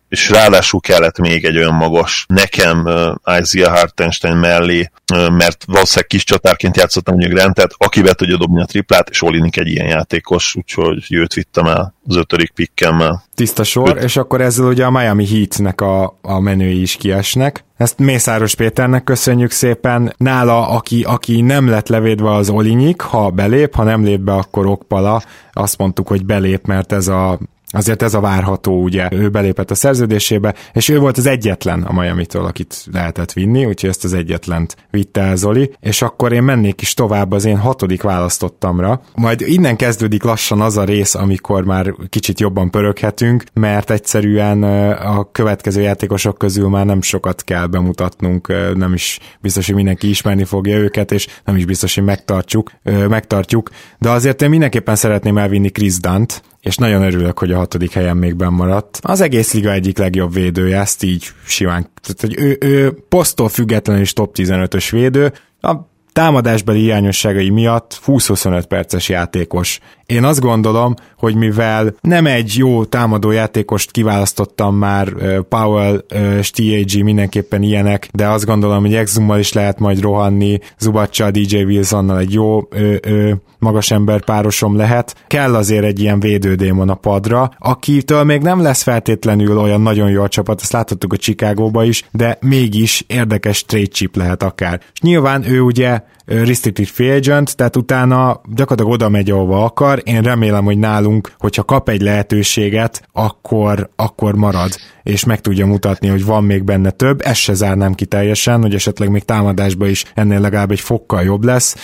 és 0.08 0.30
ráadásul 0.30 0.80
kellett 0.80 1.18
még 1.18 1.44
egy 1.44 1.56
olyan 1.56 1.74
magas 1.74 2.24
nekem 2.28 2.84
uh, 2.84 3.38
Isaiah 3.40 3.76
Hartenstein 3.76 4.36
mellé, 4.36 4.90
uh, 5.12 5.30
mert 5.30 5.64
valószínűleg 5.66 6.06
kis 6.06 6.24
csatárként 6.24 6.76
játszottam 6.76 7.14
ugye 7.14 7.28
Grantet, 7.28 7.74
aki 7.76 8.02
be 8.02 8.12
tudja 8.12 8.36
dobni 8.36 8.60
a 8.60 8.64
triplát, 8.64 9.08
és 9.08 9.22
Olinik 9.22 9.56
egy 9.56 9.68
ilyen 9.68 9.88
játékos, 9.88 10.54
úgyhogy 10.54 11.06
őt 11.10 11.34
vittem 11.34 11.66
el 11.66 11.94
az 12.08 12.16
ötödik 12.16 12.50
pikkemmel. 12.50 13.24
Tiszta 13.34 13.64
sor, 13.64 13.98
és 14.02 14.16
akkor 14.16 14.40
ezzel 14.40 14.66
ugye 14.66 14.84
a 14.84 14.90
Miami 14.90 15.26
Heatnek 15.26 15.80
a, 15.80 16.18
a 16.22 16.40
menői 16.40 16.80
is 16.80 16.96
kiesnek. 16.96 17.64
Ezt 17.76 17.98
Mészáros 17.98 18.54
Péternek 18.54 19.04
köszönjük 19.04 19.50
szépen. 19.50 20.14
Nála, 20.16 20.68
aki, 20.68 21.02
aki 21.02 21.40
nem 21.40 21.68
lett 21.68 21.88
levédve 21.88 22.34
az 22.34 22.48
Olinyik, 22.48 23.00
ha 23.00 23.30
belép, 23.30 23.74
ha 23.74 23.82
nem 23.82 24.04
lép 24.04 24.20
be, 24.20 24.32
akkor 24.32 24.66
Okpala. 24.66 25.22
Azt 25.52 25.78
mondtuk, 25.78 26.08
hogy 26.08 26.24
belép, 26.24 26.66
mert 26.66 26.92
ez 26.92 27.08
a 27.08 27.38
Azért 27.70 28.02
ez 28.02 28.14
a 28.14 28.20
várható, 28.20 28.82
ugye, 28.82 29.08
ő 29.12 29.28
belépett 29.28 29.70
a 29.70 29.74
szerződésébe, 29.74 30.54
és 30.72 30.88
ő 30.88 30.98
volt 30.98 31.18
az 31.18 31.26
egyetlen 31.26 31.82
a 31.82 32.00
Miami-től, 32.00 32.44
akit 32.44 32.84
lehetett 32.92 33.32
vinni, 33.32 33.64
úgyhogy 33.64 33.90
ezt 33.90 34.04
az 34.04 34.12
egyetlent 34.12 34.76
vitte 34.90 35.20
el 35.20 35.36
Zoli, 35.36 35.72
és 35.80 36.02
akkor 36.02 36.32
én 36.32 36.42
mennék 36.42 36.80
is 36.80 36.94
tovább 36.94 37.32
az 37.32 37.44
én 37.44 37.56
hatodik 37.56 38.02
választottamra. 38.02 39.00
Majd 39.14 39.40
innen 39.40 39.76
kezdődik 39.76 40.22
lassan 40.22 40.60
az 40.60 40.76
a 40.76 40.84
rész, 40.84 41.14
amikor 41.14 41.64
már 41.64 41.94
kicsit 42.08 42.40
jobban 42.40 42.70
pöröghetünk, 42.70 43.44
mert 43.52 43.90
egyszerűen 43.90 44.62
a 44.92 45.30
következő 45.32 45.80
játékosok 45.80 46.38
közül 46.38 46.68
már 46.68 46.86
nem 46.86 47.02
sokat 47.02 47.44
kell 47.44 47.66
bemutatnunk, 47.66 48.74
nem 48.74 48.92
is 48.92 49.18
biztos, 49.40 49.66
hogy 49.66 49.74
mindenki 49.74 50.08
ismerni 50.08 50.44
fogja 50.44 50.76
őket, 50.76 51.12
és 51.12 51.26
nem 51.44 51.56
is 51.56 51.64
biztos, 51.64 51.94
hogy 51.94 52.04
megtartjuk, 52.04 52.70
megtartjuk, 53.08 53.70
de 53.98 54.10
azért 54.10 54.42
én 54.42 54.48
mindenképpen 54.48 54.96
szeretném 54.96 55.38
elvinni 55.38 55.68
Chris 55.68 56.00
Dunt, 56.00 56.42
és 56.66 56.76
nagyon 56.76 57.02
örülök, 57.02 57.38
hogy 57.38 57.52
a 57.52 57.56
hatodik 57.56 57.92
helyen 57.92 58.16
még 58.16 58.36
benn 58.36 58.52
maradt. 58.52 58.98
Az 59.02 59.20
egész 59.20 59.52
liga 59.52 59.72
egyik 59.72 59.98
legjobb 59.98 60.32
védője, 60.32 60.80
ezt 60.80 61.02
így 61.02 61.26
simán. 61.44 61.90
Tehát, 62.02 62.20
hogy 62.20 62.34
ő, 62.38 62.56
ő 62.60 62.98
posztól 63.08 63.48
függetlenül 63.48 64.02
is 64.02 64.12
top 64.12 64.34
15-ös 64.38 64.88
védő, 64.90 65.32
a 65.60 65.74
támadásbeli 66.12 66.80
hiányosságai 66.80 67.50
miatt 67.50 68.00
20-25 68.06 68.64
perces 68.68 69.08
játékos. 69.08 69.80
Én 70.06 70.24
azt 70.24 70.40
gondolom, 70.40 70.94
hogy 71.18 71.34
mivel 71.34 71.94
nem 72.00 72.26
egy 72.26 72.54
jó 72.56 72.84
támadó 72.84 73.30
játékost 73.30 73.90
kiválasztottam 73.90 74.76
már, 74.76 75.12
Powell, 75.48 76.04
STAG 76.42 77.02
mindenképpen 77.02 77.62
ilyenek, 77.62 78.08
de 78.12 78.28
azt 78.28 78.44
gondolom, 78.44 78.80
hogy 78.80 78.94
Exummal 78.94 79.38
is 79.38 79.52
lehet 79.52 79.78
majd 79.78 80.00
rohanni, 80.00 80.58
Zubacsa, 80.78 81.30
DJ 81.30 81.62
Wilsonnal 81.62 82.18
egy 82.18 82.32
jó 82.32 82.68
ö, 82.70 83.32
magas 83.58 83.90
ember 83.90 84.24
párosom 84.24 84.76
lehet. 84.76 85.14
Kell 85.26 85.54
azért 85.54 85.84
egy 85.84 86.00
ilyen 86.00 86.20
védődémon 86.20 86.88
a 86.88 86.94
padra, 86.94 87.50
akitől 87.58 88.24
még 88.24 88.42
nem 88.42 88.62
lesz 88.62 88.82
feltétlenül 88.82 89.58
olyan 89.58 89.80
nagyon 89.80 90.10
jó 90.10 90.22
a 90.22 90.28
csapat, 90.28 90.60
ezt 90.60 90.72
láthattuk 90.72 91.12
a 91.12 91.16
Chicagóba 91.16 91.84
is, 91.84 92.04
de 92.10 92.38
mégis 92.40 93.04
érdekes 93.06 93.64
trade 93.64 93.86
chip 93.86 94.16
lehet 94.16 94.42
akár. 94.42 94.80
És 94.92 95.00
nyilván 95.00 95.50
ő 95.50 95.60
ugye 95.60 96.00
restricted 96.26 96.86
free 96.86 97.14
agent, 97.14 97.56
tehát 97.56 97.76
utána 97.76 98.40
gyakorlatilag 98.54 98.92
oda 98.92 99.08
megy, 99.08 99.30
ahova 99.30 99.64
akar. 99.64 99.95
Én 100.04 100.22
remélem, 100.22 100.64
hogy 100.64 100.78
nálunk, 100.78 101.32
hogyha 101.38 101.62
kap 101.62 101.88
egy 101.88 102.00
lehetőséget, 102.00 103.08
akkor, 103.12 103.90
akkor 103.96 104.34
marad, 104.34 104.70
és 105.06 105.24
meg 105.24 105.40
tudja 105.40 105.66
mutatni, 105.66 106.08
hogy 106.08 106.24
van 106.24 106.44
még 106.44 106.64
benne 106.64 106.90
több. 106.90 107.20
Ezt 107.24 107.40
se 107.40 107.54
zárnám 107.54 107.94
ki 107.94 108.06
teljesen, 108.06 108.60
hogy 108.62 108.74
esetleg 108.74 109.10
még 109.10 109.24
támadásba 109.24 109.86
is 109.86 110.04
ennél 110.14 110.40
legalább 110.40 110.70
egy 110.70 110.80
fokkal 110.80 111.22
jobb 111.22 111.44
lesz 111.44 111.76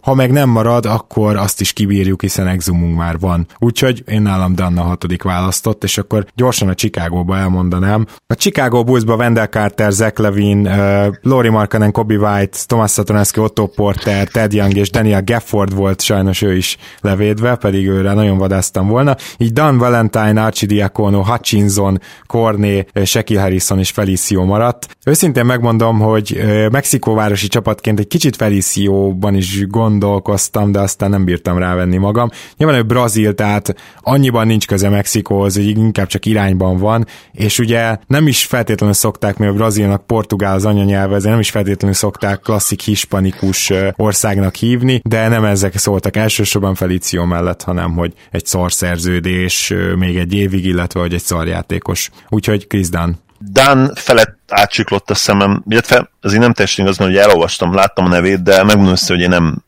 ha 0.00 0.14
meg 0.14 0.30
nem 0.30 0.48
marad, 0.48 0.86
akkor 0.86 1.36
azt 1.36 1.60
is 1.60 1.72
kibírjuk, 1.72 2.20
hiszen 2.20 2.46
exumunk 2.46 2.96
már 2.96 3.18
van. 3.18 3.46
Úgyhogy 3.58 4.02
én 4.06 4.22
nálam 4.22 4.54
Danna 4.54 4.82
hatodik 4.82 5.22
választott, 5.22 5.84
és 5.84 5.98
akkor 5.98 6.26
gyorsan 6.34 6.68
a 6.68 6.74
Chicagóba 6.74 7.36
elmondanám. 7.36 8.06
A 8.26 8.34
Chicago 8.34 8.84
Bullsba 8.84 9.16
Wendell 9.16 9.46
Carter, 9.46 9.92
Zach 9.92 10.20
Levin, 10.20 10.66
uh, 10.66 11.06
Lori 11.22 11.48
Markanen, 11.48 11.92
Kobe 11.92 12.16
White, 12.16 12.58
Thomas 12.66 12.92
Satoranski, 12.92 13.40
Otto 13.40 13.66
Porter, 13.66 14.28
Ted 14.28 14.52
Young 14.52 14.76
és 14.76 14.90
Daniel 14.90 15.22
Gafford 15.24 15.74
volt, 15.74 16.00
sajnos 16.00 16.42
ő 16.42 16.56
is 16.56 16.76
levédve, 17.00 17.56
pedig 17.56 17.88
őre 17.88 18.12
nagyon 18.12 18.38
vadáztam 18.38 18.88
volna. 18.88 19.16
Így 19.38 19.52
Dan 19.52 19.78
Valentine, 19.78 20.44
Archie 20.44 20.68
Diacono, 20.68 21.22
Hutchinson, 21.22 22.00
Corné, 22.26 22.84
Shaquille 23.04 23.40
Harrison 23.42 23.78
és 23.78 23.90
Felicio 23.90 24.44
maradt. 24.44 24.96
Őszintén 25.04 25.44
megmondom, 25.44 25.98
hogy 25.98 26.44
Mexikóvárosi 26.70 27.46
csapatként 27.46 27.98
egy 27.98 28.06
kicsit 28.06 28.36
Felicióban 28.36 29.34
is 29.34 29.66
gondolkoztam, 29.66 30.72
de 30.72 30.78
aztán 30.80 31.10
nem 31.10 31.24
bírtam 31.24 31.58
rávenni 31.58 31.96
magam. 31.96 32.30
Nyilván 32.56 32.76
ő 32.78 32.82
brazil, 32.82 33.34
tehát 33.34 33.74
annyiban 34.00 34.46
nincs 34.46 34.66
köze 34.66 34.88
Mexikóhoz, 34.88 35.54
hogy 35.54 35.66
inkább 35.68 36.06
csak 36.06 36.26
irányban 36.26 36.78
van, 36.78 37.06
és 37.32 37.58
ugye 37.58 37.96
nem 38.06 38.26
is 38.26 38.44
feltétlenül 38.44 38.94
szokták, 38.94 39.40
a 39.40 39.52
brazilnak 39.52 40.06
portugál 40.06 40.54
az 40.54 40.64
anyanyelve, 40.64 41.14
ezért 41.14 41.30
nem 41.30 41.40
is 41.40 41.50
feltétlenül 41.50 41.96
szokták 41.96 42.40
klasszik 42.40 42.80
hispanikus 42.80 43.72
országnak 43.96 44.54
hívni, 44.54 45.00
de 45.04 45.28
nem 45.28 45.44
ezek 45.44 45.76
szóltak 45.76 46.16
elsősorban 46.16 46.74
Felicio 46.74 47.26
mellett, 47.26 47.62
hanem 47.62 47.92
hogy 47.92 48.12
egy 48.30 48.46
szarszerződés 48.46 49.72
még 49.98 50.16
egy 50.16 50.34
évig, 50.34 50.64
illetve 50.64 51.00
hogy 51.00 51.14
egy 51.14 51.22
szarjátékos. 51.22 52.10
Úgyhogy 52.28 52.66
Chris 52.66 52.88
Dunn. 52.88 53.18
Dan 53.38 53.90
felett 53.94 54.45
átsiklott 54.48 55.10
a 55.10 55.14
szemem, 55.14 55.62
illetve 55.68 56.10
azért 56.22 56.40
nem 56.40 56.52
teljesen 56.52 56.84
igaz, 56.84 56.98
mert 56.98 57.16
elolvastam, 57.16 57.74
láttam 57.74 58.04
a 58.04 58.08
nevét, 58.08 58.42
de 58.42 58.62
megmondom 58.62 58.92
össze, 58.92 59.14
hogy 59.14 59.22
én 59.22 59.28
nem, 59.28 59.64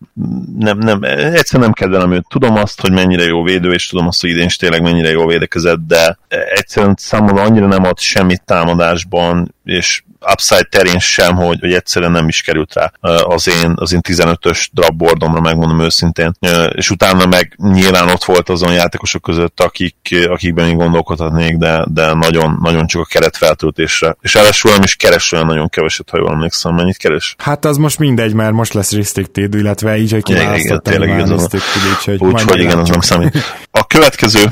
nem, 0.58 0.78
nem, 0.78 1.02
egyszerűen 1.02 1.68
nem 1.68 1.72
kedvelem 1.72 2.12
őt. 2.12 2.26
Tudom 2.28 2.56
azt, 2.56 2.80
hogy 2.80 2.92
mennyire 2.92 3.24
jó 3.24 3.42
védő, 3.42 3.72
és 3.72 3.86
tudom 3.86 4.06
azt, 4.06 4.20
hogy 4.20 4.30
idén 4.30 4.44
is 4.44 4.56
tényleg 4.56 4.82
mennyire 4.82 5.10
jó 5.10 5.26
védekezett, 5.26 5.78
de 5.86 6.18
egyszerűen 6.54 6.94
számomra 6.98 7.42
annyira 7.42 7.66
nem 7.66 7.84
ad 7.84 7.98
semmit 7.98 8.42
támadásban, 8.44 9.54
és 9.64 10.02
upside 10.32 10.62
terén 10.62 10.98
sem, 10.98 11.34
hogy, 11.34 11.60
hogy 11.60 11.72
egyszerűen 11.72 12.12
nem 12.12 12.28
is 12.28 12.42
került 12.42 12.74
rá 12.74 12.92
az 13.22 13.48
én, 13.48 13.72
az 13.74 13.92
én 13.92 14.00
15-ös 14.08 14.66
drabbordomra, 14.72 15.40
megmondom 15.40 15.80
őszintén. 15.80 16.32
És 16.72 16.90
utána 16.90 17.26
meg 17.26 17.54
nyilván 17.56 18.08
ott 18.08 18.24
volt 18.24 18.48
azon 18.48 18.72
játékosok 18.72 19.22
között, 19.22 19.60
akik, 19.60 20.26
akikben 20.28 20.66
még 20.66 20.76
gondolkodhatnék, 20.76 21.56
de, 21.56 21.84
de 21.88 22.14
nagyon, 22.14 22.58
nagyon 22.62 22.86
csak 22.86 23.02
a 23.02 23.04
keret 23.04 23.36
feltöltésre. 23.36 24.16
És 24.20 24.34
ráadásul 24.34 24.67
nem 24.72 24.82
is 24.82 24.96
keres 24.96 25.32
olyan 25.32 25.46
nagyon 25.46 25.68
keveset, 25.68 26.10
ha 26.10 26.18
jól 26.18 26.30
emlékszem, 26.30 26.74
mennyit 26.74 26.96
keres? 26.96 27.34
Hát 27.38 27.64
az 27.64 27.76
most 27.76 27.98
mindegy, 27.98 28.34
mert 28.34 28.52
most 28.52 28.72
lesz 28.72 28.92
restricted, 28.92 29.54
illetve 29.54 29.96
így, 29.96 30.12
hogy 30.12 30.22
kiválasztottam 30.22 30.92
igen, 30.92 31.08
tényleg 31.08 31.28
restricted, 31.28 31.82
úgyhogy 31.92 32.20
úgy, 32.20 32.60
igen, 32.60 32.78
az 32.78 32.88
nem 32.88 33.00
számít. 33.00 33.38
A 33.70 33.86
következő, 33.86 34.44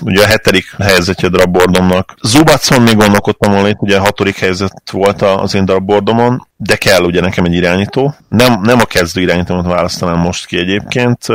ugye 0.00 0.22
a 0.22 0.26
hetedik 0.26 0.64
helyzetje 0.78 1.28
a 1.28 1.30
drabbordomnak. 1.30 2.14
Zubacon 2.22 2.82
még 2.82 2.96
gondolkodtam 2.96 3.52
volna, 3.52 3.74
ugye 3.78 3.96
a 3.96 4.00
hatodik 4.00 4.38
helyzet 4.38 4.82
volt 4.90 5.22
az 5.22 5.54
én 5.54 5.64
drabbordomon, 5.64 6.48
de 6.56 6.76
kell 6.76 7.02
ugye 7.02 7.20
nekem 7.20 7.44
egy 7.44 7.54
irányító. 7.54 8.14
Nem, 8.28 8.60
nem 8.62 8.80
a 8.80 8.84
kezdő 8.84 9.20
irányítómat 9.20 9.66
választanám 9.66 10.18
most 10.18 10.46
ki 10.46 10.58
egyébként, 10.58 11.26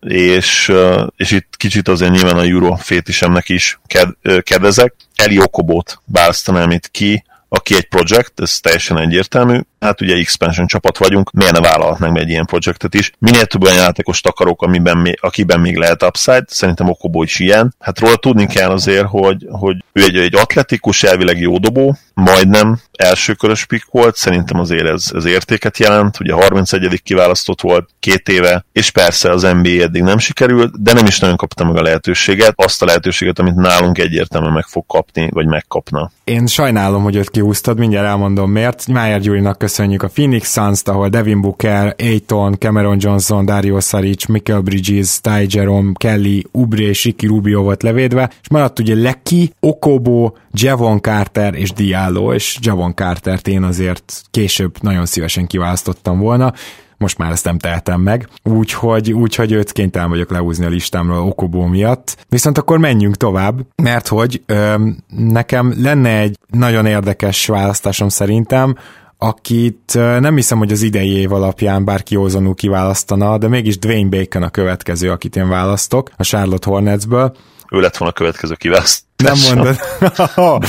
és, 0.00 0.72
és 1.16 1.30
itt 1.30 1.54
kicsit 1.56 1.88
azért 1.88 2.12
nyilván 2.12 2.36
a 2.36 2.42
Euro 2.42 2.74
fétisemnek 2.74 3.48
is 3.48 3.80
ked, 3.86 4.08
kedvezek. 4.42 4.94
Eli 5.14 5.38
Okobót 5.38 6.00
választanám 6.06 6.70
itt 6.70 6.90
ki, 6.90 7.24
aki 7.52 7.74
egy 7.74 7.88
projekt, 7.88 8.40
ez 8.40 8.60
teljesen 8.60 8.98
egyértelmű, 8.98 9.60
hát 9.80 10.00
ugye 10.00 10.16
expansion 10.16 10.66
csapat 10.66 10.98
vagyunk, 10.98 11.30
miért 11.30 11.52
ne 11.52 11.60
vállalhatnánk 11.60 12.18
egy 12.18 12.28
ilyen 12.28 12.46
projektet 12.46 12.94
is. 12.94 13.12
Minél 13.18 13.46
több 13.46 13.64
olyan 13.64 13.76
játékos 13.76 14.20
takarok, 14.20 14.62
amiben 14.62 15.16
akiben 15.20 15.60
még 15.60 15.76
lehet 15.76 16.02
upside, 16.02 16.44
szerintem 16.46 16.88
Okobó 16.88 17.22
is 17.22 17.38
ilyen. 17.38 17.74
Hát 17.78 17.98
róla 17.98 18.16
tudni 18.16 18.46
kell 18.46 18.70
azért, 18.70 19.06
hogy, 19.06 19.46
hogy 19.50 19.76
ő 19.92 20.02
egy, 20.02 20.16
egy 20.16 20.36
atletikus, 20.36 21.02
elvileg 21.02 21.40
jó 21.40 21.58
dobó, 21.58 21.96
majdnem 22.14 22.80
elsőkörös 22.92 23.64
pick 23.64 23.86
volt, 23.90 24.16
szerintem 24.16 24.60
azért 24.60 24.86
ez, 24.86 25.04
ez 25.14 25.24
értéket 25.24 25.78
jelent, 25.78 26.20
ugye 26.20 26.32
31. 26.32 27.02
kiválasztott 27.02 27.60
volt 27.60 27.88
két 28.00 28.28
éve, 28.28 28.64
és 28.72 28.90
persze 28.90 29.30
az 29.30 29.42
NBA 29.42 29.82
eddig 29.82 30.02
nem 30.02 30.18
sikerült, 30.18 30.82
de 30.82 30.92
nem 30.92 31.06
is 31.06 31.18
nagyon 31.18 31.36
kapta 31.36 31.64
meg 31.64 31.76
a 31.76 31.82
lehetőséget, 31.82 32.52
azt 32.56 32.82
a 32.82 32.86
lehetőséget, 32.86 33.38
amit 33.38 33.54
nálunk 33.54 33.98
egyértelműen 33.98 34.52
meg 34.52 34.64
fog 34.64 34.84
kapni, 34.86 35.28
vagy 35.32 35.46
megkapna. 35.46 36.10
Én 36.24 36.46
sajnálom, 36.46 37.02
hogy 37.02 37.16
őt 37.16 37.30
kihúztad, 37.40 37.78
mindjárt 37.78 38.06
elmondom 38.06 38.50
miért. 38.50 38.86
Májer 38.86 39.20
Gyurinak 39.20 39.58
köszönjük 39.58 40.02
a 40.02 40.08
Phoenix 40.08 40.52
Suns-t, 40.52 40.88
ahol 40.88 41.08
Devin 41.08 41.40
Booker, 41.40 41.94
Aiton, 41.98 42.56
Cameron 42.58 42.96
Johnson, 43.00 43.44
Dario 43.44 43.80
Saric, 43.80 44.26
Michael 44.26 44.60
Bridges, 44.60 45.20
Ty 45.20 45.46
Jerome, 45.48 45.92
Kelly, 45.94 46.44
Ubre 46.52 46.82
és 46.82 47.04
Ricky 47.04 47.26
Rubio 47.26 47.62
volt 47.62 47.82
levédve, 47.82 48.30
és 48.40 48.48
maradt 48.48 48.78
ugye 48.78 48.94
Leki, 48.94 49.52
Okobo, 49.60 50.32
Javon 50.52 51.00
Carter 51.00 51.54
és 51.54 51.72
Diallo, 51.72 52.34
és 52.34 52.58
Javon 52.60 52.94
Cartert 52.94 53.48
én 53.48 53.62
azért 53.62 54.22
később 54.30 54.74
nagyon 54.80 55.06
szívesen 55.06 55.46
kiválasztottam 55.46 56.18
volna, 56.18 56.52
most 57.00 57.18
már 57.18 57.30
ezt 57.30 57.44
nem 57.44 57.58
tehetem 57.58 58.00
meg, 58.00 58.28
úgyhogy, 58.42 59.12
úgyhogy 59.12 59.52
őt 59.52 59.72
kénytelen 59.72 60.08
vagyok 60.08 60.30
leúzni 60.30 60.64
a 60.64 60.68
listámról 60.68 61.26
Okobó 61.26 61.66
miatt. 61.66 62.16
Viszont 62.28 62.58
akkor 62.58 62.78
menjünk 62.78 63.16
tovább, 63.16 63.60
mert 63.82 64.08
hogy 64.08 64.42
ö, 64.46 64.74
nekem 65.08 65.74
lenne 65.82 66.18
egy 66.18 66.38
nagyon 66.48 66.86
érdekes 66.86 67.46
választásom 67.46 68.08
szerintem, 68.08 68.76
akit 69.18 69.92
nem 69.94 70.34
hiszem, 70.34 70.58
hogy 70.58 70.72
az 70.72 70.82
idei 70.82 71.10
év 71.10 71.32
alapján 71.32 71.84
bárki 71.84 72.14
józanul 72.14 72.54
kiválasztana, 72.54 73.38
de 73.38 73.48
mégis 73.48 73.78
Dwayne 73.78 74.08
Bacon 74.08 74.42
a 74.42 74.50
következő, 74.50 75.10
akit 75.10 75.36
én 75.36 75.48
választok, 75.48 76.10
a 76.16 76.24
Charlotte 76.24 76.70
Hornetsből. 76.70 77.36
Ő 77.70 77.80
lett 77.80 77.96
volna 77.96 78.14
a 78.14 78.18
következő 78.18 78.54
kiválaszt 78.54 79.02
Nem 79.22 79.36
mondod. 79.54 79.76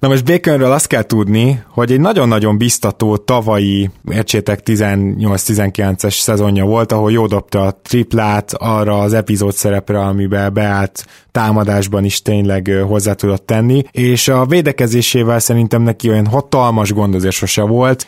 Na 0.00 0.08
most 0.08 0.24
Baconről 0.24 0.72
azt 0.72 0.86
kell 0.86 1.02
tudni, 1.02 1.62
hogy 1.68 1.92
egy 1.92 2.00
nagyon-nagyon 2.00 2.58
biztató 2.58 3.16
tavalyi, 3.16 3.90
értsétek 4.10 4.60
18-19-es 4.64 6.20
szezonja 6.20 6.64
volt, 6.64 6.92
ahol 6.92 7.12
jó 7.12 7.26
dobta 7.26 7.62
a 7.62 7.80
triplát 7.82 8.52
arra 8.52 8.98
az 8.98 9.12
epizód 9.12 9.52
szerepre, 9.52 10.00
amiben 10.00 10.52
beállt 10.52 11.04
támadásban 11.30 12.04
is 12.04 12.22
tényleg 12.22 12.70
hozzá 12.86 13.12
tudott 13.12 13.46
tenni, 13.46 13.82
és 13.90 14.28
a 14.28 14.46
védekezésével 14.46 15.38
szerintem 15.38 15.82
neki 15.82 16.08
olyan 16.08 16.26
hatalmas 16.26 16.92
gond 16.92 17.14
azért 17.14 17.34
sose 17.34 17.62
volt, 17.62 18.06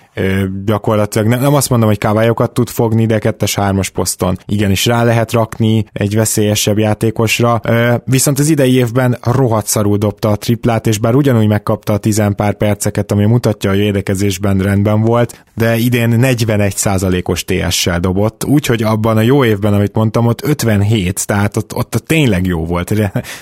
gyakorlatilag 0.65 1.27
nem, 1.27 1.41
nem 1.41 1.55
azt 1.55 1.71
mondom, 1.71 1.89
hogy 1.89 1.99
kávályokat 1.99 2.53
tud 2.53 2.69
fogni, 2.69 3.07
de 3.07 3.19
kettes-hármas 3.19 3.91
poszton 3.91 4.39
igenis 4.47 4.87
rá 4.87 5.05
lehet 5.05 5.33
rakni 5.33 5.85
egy 5.93 6.15
veszélyesebb 6.15 6.79
játékosra, 6.79 7.61
viszont 8.05 8.39
az 8.39 8.49
idei 8.49 8.75
évben 8.75 9.19
rohadt 9.23 9.67
szarul 9.73 9.97
dobta 9.97 10.29
a 10.29 10.37
triplát, 10.37 10.87
és 10.87 10.99
bár 10.99 11.15
ugyanúgy 11.15 11.47
megkapta 11.47 11.93
a 11.93 11.97
tizen 11.97 12.35
pár 12.35 12.55
perceket, 12.55 13.13
ami 13.13 13.27
mutatja, 13.27 13.71
hogy 13.71 13.79
védekezésben 13.79 14.59
rendben 14.59 15.01
volt, 15.01 15.45
de 15.55 15.77
idén 15.77 16.09
41 16.09 17.23
os 17.25 17.45
TS-sel 17.45 18.01
dobott, 18.01 18.45
úgyhogy 18.45 18.83
abban 18.83 19.17
a 19.17 19.21
jó 19.21 19.45
évben, 19.45 19.75
amit 19.75 19.95
mondtam, 19.95 20.27
ott 20.27 20.45
57, 20.45 21.27
tehát 21.27 21.57
ott, 21.57 21.75
ott 21.75 22.03
tényleg 22.07 22.47
jó 22.47 22.65
volt, 22.67 22.95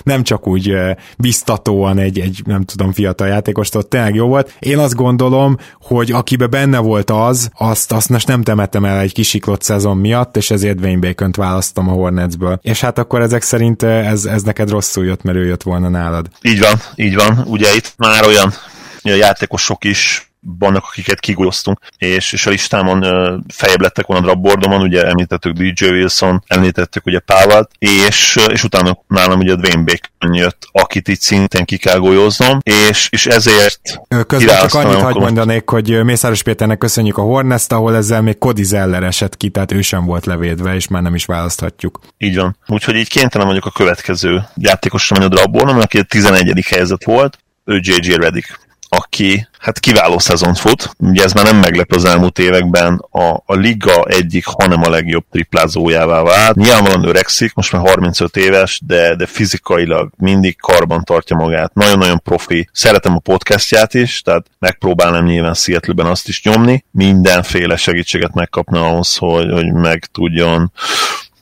nem 0.02 0.22
csak 0.22 0.46
úgy 0.46 0.74
biztatóan 1.18 1.98
egy, 1.98 2.18
egy 2.18 2.42
nem 2.44 2.64
tudom, 2.64 2.92
fiatal 2.92 3.28
játékos, 3.28 3.74
ott 3.74 3.90
tényleg 3.90 4.14
jó 4.14 4.26
volt. 4.26 4.56
Én 4.58 4.78
azt 4.78 4.94
gondolom, 4.94 5.56
hogy 5.80 6.12
akibe 6.12 6.46
benne 6.46 6.78
volt 6.78 7.10
az, 7.10 7.50
azt, 7.54 7.92
azt 7.92 8.08
most 8.08 8.26
nem 8.26 8.42
temetem 8.42 8.84
el 8.84 8.98
egy 8.98 9.12
kisiklott 9.12 9.62
szezon 9.62 9.96
miatt, 9.96 10.36
és 10.36 10.50
ezért 10.50 10.76
Dwayne 10.76 11.00
bacon 11.00 11.30
választom 11.36 11.88
a 11.88 11.92
Hornetsből. 11.92 12.58
És 12.62 12.80
hát 12.80 12.98
akkor 12.98 13.20
ezek 13.20 13.42
szerint 13.42 13.82
ez, 13.82 14.24
ez 14.24 14.42
neked 14.42 14.70
rosszul 14.70 15.04
jött, 15.04 15.22
mert 15.22 15.38
ő 15.38 15.44
jött 15.44 15.62
volna 15.62 15.88
nálad. 15.88 16.19
Így 16.42 16.60
van, 16.60 16.80
így 16.94 17.14
van. 17.14 17.42
Ugye 17.46 17.74
itt 17.74 17.92
már 17.96 18.24
olyan 18.24 18.54
játékosok 19.02 19.84
is 19.84 20.29
vannak, 20.58 20.84
akiket 20.84 21.20
kigújoztunk, 21.20 21.78
és, 21.98 22.32
és 22.32 22.46
a 22.46 22.50
listámon 22.50 23.04
uh, 23.04 23.38
fejebb 23.48 23.80
lettek 23.80 24.06
volna 24.06 24.22
a 24.22 24.26
drapbordomon, 24.26 24.82
ugye 24.82 25.06
említettük 25.06 25.52
DJ 25.52 25.88
Wilson, 25.88 26.44
említettük 26.46 27.06
ugye 27.06 27.18
powell 27.18 27.68
és, 27.78 28.38
és 28.52 28.64
utána 28.64 28.98
nálam 29.06 29.38
ugye 29.38 29.54
Dwayne 29.54 29.82
Bacon 29.82 30.34
jött, 30.34 30.68
akit 30.72 31.08
itt 31.08 31.20
szintén 31.20 31.64
ki 31.64 31.76
kell 31.76 31.98
golyóznom, 31.98 32.58
és, 32.62 33.08
és 33.10 33.26
ezért 33.26 33.80
Közben 34.26 34.58
csak 34.60 34.74
annyit 34.74 35.00
hagyd 35.00 35.18
mondanék, 35.18 35.68
hogy 35.68 36.04
Mészáros 36.04 36.42
Péternek 36.42 36.78
köszönjük 36.78 37.18
a 37.18 37.22
Hornest, 37.22 37.72
ahol 37.72 37.96
ezzel 37.96 38.22
még 38.22 38.38
Cody 38.38 38.64
Zeller 38.64 39.02
esett 39.02 39.36
ki, 39.36 39.48
tehát 39.48 39.72
ő 39.72 39.80
sem 39.80 40.04
volt 40.04 40.26
levédve, 40.26 40.74
és 40.74 40.88
már 40.88 41.02
nem 41.02 41.14
is 41.14 41.24
választhatjuk. 41.24 42.00
Így 42.18 42.36
van. 42.36 42.56
Úgyhogy 42.66 42.94
így 42.94 43.08
kénytelen 43.08 43.46
vagyok 43.46 43.66
a 43.66 43.70
következő 43.70 44.42
játékosra 44.56 45.18
menni 45.18 45.32
a 45.32 45.36
drapbordomon, 45.36 45.82
aki 45.82 45.98
a 45.98 46.02
11. 46.02 46.66
helyzet 46.68 47.04
volt, 47.04 47.38
ő 47.64 47.80
JJ 47.82 48.14
Redick 48.14 48.68
aki 49.12 49.46
hát 49.58 49.78
kiváló 49.78 50.18
szezont 50.18 50.58
fut. 50.58 50.90
Ugye 50.98 51.24
ez 51.24 51.32
már 51.32 51.44
nem 51.44 51.56
meglep 51.56 51.92
az 51.92 52.04
elmúlt 52.04 52.38
években 52.38 53.04
a, 53.10 53.42
a 53.46 53.54
liga 53.54 54.04
egyik, 54.04 54.46
hanem 54.46 54.82
a 54.82 54.90
legjobb 54.90 55.24
triplázójává 55.30 56.22
vált. 56.22 56.56
Nyilvánvalóan 56.56 57.08
öregszik, 57.08 57.54
most 57.54 57.72
már 57.72 57.86
35 57.86 58.36
éves, 58.36 58.80
de, 58.86 59.14
de 59.14 59.26
fizikailag 59.26 60.10
mindig 60.16 60.60
karban 60.60 61.04
tartja 61.04 61.36
magát. 61.36 61.74
Nagyon-nagyon 61.74 62.20
profi. 62.22 62.68
Szeretem 62.72 63.14
a 63.14 63.18
podcastját 63.18 63.94
is, 63.94 64.22
tehát 64.22 64.46
megpróbálnám 64.58 65.24
nyilván 65.24 65.54
seattle 65.54 66.10
azt 66.10 66.28
is 66.28 66.42
nyomni. 66.42 66.84
Mindenféle 66.90 67.76
segítséget 67.76 68.34
megkapna 68.34 68.86
ahhoz, 68.86 69.16
hogy, 69.16 69.50
hogy 69.52 69.72
meg 69.72 70.04
tudjon 70.12 70.72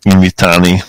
invitálni 0.03 0.83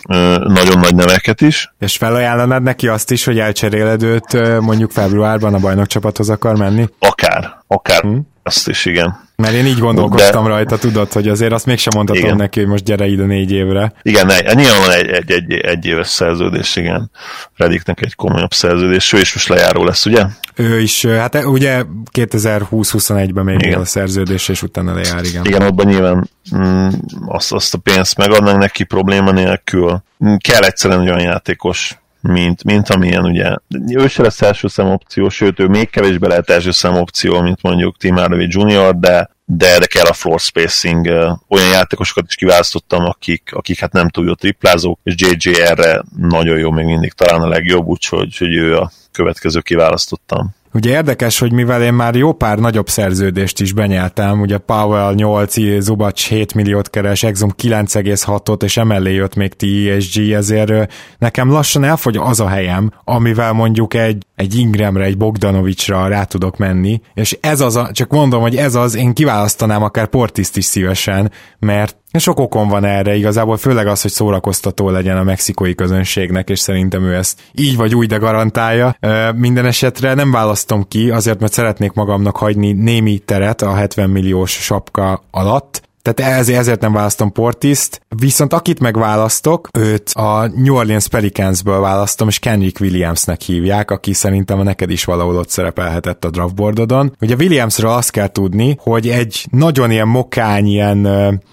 nagyon 0.43 0.80
nagy 0.80 0.95
neveket 0.95 1.41
is. 1.41 1.74
És 1.80 1.97
felajánlanád 1.97 2.64
neki 2.64 2.88
azt 2.88 3.12
is, 3.12 3.24
hogy 3.26 3.39
elcseréled 3.39 4.03
őt 4.03 4.60
mondjuk 4.60 4.91
februárban 4.91 5.53
a 5.53 5.60
bajnokcsapathoz 5.60 6.30
akar 6.30 6.57
menni? 6.57 6.89
Akár, 6.99 7.57
akár. 7.68 8.01
Hmm. 8.01 8.28
Azt 8.50 8.68
is, 8.68 8.86
igen. 8.86 9.20
Mert 9.36 9.54
én 9.54 9.66
így 9.66 9.78
gondolkoztam 9.78 10.43
De... 10.43 10.50
rajta, 10.50 10.78
tudod, 10.78 11.12
hogy 11.12 11.28
azért 11.28 11.52
azt 11.52 11.66
mégsem 11.66 11.93
mondhatom 11.95 12.24
igen. 12.24 12.36
neki, 12.36 12.60
hogy 12.60 12.70
most 12.70 12.84
gyere 12.84 13.08
ide 13.08 13.26
négy 13.26 13.52
évre. 13.52 13.93
Igen, 14.02 14.26
ne, 14.26 14.54
nyilván 14.54 14.91
egy, 14.91 15.08
egy, 15.08 15.32
egy, 15.32 15.54
egy 15.54 15.86
éves 15.86 16.08
szerződés, 16.08 16.76
igen. 16.76 17.12
Rediknek 17.56 18.02
egy 18.02 18.16
komolyabb 18.16 18.54
szerződés, 18.54 19.14
ő 19.14 19.20
is 19.20 19.34
most 19.34 19.47
lejáró 19.47 19.84
lesz, 19.84 20.06
ugye? 20.06 20.26
Ő 20.56 20.80
is, 20.80 21.06
hát 21.06 21.45
ugye 21.45 21.84
2020-21-ben 22.14 23.43
még 23.43 23.66
igen. 23.66 23.80
a 23.80 23.86
szerződés, 23.86 24.50
és 24.50 24.62
utána 24.62 24.93
lejár, 24.93 25.24
igen. 25.24 25.45
Igen, 25.45 25.62
abban 25.62 25.86
nyilván 25.86 26.30
mm, 26.56 26.88
azt, 27.26 27.52
azt 27.52 27.74
a 27.74 27.78
pénzt 27.78 28.18
megadnak 28.18 28.58
neki 28.58 28.84
probléma 28.84 29.32
nélkül. 29.32 30.04
Mm, 30.26 30.36
kell 30.36 30.62
egyszerűen 30.62 31.00
olyan 31.00 31.22
játékos, 31.22 32.00
mint, 32.22 32.64
mint 32.64 32.90
amilyen 32.90 33.26
ugye, 33.26 33.56
ő 33.88 34.08
se 34.08 34.22
lesz 34.22 34.42
első 34.42 34.68
szem 34.68 34.92
opció, 34.92 35.30
sőt 35.30 35.60
ő 35.60 35.68
még 35.68 35.90
kevésbé 35.90 36.28
lehet 36.28 36.50
első 36.50 36.72
szem 36.72 36.96
opció, 36.96 37.42
mint 37.42 37.62
mondjuk 37.62 37.98
Tim 37.98 38.16
Hardaway 38.16 38.48
Jr., 38.50 38.96
de, 38.96 39.30
de, 39.46 39.80
de 39.80 39.86
kell 39.86 40.06
a 40.06 40.14
floor 40.14 40.40
spacing, 40.40 41.08
olyan 41.48 41.70
játékosokat 41.72 42.26
is 42.28 42.36
kiválasztottam, 42.36 43.06
akik, 43.06 43.50
akik 43.54 43.80
hát 43.80 43.92
nem 43.92 44.10
túl 44.10 44.26
jó 44.26 44.34
triplázók, 44.34 45.00
és 45.04 45.14
JJ 45.18 45.62
erre 45.62 46.04
nagyon 46.18 46.58
jó, 46.58 46.72
még 46.72 46.86
mindig 46.86 47.14
talán 47.14 47.42
a 47.42 47.48
legjobb, 47.48 47.86
úgyhogy 47.86 48.38
hogy 48.38 48.56
ő 48.56 48.78
a 48.78 48.92
következő 49.12 49.60
kiválasztottam. 49.60 50.58
Ugye 50.74 50.90
érdekes, 50.90 51.40
hogy 51.40 51.52
mivel 51.52 51.84
én 51.84 51.94
már 51.94 52.16
jó 52.16 52.34
pár 52.34 52.60
nagyobb 52.60 52.90
szerződést 52.90 53.60
is 53.60 53.74
benyeltem, 53.74 54.42
ugye 54.42 54.58
Powell 54.58 55.14
8, 55.14 55.80
Zubac 55.80 56.28
7 56.28 56.54
milliót 56.54 56.90
keres, 56.90 57.24
Exum 57.24 57.50
9,6-ot, 57.62 58.64
és 58.64 58.78
emellé 58.78 59.14
jött 59.14 59.36
még 59.36 59.54
TSG, 59.54 60.32
ezért 60.32 60.94
nekem 61.18 61.52
lassan 61.52 61.84
elfogy 61.84 62.18
az 62.18 62.40
a 62.40 62.48
helyem, 62.48 62.92
amivel 63.04 63.54
mondjuk 63.54 63.94
egy, 63.94 64.26
egy 64.40 64.56
Ingramre, 64.56 65.04
egy 65.04 65.18
Bogdanovicsra 65.18 66.08
rá 66.08 66.24
tudok 66.24 66.58
menni, 66.58 67.02
és 67.14 67.38
ez 67.42 67.62
az, 67.62 67.76
a, 67.76 67.90
csak 67.92 68.12
mondom, 68.12 68.42
hogy 68.42 68.56
ez 68.56 68.76
az, 68.76 68.96
én 68.96 69.14
kiválasztanám 69.14 69.84
akár 69.84 70.08
Portiszt 70.08 70.58
is 70.58 70.66
szívesen, 70.66 71.32
mert 71.60 71.98
sok 72.18 72.40
okom 72.40 72.68
van 72.68 72.86
erre, 72.86 73.16
igazából 73.16 73.58
főleg 73.58 73.88
az, 73.88 74.02
hogy 74.02 74.12
szórakoztató 74.12 74.90
legyen 74.90 75.18
a 75.18 75.24
mexikói 75.24 75.76
közönségnek, 75.76 76.50
és 76.50 76.60
szerintem 76.60 77.04
ő 77.04 77.16
ezt 77.16 77.40
így 77.54 77.76
vagy 77.76 77.96
úgy, 77.96 78.08
de 78.08 78.18
garantálja. 78.18 78.96
Minden 79.36 79.66
esetre 79.66 80.14
nem 80.14 80.32
választom 80.32 80.88
ki, 80.88 81.10
azért, 81.10 81.40
mert 81.40 81.54
szeretnék 81.54 81.92
magamnak 81.92 82.38
hagyni 82.38 82.72
némi 82.72 83.18
teret 83.18 83.62
a 83.62 83.74
70 83.74 84.10
milliós 84.10 84.52
sapka 84.52 85.24
alatt, 85.32 85.89
tehát 86.14 86.39
ezért, 86.39 86.60
ezért 86.60 86.82
nem 86.82 86.93
választom 86.93 87.32
Portiszt, 87.32 88.01
viszont 88.20 88.53
akit 88.53 88.80
megválasztok, 88.80 89.70
őt 89.74 90.10
a 90.10 90.47
New 90.55 90.76
Orleans 90.76 91.07
Pelicansből 91.07 91.80
választom, 91.80 92.28
és 92.28 92.39
Kendrick 92.39 92.80
Williamsnek 92.80 93.41
hívják, 93.41 93.91
aki 93.91 94.14
szerintem 94.14 94.60
a 94.60 94.64
neked 94.64 94.89
is 94.89 95.03
valahol 95.03 95.38
ott 95.38 95.49
szerepelhetett 95.49 96.26
a 96.26 96.30
draftboardodon. 96.30 97.16
Ugye 97.22 97.36
Williamsről 97.36 97.91
azt 97.91 98.12
kell 98.12 98.28
tudni, 98.28 98.78
hogy 98.80 99.10
egy 99.10 99.45
nagyon 99.51 99.91
ilyen 99.91 100.07
mokány, 100.07 100.66
ilyen 100.66 101.07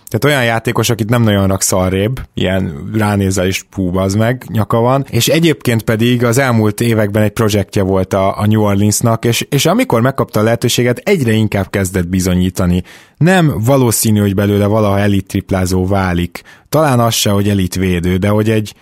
tehát 0.09 0.37
olyan 0.37 0.45
játékos, 0.45 0.91
akit 0.91 1.09
nem 1.09 1.23
nagyon 1.23 1.47
rak 1.47 1.63
szarrébb, 1.63 2.21
ilyen 2.35 2.91
ránézel 2.95 3.47
is 3.47 3.63
pú, 3.63 3.99
az 3.99 4.15
meg, 4.15 4.45
nyaka 4.49 4.81
van, 4.81 5.07
és 5.11 5.29
egyébként 5.29 5.83
pedig 5.83 6.25
az 6.25 6.39
elmúlt 6.39 6.81
években 6.81 7.23
egy 7.23 7.31
projektje 7.31 7.83
volt 7.83 8.15
a, 8.15 8.39
a 8.39 8.47
New 8.47 8.63
Orleansnak, 8.63 9.25
és, 9.25 9.47
és 9.51 9.67
amikor 9.67 10.01
megkapta 10.01 10.41
a 10.41 10.43
lehetőséget, 10.43 10.99
egyre 10.99 11.33
inkább 11.33 11.71
kezdett 11.71 12.09
bizonyítani. 12.09 12.83
Nem 13.17 13.55
valószínű, 13.65 14.21
hogy 14.21 14.35
belőle 14.47 14.67
valaha 14.67 14.99
elit 14.99 15.27
triplázó 15.27 15.87
válik. 15.87 16.43
Talán 16.69 17.01
az 17.01 17.15
se, 17.15 17.31
hogy 17.31 17.49
elit 17.49 17.75
védő, 17.75 18.17
de 18.17 18.29
hogy 18.29 18.51
egy, 18.51 18.75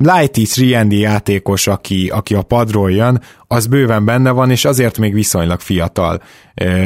Lighty 0.00 0.46
3 0.72 0.90
játékos, 0.90 1.66
aki, 1.66 2.08
aki 2.08 2.34
a 2.34 2.42
padról 2.42 2.90
jön, 2.90 3.22
az 3.46 3.66
bőven 3.66 4.04
benne 4.04 4.30
van, 4.30 4.50
és 4.50 4.64
azért 4.64 4.98
még 4.98 5.14
viszonylag 5.14 5.60
fiatal. 5.60 6.22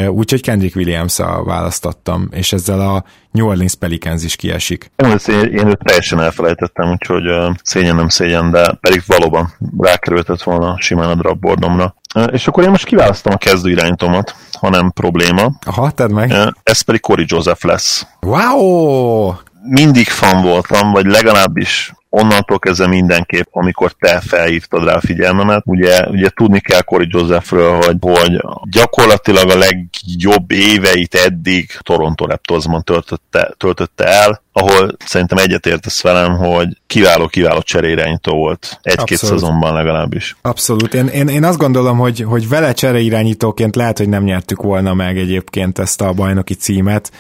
Úgyhogy 0.09 0.43
Kendrick 0.43 0.77
williams 0.77 1.17
választottam, 1.45 2.29
és 2.31 2.53
ezzel 2.53 2.81
a 2.81 3.05
New 3.31 3.47
Orleans 3.47 3.75
Pelicans 3.75 4.25
is 4.25 4.37
kiesik. 4.37 4.91
Én, 4.97 5.19
én 5.53 5.67
őt 5.67 5.79
teljesen 5.79 6.21
elfelejtettem, 6.21 6.91
úgyhogy 6.91 7.25
szégyen 7.63 7.97
nem 7.97 8.09
szégyen, 8.09 8.51
de 8.51 8.79
pedig 8.81 9.03
valóban 9.07 9.53
rákerültett 9.79 10.43
volna 10.43 10.77
simán 10.81 11.11
a 11.11 11.15
drapbordomra. 11.15 11.95
És 12.31 12.47
akkor 12.47 12.65
én 12.65 12.71
most 12.71 12.87
kiválasztom 12.87 13.33
a 13.33 13.37
kezdő 13.37 13.71
iránytomat, 13.71 14.35
ha 14.63 14.71
nem 14.71 14.91
probléma. 14.91 15.53
Aha, 15.67 15.91
tedd 15.91 16.11
meg. 16.11 16.33
Ez 16.63 16.81
pedig 16.81 17.01
Cory 17.01 17.25
Joseph 17.27 17.65
lesz. 17.65 18.07
Wow! 18.21 19.35
mindig 19.63 20.09
fan 20.09 20.43
voltam, 20.43 20.93
vagy 20.93 21.07
legalábbis 21.07 21.93
onnantól 22.15 22.59
kezdve 22.59 22.87
mindenképp, 22.87 23.47
amikor 23.51 23.93
te 23.93 24.21
felhívtad 24.21 24.85
rá 24.85 24.95
a 24.95 25.01
figyelmemet. 25.01 25.63
Ugye, 25.67 26.09
ugye 26.09 26.29
tudni 26.29 26.61
kell 26.61 26.83
Corey 26.83 27.07
Josephről, 27.11 27.77
hogy, 27.77 27.97
hogy 28.01 28.41
gyakorlatilag 28.71 29.51
a 29.51 29.59
legjobb 29.59 30.51
éveit 30.51 31.15
eddig 31.15 31.71
Toronto 31.81 32.27
Raptorsban 32.27 32.83
töltötte, 32.83 33.55
töltötte 33.57 34.05
el, 34.05 34.43
ahol 34.53 34.97
szerintem 35.05 35.39
egyetértesz 35.39 36.03
velem, 36.03 36.37
hogy 36.37 36.69
kiváló-kiváló 36.87 37.61
cseréirányító 37.61 38.37
volt. 38.37 38.79
Egy-két 38.83 39.19
szezonban 39.19 39.75
legalábbis. 39.75 40.37
Abszolút. 40.43 40.95
Én, 40.95 41.07
én, 41.07 41.29
én 41.29 41.45
azt 41.45 41.59
gondolom, 41.59 41.99
hogy, 41.99 42.21
hogy 42.21 42.49
vele 42.49 42.73
cseréirányítóként 42.73 43.77
lehet, 43.77 43.99
hogy 43.99 44.09
nem 44.09 44.25
nyertük 44.25 44.63
volna 44.63 44.95
meg 44.95 45.19
egyébként 45.19 45.79
ezt 45.79 46.01
a 46.01 46.13
bajnoki 46.13 46.55
címet, 46.55 47.11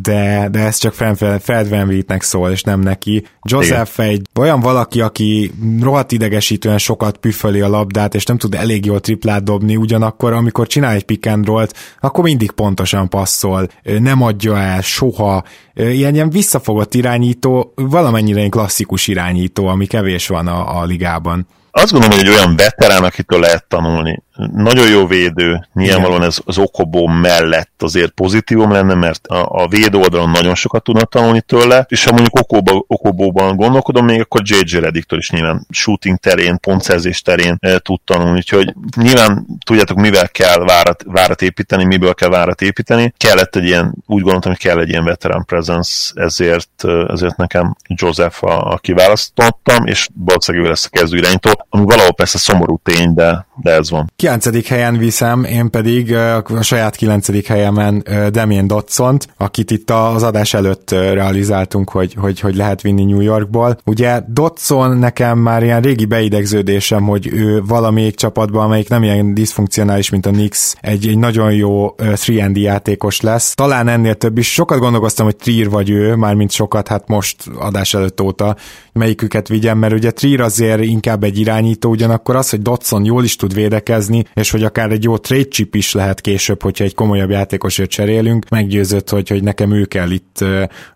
de, 0.00 0.48
de 0.50 0.58
ez 0.58 0.76
csak 0.76 0.94
Fred 1.40 1.68
Van 1.68 2.04
nek 2.06 2.22
szól, 2.22 2.50
és 2.50 2.62
nem 2.62 2.80
neki. 2.80 3.26
Joseph 3.42 3.98
Igen. 3.98 4.10
egy 4.10 4.26
olyan 4.38 4.60
valaki, 4.60 5.00
aki 5.00 5.52
rohadt 5.80 6.12
idegesítően 6.12 6.78
sokat 6.78 7.16
püföli 7.16 7.60
a 7.60 7.68
labdát, 7.68 8.14
és 8.14 8.24
nem 8.24 8.38
tud 8.38 8.54
elég 8.54 8.84
jól 8.84 9.00
triplát 9.00 9.44
dobni, 9.44 9.76
ugyanakkor 9.76 10.32
amikor 10.32 10.66
csinál 10.66 10.94
egy 10.94 11.04
pick 11.04 11.26
and 11.26 11.46
roll 11.46 11.66
akkor 12.00 12.24
mindig 12.24 12.50
pontosan 12.50 13.08
passzol, 13.08 13.68
nem 13.82 14.22
adja 14.22 14.58
el 14.58 14.80
soha, 14.80 15.44
ilyen, 15.74 16.14
ilyen 16.14 16.30
visszafogott 16.30 16.94
irányító, 16.94 17.72
valamennyire 17.74 18.40
egy 18.40 18.50
klasszikus 18.50 19.06
irányító, 19.06 19.66
ami 19.66 19.86
kevés 19.86 20.26
van 20.26 20.46
a, 20.46 20.80
a 20.80 20.84
ligában 20.84 21.46
azt 21.74 21.92
gondolom, 21.92 22.16
hogy 22.16 22.26
egy 22.26 22.34
olyan 22.34 22.56
veterán, 22.56 23.04
akitől 23.04 23.40
lehet 23.40 23.64
tanulni. 23.68 24.22
Nagyon 24.52 24.88
jó 24.88 25.06
védő, 25.06 25.68
nyilvánvalóan 25.74 26.22
ez 26.22 26.38
az 26.44 26.58
Okobó 26.58 27.06
mellett 27.06 27.82
azért 27.82 28.10
pozitívum 28.10 28.72
lenne, 28.72 28.94
mert 28.94 29.26
a, 29.26 29.62
a 29.62 29.68
védő 29.68 29.98
oldalon 29.98 30.30
nagyon 30.30 30.54
sokat 30.54 30.82
tudnak 30.82 31.08
tanulni 31.08 31.40
tőle, 31.40 31.86
és 31.88 32.04
ha 32.04 32.12
mondjuk 32.12 32.38
Okobo, 32.38 32.84
Okobóban 32.86 33.56
gondolkodom, 33.56 34.04
még 34.04 34.20
akkor 34.20 34.40
JJ 34.44 34.78
Reddiktől 34.78 35.18
is 35.18 35.30
nyilván 35.30 35.66
shooting 35.70 36.18
terén, 36.18 36.58
pontszerzés 36.60 37.22
terén 37.22 37.56
e, 37.60 37.78
tud 37.78 38.00
tanulni, 38.04 38.36
úgyhogy 38.36 38.74
nyilván 38.96 39.46
tudjátok, 39.64 39.96
mivel 39.96 40.28
kell 40.28 40.58
várat, 40.58 41.02
várat 41.06 41.42
építeni, 41.42 41.84
miből 41.84 42.14
kell 42.14 42.28
várat 42.28 42.60
építeni. 42.60 43.14
Kellett 43.16 43.56
egy 43.56 43.64
ilyen, 43.64 43.94
úgy 44.06 44.22
gondoltam, 44.22 44.50
hogy 44.50 44.60
kell 44.60 44.78
egy 44.78 44.88
ilyen 44.88 45.04
veterán 45.04 45.44
presence, 45.44 46.12
ezért, 46.14 46.84
e, 46.84 46.88
ezért 46.88 47.36
nekem 47.36 47.76
Joseph 47.86 48.44
a, 48.44 48.72
a 48.72 48.78
kiválasztottam, 48.78 49.86
és 49.86 50.08
valószínűleg 50.14 50.66
ő 50.66 50.70
lesz 50.70 50.88
a 50.90 50.96
kezdő 50.98 51.16
irányító, 51.16 51.66
ami 51.68 51.84
valahol 51.84 52.14
persze 52.14 52.38
szomorú 52.38 52.80
tény, 52.82 53.14
de, 53.14 53.46
de 53.62 53.70
ez 53.70 53.90
van. 53.90 54.12
9. 54.40 54.68
helyen 54.68 54.98
viszem, 54.98 55.44
én 55.44 55.70
pedig 55.70 56.14
a 56.14 56.62
saját 56.62 56.96
9. 56.96 57.46
helyemen 57.46 58.04
Damien 58.30 58.66
dotson 58.66 59.18
akit 59.36 59.70
itt 59.70 59.90
az 59.90 60.22
adás 60.22 60.54
előtt 60.54 60.90
realizáltunk, 60.90 61.90
hogy, 61.90 62.14
hogy, 62.14 62.40
hogy 62.40 62.56
lehet 62.56 62.82
vinni 62.82 63.04
New 63.04 63.20
Yorkból. 63.20 63.78
Ugye 63.84 64.20
Dotson 64.28 64.96
nekem 64.96 65.38
már 65.38 65.62
ilyen 65.62 65.80
régi 65.80 66.04
beidegződésem, 66.04 67.02
hogy 67.02 67.28
ő 67.32 67.62
valamelyik 67.66 68.14
csapatban, 68.14 68.64
amelyik 68.64 68.88
nem 68.88 69.02
ilyen 69.02 69.34
diszfunkcionális, 69.34 70.10
mint 70.10 70.26
a 70.26 70.30
Knicks, 70.30 70.74
egy, 70.80 71.08
egy 71.08 71.18
nagyon 71.18 71.52
jó 71.52 71.94
3 72.26 72.56
játékos 72.56 73.20
lesz. 73.20 73.54
Talán 73.54 73.88
ennél 73.88 74.14
több 74.14 74.38
is. 74.38 74.52
Sokat 74.52 74.78
gondolkoztam, 74.78 75.24
hogy 75.24 75.36
Trier 75.36 75.68
vagy 75.68 75.90
ő, 75.90 76.14
mármint 76.14 76.50
sokat, 76.50 76.88
hát 76.88 77.08
most 77.08 77.36
adás 77.58 77.94
előtt 77.94 78.20
óta 78.20 78.56
melyiküket 78.92 79.48
vigyem, 79.48 79.78
mert 79.78 79.94
ugye 79.94 80.10
Trier 80.10 80.40
azért 80.40 80.82
inkább 80.82 81.24
egy 81.24 81.38
irányító, 81.38 81.90
ugyanakkor 81.90 82.36
az, 82.36 82.50
hogy 82.50 82.62
Dotson 82.62 83.04
jól 83.04 83.24
is 83.24 83.36
tud 83.36 83.54
védekezni, 83.54 84.11
és 84.34 84.50
hogy 84.50 84.62
akár 84.64 84.90
egy 84.90 85.04
jó 85.04 85.16
trade 85.16 85.48
chip 85.48 85.74
is 85.74 85.92
lehet 85.92 86.20
később, 86.20 86.62
hogyha 86.62 86.84
egy 86.84 86.94
komolyabb 86.94 87.30
játékosért 87.30 87.90
cserélünk, 87.90 88.48
meggyőzött, 88.48 89.10
hogy, 89.10 89.28
hogy 89.28 89.42
nekem 89.42 89.72
ő 89.72 89.84
kell 89.84 90.10
itt 90.10 90.40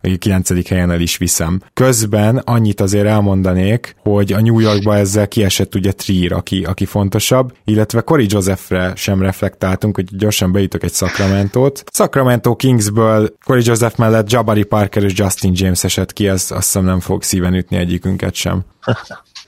a 0.01 0.17
9. 0.19 0.69
helyen 0.69 0.91
el 0.91 1.01
is 1.01 1.17
viszem. 1.17 1.61
Közben 1.75 2.37
annyit 2.37 2.81
azért 2.81 3.07
elmondanék, 3.07 3.97
hogy 4.03 4.33
a 4.33 4.41
New 4.41 4.59
Yorkba 4.59 4.97
ezzel 4.97 5.29
kiesett 5.29 5.75
ugye 5.75 5.93
Trier, 5.93 6.33
aki, 6.33 6.65
aki 6.65 6.85
fontosabb, 6.85 7.53
illetve 7.65 8.01
Cory 8.01 8.27
Josephre 8.29 8.93
sem 8.97 9.23
reflektáltunk, 9.23 9.95
hogy 9.95 10.17
gyorsan 10.17 10.53
beütök 10.53 10.83
egy 10.83 10.93
Sacramento-t. 10.93 11.85
Sacramento 11.93 12.57
Kingsből 12.57 13.35
Cory 13.45 13.63
Joseph 13.65 13.99
mellett 13.99 14.31
Jabari 14.31 14.65
Parker 14.65 15.03
és 15.03 15.13
Justin 15.17 15.53
James 15.55 15.85
esett 15.85 16.13
ki, 16.13 16.29
ez 16.29 16.47
azt 16.51 16.51
hiszem 16.51 16.85
nem 16.85 17.01
fog 17.01 17.23
szíven 17.23 17.55
ütni 17.55 17.77
egyikünket 17.77 18.35
sem. 18.35 18.65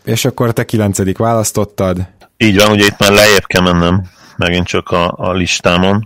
És 0.04 0.24
akkor 0.24 0.52
te 0.52 0.64
kilencedik 0.64 1.18
választottad? 1.18 2.08
Így 2.44 2.56
van, 2.56 2.70
ugye 2.70 2.84
itt 2.84 2.98
már 2.98 3.10
lejjebb 3.10 3.46
kell 3.46 3.62
mennem 3.62 4.02
megint 4.36 4.66
csak 4.66 4.90
a, 4.90 5.12
a 5.16 5.32
listámon. 5.32 6.02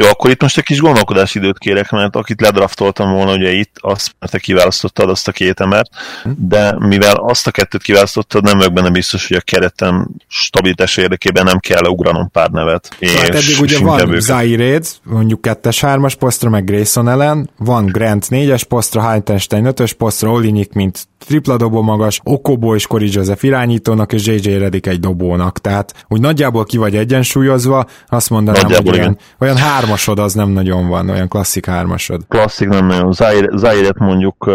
Jó, 0.00 0.06
akkor 0.06 0.30
itt 0.30 0.42
most 0.42 0.58
egy 0.58 0.64
kis 0.64 0.80
gondolkodási 0.80 1.38
időt 1.38 1.58
kérek, 1.58 1.90
mert 1.90 2.16
akit 2.16 2.40
ledraftoltam 2.40 3.12
volna, 3.12 3.32
ugye 3.32 3.50
itt, 3.50 3.76
azt, 3.80 4.14
mert 4.18 4.32
te 4.32 4.38
kiválasztottad 4.38 5.10
azt 5.10 5.28
a 5.28 5.32
két 5.32 5.60
embert, 5.60 5.90
de 6.36 6.76
mivel 6.78 7.14
azt 7.14 7.46
a 7.46 7.50
kettőt 7.50 7.82
kiválasztottad, 7.82 8.42
nem 8.42 8.56
vagyok 8.56 8.72
benne 8.72 8.90
biztos, 8.90 9.28
hogy 9.28 9.36
a 9.36 9.40
keretem 9.40 10.08
stabilitás 10.28 10.96
érdekében 10.96 11.44
nem 11.44 11.58
kell 11.58 11.84
ugranom 11.84 12.30
pár 12.30 12.50
nevet. 12.50 12.96
Hát 13.00 13.28
eddig 13.28 13.60
ugye 13.60 13.78
van 13.78 14.20
Zaired, 14.20 14.86
mondjuk 15.02 15.40
kettes 15.40 15.80
hármas 15.80 16.14
posztra, 16.14 16.50
meg 16.50 16.64
Grayson 16.64 17.08
ellen, 17.08 17.50
van 17.56 17.86
Grant 17.86 18.30
négyes 18.30 18.64
posztra, 18.64 19.02
Heintenstein 19.02 19.64
ötös 19.64 19.92
posztra, 19.92 20.30
Olinik, 20.30 20.72
mint 20.72 21.08
tripla 21.26 21.56
dobó 21.56 21.82
magas, 21.82 22.20
Okobo 22.24 22.74
és 22.74 22.86
Cory 22.86 23.08
Joseph 23.12 23.44
irányítónak, 23.44 24.12
és 24.12 24.26
JJ 24.26 24.58
Redick 24.58 24.86
egy 24.86 25.00
dobónak. 25.00 25.58
Tehát 25.58 26.06
úgy 26.08 26.20
nagyjából 26.20 26.64
ki 26.64 26.76
vagy 26.76 26.96
egyensúlyozva, 26.96 27.86
azt 28.08 28.30
mondanám, 28.30 28.62
nagyjából 28.62 28.92
hogy 28.92 29.00
olyan, 29.00 29.18
olyan 29.38 29.56
hármasod 29.88 30.18
az 30.18 30.32
nem 30.32 30.48
nagyon 30.48 30.88
van, 30.88 31.10
olyan 31.10 31.28
klasszik 31.28 31.66
hármasod. 31.66 32.20
Klasszik 32.28 32.68
nem 32.68 32.86
nagyon. 32.86 33.12
Zaire-et 33.12 33.98
mondjuk 33.98 34.46
uh, 34.46 34.54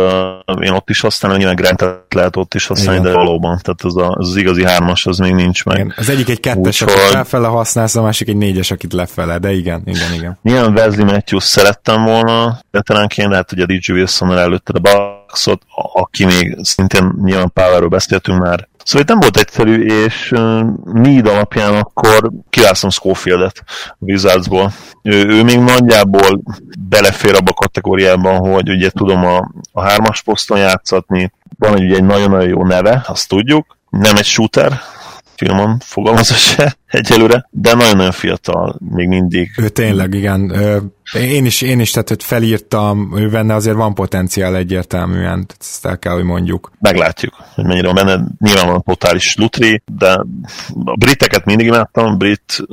én 0.61 0.71
ott 0.71 0.89
is 0.89 0.99
használom, 0.99 1.37
nyilván 1.37 1.55
Grantet 1.55 2.13
lehet 2.13 2.35
ott 2.35 2.53
is 2.53 2.67
használni, 2.67 2.99
Igen. 2.99 3.11
de 3.11 3.17
valóban, 3.17 3.59
tehát 3.61 3.81
az, 3.81 3.97
a, 3.97 4.15
az 4.17 4.35
igazi 4.35 4.65
hármas 4.65 5.05
az 5.05 5.17
még 5.17 5.33
nincs 5.33 5.65
meg. 5.65 5.77
Igen. 5.77 5.93
Az 5.97 6.09
egyik 6.09 6.29
egy 6.29 6.39
kettes, 6.39 6.81
Úgy, 6.81 6.89
akit 6.89 6.99
felfele 6.99 7.47
használsz, 7.47 7.95
a 7.95 8.01
másik 8.01 8.27
egy 8.27 8.37
négyes, 8.37 8.71
akit 8.71 8.93
lefele, 8.93 9.37
de 9.37 9.51
igen, 9.51 9.81
igen, 9.85 10.13
igen. 10.13 10.39
Nyilván 10.41 10.73
Wesley 10.73 11.05
Matthews 11.05 11.43
szerettem 11.43 12.03
volna, 12.03 12.59
veteránként, 12.71 13.29
lehet, 13.29 13.49
hogy 13.49 13.59
a 13.59 13.65
DJ 13.65 13.91
Wilson 13.91 14.37
előtte, 14.37 14.71
de 14.71 14.79
Bucksot, 14.79 15.61
aki 15.93 16.25
még 16.25 16.57
szintén 16.61 17.13
nyilván 17.23 17.51
Powerről 17.53 17.89
beszéltünk 17.89 18.39
már. 18.39 18.67
Szóval 18.83 19.01
itt 19.01 19.07
nem 19.07 19.19
volt 19.19 19.37
egyszerű, 19.37 19.83
és 19.83 20.31
uh, 20.31 20.61
Need 20.93 21.27
alapján 21.27 21.73
akkor 21.73 22.31
kiválasztom 22.49 22.89
Schofieldet 22.89 23.63
Wizardsból. 23.99 24.71
Ő, 25.01 25.27
ő 25.27 25.43
még 25.43 25.59
nagyjából 25.59 26.41
belefér 26.89 27.35
abba 27.35 27.51
a 27.51 27.53
kategóriában, 27.53 28.37
hogy 28.37 28.69
ugye 28.69 28.89
tudom 28.89 29.25
a, 29.25 29.51
a 29.71 29.81
hármas 29.81 30.21
poszton 30.21 30.57
játszatni, 30.57 31.31
van 31.57 31.77
egy, 31.77 31.91
egy 31.91 32.03
nagyon-nagyon 32.03 32.47
jó 32.47 32.65
neve, 32.65 33.03
azt 33.07 33.27
tudjuk, 33.27 33.77
nem 33.89 34.15
egy 34.15 34.25
shooter, 34.25 34.79
filmon 35.35 35.77
fogalmazva 35.79 36.35
se 36.35 36.75
egyelőre, 36.85 37.47
de 37.49 37.73
nagyon-nagyon 37.73 38.11
fiatal, 38.11 38.77
még 38.89 39.07
mindig. 39.07 39.51
Ő 39.57 39.69
tényleg, 39.69 40.13
igen. 40.13 40.51
Én 41.13 41.45
is, 41.45 41.61
én 41.61 41.79
is, 41.79 41.91
tehát 41.91 42.09
hogy 42.09 42.23
felírtam, 42.23 43.17
ő 43.17 43.29
benne 43.29 43.53
azért 43.53 43.75
van 43.75 43.93
potenciál 43.93 44.55
egyértelműen, 44.55 45.45
ezt 45.59 45.85
el 45.85 45.99
kell, 45.99 46.13
hogy 46.13 46.23
mondjuk. 46.23 46.71
Meglátjuk, 46.79 47.33
hogy 47.55 47.65
mennyire 47.65 47.93
van 47.93 48.05
benne. 48.05 48.23
Nyilván 48.39 48.67
van 48.67 48.83
totális 48.83 49.35
lutri, 49.35 49.81
de 49.97 50.11
a 50.85 50.97
briteket 50.97 51.45
mindig 51.45 51.65
imádtam, 51.65 52.17
brit 52.17 52.63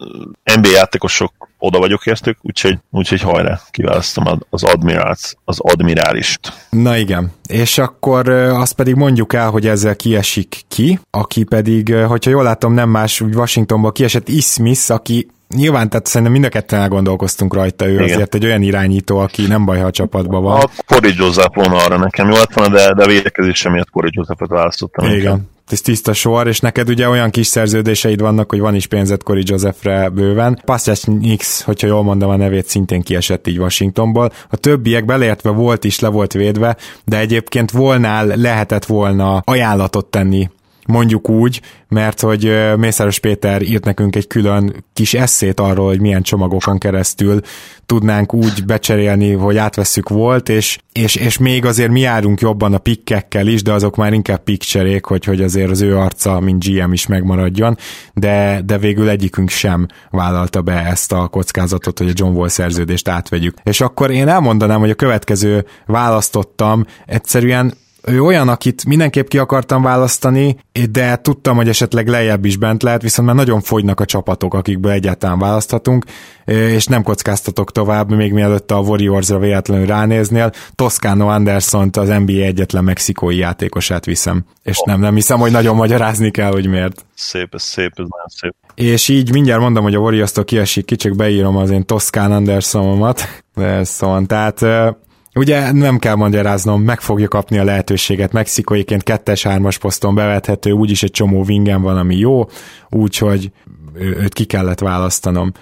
NBA 0.56 0.70
játékosok 0.70 1.32
oda 1.58 1.78
vagyok 1.78 2.06
értük, 2.06 2.38
úgyhogy, 2.42 2.78
úgyhogy 2.90 3.20
hajrá, 3.20 3.60
kiválasztom 3.70 4.24
az 4.50 4.62
admirált, 4.62 5.36
az 5.44 5.58
admirálist. 5.60 6.52
Na 6.70 6.96
igen, 6.96 7.32
és 7.46 7.78
akkor 7.78 8.28
azt 8.28 8.72
pedig 8.72 8.94
mondjuk 8.94 9.32
el, 9.32 9.50
hogy 9.50 9.66
ezzel 9.66 9.96
kiesik 9.96 10.60
ki, 10.68 11.00
aki 11.10 11.44
pedig, 11.44 11.94
hogyha 11.94 12.30
jól 12.30 12.42
látom, 12.42 12.72
nem 12.72 12.88
más, 12.88 13.20
úgy 13.20 13.34
Washingtonból 13.34 13.92
kiesett 13.92 14.28
Ismith, 14.28 14.90
aki 14.90 15.28
Nyilván, 15.54 15.88
tehát 15.90 16.06
szerintem 16.06 16.32
mind 16.32 16.44
a 16.44 16.48
ketten 16.48 16.80
elgondolkoztunk 16.80 17.54
rajta, 17.54 17.86
ő 17.86 17.92
Igen. 17.92 18.04
azért 18.04 18.34
egy 18.34 18.44
olyan 18.44 18.62
irányító, 18.62 19.18
aki 19.18 19.46
nem 19.46 19.64
baj, 19.64 19.78
ha 19.78 19.86
a 19.86 19.90
csapatban 19.90 20.42
van. 20.42 20.60
A 20.60 20.68
Cory 20.86 21.12
Joseph 21.16 21.54
volna 21.54 21.76
arra 21.76 21.98
nekem 21.98 22.28
jó 22.28 22.36
lett 22.36 22.52
volna, 22.52 22.74
de, 22.74 22.94
de 22.94 23.06
védekezésem 23.06 23.72
miatt 23.72 23.90
Cory 23.90 24.08
Josephet 24.12 24.48
választottam. 24.48 25.04
Igen. 25.06 25.18
Inkább 25.18 25.40
ez 25.72 25.80
tiszta 25.80 26.12
sor, 26.12 26.46
és 26.46 26.60
neked 26.60 26.88
ugye 26.88 27.08
olyan 27.08 27.30
kis 27.30 27.46
szerződéseid 27.46 28.20
vannak, 28.20 28.50
hogy 28.50 28.60
van 28.60 28.74
is 28.74 28.86
pénzed 28.86 29.22
Cory 29.22 29.42
Josephre 29.44 30.08
bőven. 30.08 30.62
Pascal 30.64 30.94
Nix, 31.04 31.62
hogyha 31.62 31.86
jól 31.86 32.02
mondom 32.02 32.30
a 32.30 32.36
nevét, 32.36 32.66
szintén 32.66 33.02
kiesett 33.02 33.46
így 33.46 33.58
Washingtonból. 33.58 34.32
A 34.50 34.56
többiek 34.56 35.04
beleértve 35.04 35.50
volt 35.50 35.84
is, 35.84 36.00
le 36.00 36.08
volt 36.08 36.32
védve, 36.32 36.76
de 37.04 37.18
egyébként 37.18 37.70
volnál, 37.70 38.26
lehetett 38.26 38.84
volna 38.84 39.42
ajánlatot 39.44 40.06
tenni 40.06 40.50
mondjuk 40.86 41.28
úgy, 41.28 41.60
mert 41.88 42.20
hogy 42.20 42.52
Mészáros 42.76 43.18
Péter 43.18 43.62
írt 43.62 43.84
nekünk 43.84 44.16
egy 44.16 44.26
külön 44.26 44.84
kis 44.92 45.14
eszét 45.14 45.60
arról, 45.60 45.86
hogy 45.86 46.00
milyen 46.00 46.22
csomagokon 46.22 46.78
keresztül 46.78 47.40
tudnánk 47.86 48.34
úgy 48.34 48.64
becserélni, 48.64 49.32
hogy 49.32 49.56
átvesszük 49.56 50.08
volt, 50.08 50.48
és, 50.48 50.78
és, 50.92 51.14
és 51.14 51.38
még 51.38 51.64
azért 51.64 51.90
mi 51.90 52.00
járunk 52.00 52.40
jobban 52.40 52.74
a 52.74 52.78
pikkekkel 52.78 53.46
is, 53.46 53.62
de 53.62 53.72
azok 53.72 53.96
már 53.96 54.12
inkább 54.12 54.42
pikcserék, 54.42 55.04
hogy, 55.04 55.24
hogy 55.24 55.42
azért 55.42 55.70
az 55.70 55.80
ő 55.80 55.96
arca, 55.96 56.40
mint 56.40 56.64
GM 56.64 56.92
is 56.92 57.06
megmaradjon, 57.06 57.76
de, 58.14 58.60
de 58.64 58.78
végül 58.78 59.08
egyikünk 59.08 59.48
sem 59.48 59.86
vállalta 60.10 60.62
be 60.62 60.84
ezt 60.86 61.12
a 61.12 61.28
kockázatot, 61.28 61.98
hogy 61.98 62.08
a 62.08 62.12
John 62.14 62.36
Wall 62.36 62.48
szerződést 62.48 63.08
átvegyük. 63.08 63.54
És 63.62 63.80
akkor 63.80 64.10
én 64.10 64.28
elmondanám, 64.28 64.80
hogy 64.80 64.90
a 64.90 64.94
következő 64.94 65.66
választottam 65.86 66.84
egyszerűen 67.06 67.74
ő 68.02 68.22
olyan, 68.22 68.48
akit 68.48 68.84
mindenképp 68.84 69.28
ki 69.28 69.38
akartam 69.38 69.82
választani, 69.82 70.56
de 70.90 71.16
tudtam, 71.16 71.56
hogy 71.56 71.68
esetleg 71.68 72.08
lejjebb 72.08 72.44
is 72.44 72.56
bent 72.56 72.82
lehet, 72.82 73.02
viszont 73.02 73.28
már 73.28 73.36
nagyon 73.36 73.60
fogynak 73.60 74.00
a 74.00 74.04
csapatok, 74.04 74.54
akikből 74.54 74.92
egyáltalán 74.92 75.38
választhatunk, 75.38 76.04
és 76.44 76.86
nem 76.86 77.02
kockáztatok 77.02 77.72
tovább, 77.72 78.10
még 78.10 78.32
mielőtt 78.32 78.70
a 78.70 78.78
Warriors-ra 78.78 79.38
véletlenül 79.38 79.86
ránéznél. 79.86 80.52
Toscano 80.74 81.28
Anderson 81.28 81.90
az 81.92 82.08
NBA 82.08 82.32
egyetlen 82.32 82.84
mexikói 82.84 83.36
játékosát 83.36 84.04
viszem, 84.04 84.44
és 84.62 84.78
oh. 84.78 84.86
nem, 84.86 85.00
nem 85.00 85.14
hiszem, 85.14 85.38
hogy 85.38 85.50
nagyon 85.50 85.76
magyarázni 85.76 86.30
kell, 86.30 86.50
hogy 86.50 86.66
miért. 86.66 87.04
Szép, 87.14 87.54
ez 87.54 87.62
szép, 87.62 87.90
ez 87.96 88.06
nagyon 88.08 88.28
szép. 88.28 88.54
És 88.74 89.08
így 89.08 89.32
mindjárt 89.32 89.60
mondom, 89.60 89.82
hogy 89.82 89.94
a 89.94 89.98
Warriors-tól 89.98 90.44
kiesik 90.44 90.84
ki, 90.84 90.96
csak 90.96 91.16
beírom 91.16 91.56
az 91.56 91.70
én 91.70 91.86
Toscán 91.86 92.32
Andersonomat, 92.32 93.22
de 93.54 93.66
ez 93.66 93.88
szóval, 93.88 94.26
tehát 94.26 94.60
Ugye 95.34 95.72
nem 95.72 95.98
kell 95.98 96.14
magyaráznom, 96.14 96.82
meg 96.82 97.00
fogja 97.00 97.28
kapni 97.28 97.58
a 97.58 97.64
lehetőséget. 97.64 98.32
Mexikóiként 98.32 99.02
kettes-hármas 99.02 99.78
poszton 99.78 100.14
bevethető, 100.14 100.70
úgyis 100.70 101.02
egy 101.02 101.10
csomó 101.10 101.42
vingen 101.42 101.82
van, 101.82 101.96
ami 101.96 102.16
jó, 102.16 102.48
úgyhogy 102.88 103.52
őt 103.94 104.32
ki 104.32 104.44
kellett 104.44 104.78
választanom. 104.78 105.52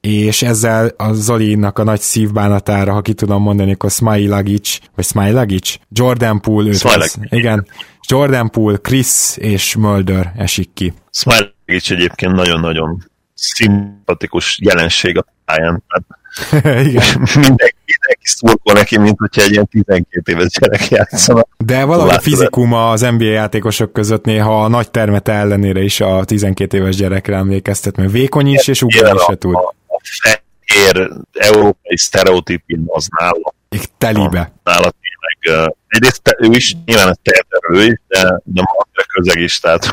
És 0.00 0.42
ezzel 0.42 0.92
a 0.96 1.12
Zolinak 1.12 1.78
a 1.78 1.84
nagy 1.84 2.00
szívbánatára, 2.00 2.92
ha 2.92 3.00
ki 3.00 3.14
tudom 3.14 3.42
mondani, 3.42 3.72
akkor 3.72 3.90
Smailagic, 3.90 4.78
vagy 4.94 5.04
Smailagic, 5.04 5.76
Jordan 5.88 6.40
Poole, 6.40 6.68
őt 6.68 7.18
igen, 7.28 7.66
Jordan 8.08 8.50
Poole, 8.50 8.76
Chris 8.76 9.36
és 9.36 9.76
Mulder 9.76 10.32
esik 10.36 10.70
ki. 10.74 10.92
Smailagic 11.10 11.90
egyébként 11.90 12.32
nagyon-nagyon 12.32 13.04
szimpatikus 13.34 14.58
jelenség 14.62 15.18
a 15.18 15.24
pályán. 15.44 15.82
Hát 15.88 16.02
Igen. 16.88 17.04
mindenki, 17.34 17.84
mindenki 17.84 18.22
szurkol 18.22 18.72
neki, 18.72 18.98
mint 18.98 19.18
hogyha 19.18 19.42
egy 19.42 19.50
ilyen 19.50 19.68
12 19.68 20.32
éves 20.32 20.48
gyerek 20.60 20.88
játszana. 20.88 21.46
De 21.56 21.84
valahogy 21.84 22.14
a 22.14 22.20
fizikuma 22.20 22.90
az 22.90 23.00
NBA 23.00 23.24
játékosok 23.24 23.92
között 23.92 24.24
néha 24.24 24.64
a 24.64 24.68
nagy 24.68 24.90
termete 24.90 25.32
ellenére 25.32 25.80
is 25.80 26.00
a 26.00 26.24
12 26.24 26.76
éves 26.76 26.96
gyerekre 26.96 27.36
emlékeztet, 27.36 27.96
mert 27.96 28.10
vékony 28.10 28.46
is, 28.46 28.68
és 28.68 28.82
ugrani 28.82 29.18
se 29.18 29.34
tud. 29.34 29.54
A, 29.54 29.74
a 29.86 30.00
fehér 30.22 31.10
európai 31.32 31.96
sztereotípia 31.96 32.78
az 32.86 33.06
nála. 33.18 33.54
Telibe. 33.98 34.52
Nála 34.64 34.92
tényleg, 35.00 35.70
egyrészt 35.88 36.36
ő 36.38 36.50
is, 36.50 36.76
nyilván 36.84 37.08
ez 37.08 37.16
terterő 37.22 37.84
is, 37.84 38.00
de, 38.08 38.40
de 38.44 38.62
a 38.62 39.04
közeg 39.12 39.42
is, 39.42 39.58
tehát 39.58 39.90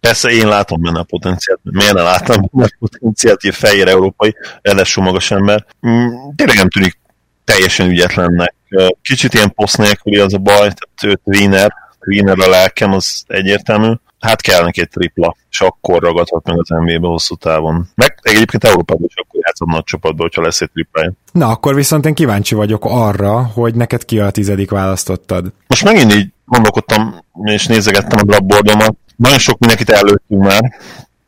Persze 0.00 0.30
én 0.30 0.48
látom 0.48 0.82
benne 0.82 0.98
a 0.98 1.02
potenciált, 1.02 1.60
miért 1.62 1.92
ne 1.92 2.02
láttam 2.02 2.48
benne 2.52 2.68
a 2.70 2.76
potenciált, 2.78 3.42
hogy 3.42 3.54
fehér 3.54 3.88
európai, 3.88 4.34
eleső 4.62 5.00
magas 5.00 5.30
ember. 5.30 5.66
Mm, 5.86 6.08
tényleg 6.36 6.56
nem 6.56 6.68
tűnik 6.68 6.98
teljesen 7.44 7.90
ügyetlennek. 7.90 8.54
Kicsit 9.02 9.34
ilyen 9.34 9.54
poszt 9.54 9.78
nélküli 9.78 10.18
az 10.18 10.34
a 10.34 10.38
baj, 10.38 10.56
tehát 10.56 11.04
ő 11.04 11.20
tweener, 11.24 11.72
tweener 12.00 12.38
a 12.38 12.48
lelkem, 12.48 12.92
az 12.92 13.24
egyértelmű. 13.26 13.92
Hát 14.18 14.40
kell 14.40 14.64
neki 14.64 14.80
egy 14.80 14.88
tripla, 14.88 15.36
és 15.50 15.60
akkor 15.60 16.02
ragadhat 16.02 16.46
meg 16.46 16.58
az 16.58 16.68
NBA-be 16.68 17.06
hosszú 17.06 17.34
távon. 17.34 17.88
Meg 17.94 18.18
egyébként 18.22 18.64
Európában 18.64 19.04
is 19.08 19.14
akkor 19.16 19.40
játszom 19.44 19.70
nagy 19.70 19.84
csapatban, 19.84 20.20
hogyha 20.20 20.42
lesz 20.42 20.60
egy 20.60 20.70
triplája. 20.70 21.12
Na, 21.32 21.48
akkor 21.48 21.74
viszont 21.74 22.06
én 22.06 22.14
kíváncsi 22.14 22.54
vagyok 22.54 22.84
arra, 22.84 23.42
hogy 23.42 23.74
neked 23.74 24.04
ki 24.04 24.20
a 24.20 24.30
tizedik 24.30 24.70
választottad. 24.70 25.52
Most 25.66 25.84
megint 25.84 26.14
így 26.14 26.32
gondolkodtam, 26.48 27.24
és 27.44 27.66
nézegettem 27.66 28.18
a 28.18 28.22
blackboardomat, 28.22 28.96
nagyon 29.16 29.38
sok 29.38 29.58
mindenkit 29.58 29.90
előttünk 29.90 30.42
már, 30.42 30.72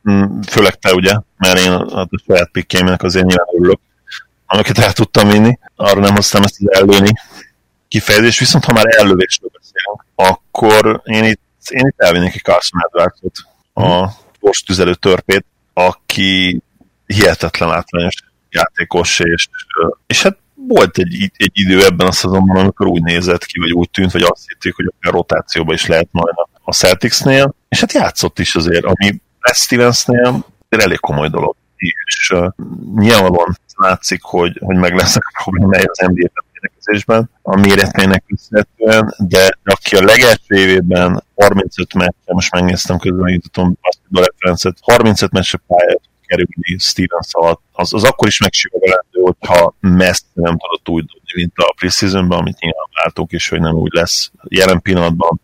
mm, 0.09 0.39
főleg 0.41 0.75
te 0.75 0.93
ugye, 0.93 1.13
mert 1.37 1.59
én 1.59 1.71
a 1.71 2.09
saját 2.27 2.49
pikkeimnek 2.51 3.03
azért 3.03 3.25
nyilván 3.25 3.47
örülök, 3.55 3.79
amiket 4.45 4.77
el 4.77 4.93
tudtam 4.93 5.29
vinni, 5.29 5.59
arra 5.75 5.99
nem 5.99 6.15
hoztam 6.15 6.43
ezt 6.43 6.57
az 6.59 6.79
előni 6.79 7.11
kifejezést, 7.87 8.39
viszont 8.39 8.65
ha 8.65 8.73
már 8.73 8.85
ellövésről 8.87 9.49
beszélünk, 9.53 10.05
akkor 10.15 11.01
én 11.03 11.23
itt, 11.23 11.41
én 11.69 11.87
itt 11.87 12.01
elvinnék 12.01 12.35
egy 12.35 12.41
Carson 12.41 12.81
Edwardsot, 12.85 13.35
a 13.73 14.09
gyors 14.39 14.63
tüzelő 14.63 14.93
törpét, 14.93 15.45
aki 15.73 16.61
hihetetlen 17.05 17.69
látványos 17.69 18.15
játékos, 18.49 19.19
és, 19.19 19.47
és 20.07 20.23
hát 20.23 20.37
volt 20.67 20.97
egy, 20.97 21.31
egy 21.37 21.51
idő 21.53 21.83
ebben 21.83 22.07
a 22.07 22.11
szezonban, 22.11 22.57
amikor 22.57 22.87
úgy 22.87 23.03
nézett 23.03 23.45
ki, 23.45 23.59
vagy 23.59 23.71
úgy 23.71 23.89
tűnt, 23.89 24.11
vagy 24.11 24.21
azt 24.21 24.47
hittük, 24.47 24.75
hogy 24.75 24.93
a 25.01 25.09
rotációba 25.09 25.73
is 25.73 25.85
lehet 25.85 26.07
majd 26.11 26.35
a 26.63 26.71
Celticsnél, 26.71 27.55
és 27.69 27.79
hát 27.79 27.93
játszott 27.93 28.39
is 28.39 28.55
azért, 28.55 28.83
ami 28.83 29.21
Brad 29.39 29.55
Stevensnél 29.55 30.45
elég 30.69 30.99
komoly 30.99 31.29
dolog. 31.29 31.55
És 31.75 32.31
uh, 32.33 32.47
nyilvánvalóan 32.95 33.57
látszik, 33.75 34.21
hogy, 34.21 34.59
hogy 34.65 34.77
meg 34.77 34.95
lesznek 34.95 35.23
a 35.25 35.41
problémái 35.43 35.83
az 35.83 35.97
NBA 35.97 36.29
védekezésben, 36.51 37.29
a 37.41 37.59
méretmének 37.59 38.23
köszönhetően, 38.27 39.15
de 39.17 39.57
aki 39.63 39.95
a 39.95 40.03
legelső 40.03 40.55
évében 40.55 41.23
35 41.35 41.93
meccse, 41.93 42.33
most 42.33 42.53
megnéztem 42.53 42.97
közben, 42.97 43.41
azt 43.81 43.99
a 44.11 44.19
referencet, 44.19 44.77
35 44.81 45.31
meccse 45.31 45.59
pályát 45.67 46.01
kerülni 46.31 46.79
Stevens 46.79 47.27
alatt, 47.31 47.61
az, 47.71 47.93
az 47.93 48.03
akkor 48.03 48.27
is 48.27 48.39
megsimogalendő, 48.39 49.19
hogyha 49.21 49.75
messze 49.79 50.25
nem 50.33 50.57
tudott 50.57 50.89
úgy 50.89 51.05
dobni, 51.05 51.31
mint 51.35 51.51
a 51.55 51.73
preseasonban, 51.75 52.39
amit 52.39 52.59
nyilván 52.59 52.87
látunk 53.03 53.31
is, 53.31 53.49
hogy 53.49 53.59
nem 53.59 53.75
úgy 53.75 53.93
lesz. 53.93 54.31
Jelen 54.47 54.81
pillanatban 54.81 55.41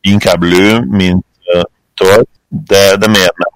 inkább 0.00 0.42
lő, 0.42 0.80
mint 0.80 1.24
uh, 1.54 1.62
tölt, 1.94 2.28
de, 2.48 2.96
de 2.96 3.06
miért 3.06 3.36
nem? 3.36 3.52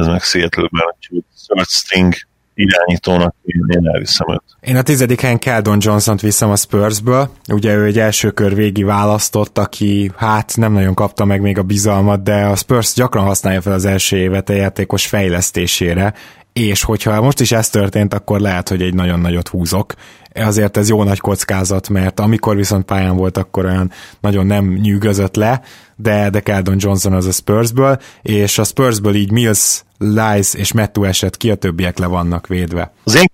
Ez 0.00 0.06
meg 0.06 0.22
Seattle-ben, 0.22 0.94
hogy 1.00 1.22
third 1.46 1.68
string 1.68 2.14
irányítónak 2.54 3.34
én, 3.42 3.88
elviszem 3.92 4.32
őt. 4.32 4.42
Én 4.60 4.76
a 4.76 4.82
tizedik 4.82 5.20
helyen 5.20 5.38
Keldon 5.38 5.78
Johnson-t 5.80 6.20
viszem 6.20 6.50
a 6.50 6.56
Spursből. 6.56 7.30
Ugye 7.52 7.74
ő 7.74 7.84
egy 7.84 7.98
első 7.98 8.30
kör 8.30 8.54
végi 8.54 8.82
választott, 8.82 9.58
aki 9.58 10.10
hát 10.16 10.56
nem 10.56 10.72
nagyon 10.72 10.94
kapta 10.94 11.24
meg 11.24 11.40
még 11.40 11.58
a 11.58 11.62
bizalmat, 11.62 12.22
de 12.22 12.44
a 12.44 12.56
Spurs 12.56 12.94
gyakran 12.94 13.24
használja 13.24 13.60
fel 13.60 13.72
az 13.72 13.84
első 13.84 14.16
évet 14.16 14.48
a 14.48 14.52
játékos 14.52 15.06
fejlesztésére, 15.06 16.14
és 16.54 16.82
hogyha 16.82 17.20
most 17.20 17.40
is 17.40 17.52
ez 17.52 17.68
történt, 17.68 18.14
akkor 18.14 18.40
lehet, 18.40 18.68
hogy 18.68 18.82
egy 18.82 18.94
nagyon 18.94 19.20
nagyot 19.20 19.48
húzok. 19.48 19.94
Azért 20.34 20.76
ez 20.76 20.88
jó 20.88 21.02
nagy 21.02 21.20
kockázat, 21.20 21.88
mert 21.88 22.20
amikor 22.20 22.56
viszont 22.56 22.84
pályán 22.84 23.16
volt, 23.16 23.36
akkor 23.36 23.64
olyan 23.64 23.90
nagyon 24.20 24.46
nem 24.46 24.64
nyűgözött 24.64 25.34
le, 25.34 25.62
de, 25.96 26.30
de 26.30 26.40
Keldon 26.40 26.76
Johnson 26.78 27.12
az 27.12 27.26
a 27.26 27.32
Spursből, 27.32 28.00
és 28.22 28.58
a 28.58 28.64
Spursből 28.64 29.14
így 29.14 29.30
Mills, 29.30 29.82
Lies 29.98 30.54
és 30.54 30.72
Mettu 30.72 31.04
eset 31.04 31.36
ki, 31.36 31.50
a 31.50 31.54
többiek 31.54 31.98
le 31.98 32.06
vannak 32.06 32.46
védve. 32.46 32.92
Az 33.04 33.14
én 33.14 33.30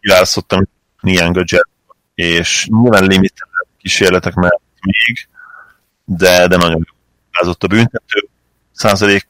kiválasztottam 0.00 0.68
Niang 1.00 1.36
Jet, 1.36 1.68
és 2.14 2.68
nyilván 2.70 3.02
limitált 3.02 3.50
kísérletek 3.78 4.34
mert 4.34 4.60
még, 4.80 5.28
de, 6.04 6.46
de 6.46 6.56
nagyon 6.56 6.84
jó. 6.86 6.96
Ez 7.30 7.48
ott 7.48 7.62
a 7.62 7.66
büntető 7.66 8.28
százalék 8.72 9.28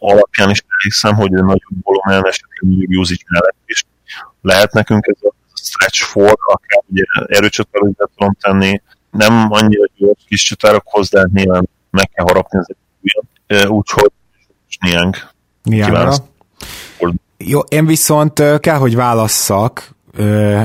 alapján 0.00 0.50
is 0.50 0.64
hiszem, 0.82 1.14
hogy 1.14 1.34
a 1.34 1.40
nagyobb 1.40 1.82
volumen 1.82 2.26
esetén 2.26 2.98
usage 2.98 3.24
mellett 3.28 3.56
is 3.66 3.84
lehet 4.42 4.72
nekünk 4.72 5.06
ez 5.06 5.28
a 5.30 5.34
stretch 5.54 6.02
for, 6.02 6.36
akár 6.44 6.82
ugye 6.86 7.04
erőcsatározat 7.26 8.10
tudom 8.16 8.36
tenni, 8.40 8.82
nem 9.10 9.46
annyira 9.52 9.84
gyors 9.96 10.24
kis 10.26 10.42
csatárokhoz, 10.42 11.08
de 11.08 11.28
nyilván 11.32 11.68
meg 11.90 12.10
kell 12.12 12.24
harapni 12.24 12.58
az 12.58 12.66
egy 12.68 13.66
úgyhogy 13.66 14.12
Niang. 14.80 15.16
Niang. 15.62 16.14
Jó, 17.36 17.60
én 17.60 17.86
viszont 17.86 18.42
kell, 18.60 18.76
hogy 18.76 18.94
válasszak, 18.94 19.90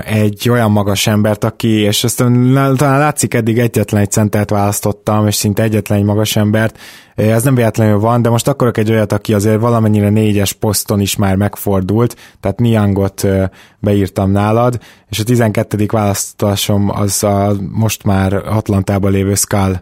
egy 0.06 0.50
olyan 0.50 0.72
magas 0.72 1.08
embert, 1.08 1.44
aki, 1.44 1.68
és 1.68 2.04
ezt 2.04 2.18
talán 2.76 3.00
látszik 3.00 3.34
eddig 3.34 3.60
egyetlen 3.60 4.02
egy 4.02 4.12
centert 4.12 4.50
választottam, 4.50 5.28
és 5.28 5.36
szinte 5.36 5.64
egyetlen 5.64 5.98
egy 5.98 6.04
magas 6.04 6.36
embert, 6.36 6.78
ez 7.16 7.44
nem 7.44 7.56
véletlenül 7.56 8.00
van, 8.00 8.22
de 8.22 8.30
most 8.30 8.48
akarok 8.48 8.78
egy 8.78 8.92
olyat, 8.92 9.12
aki 9.12 9.34
azért 9.34 9.60
valamennyire 9.60 10.10
négyes 10.10 10.54
poszton 10.54 11.00
is 11.00 11.16
már 11.16 11.36
megfordult, 11.36 12.16
tehát 12.40 12.60
Niangot 12.60 13.28
beírtam 13.80 14.32
nálad, 14.32 14.80
és 15.10 15.20
a 15.20 15.24
12. 15.24 15.86
választásom 15.92 16.90
az 16.90 17.24
a 17.24 17.54
most 17.72 18.04
már 18.04 18.34
Atlantában 18.34 19.12
lévő 19.12 19.36
Skull 19.36 19.76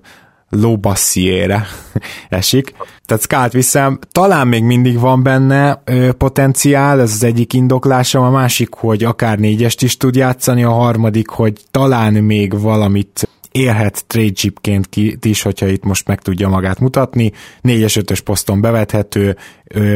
Lobassiére 0.62 1.66
esik. 2.30 2.74
Tehát 3.06 3.24
Skált 3.24 3.51
viszem, 3.51 3.99
talán 4.12 4.47
még 4.47 4.64
mindig 4.64 4.99
van 4.99 5.24
benne 5.24 5.82
ö, 5.86 6.14
potenciál, 6.14 7.01
ez 7.01 7.12
az 7.12 7.24
egyik 7.24 7.54
indoklásom, 7.54 8.24
a 8.24 8.30
másik, 8.30 8.74
hogy 8.74 9.04
akár 9.04 9.39
négyest 9.39 9.82
is 9.82 9.97
tud 9.97 10.16
játszani, 10.16 10.64
a 10.64 10.72
harmadik, 10.72 11.30
hogy 11.30 11.54
talán 11.72 12.14
még 12.14 12.60
valamit 12.60 13.28
élhet 13.54 14.06
trade 14.08 14.32
chipként 14.32 14.89
ki, 14.89 15.18
is, 15.22 15.41
hogyha 15.41 15.68
itt 15.68 15.84
most 15.84 16.08
meg 16.08 16.22
tudja 16.22 16.49
magát 16.49 16.80
mutatni. 16.80 17.32
4-es, 17.64 18.04
5-ös 18.04 18.20
poszton 18.24 18.62
bevethető, 18.62 19.38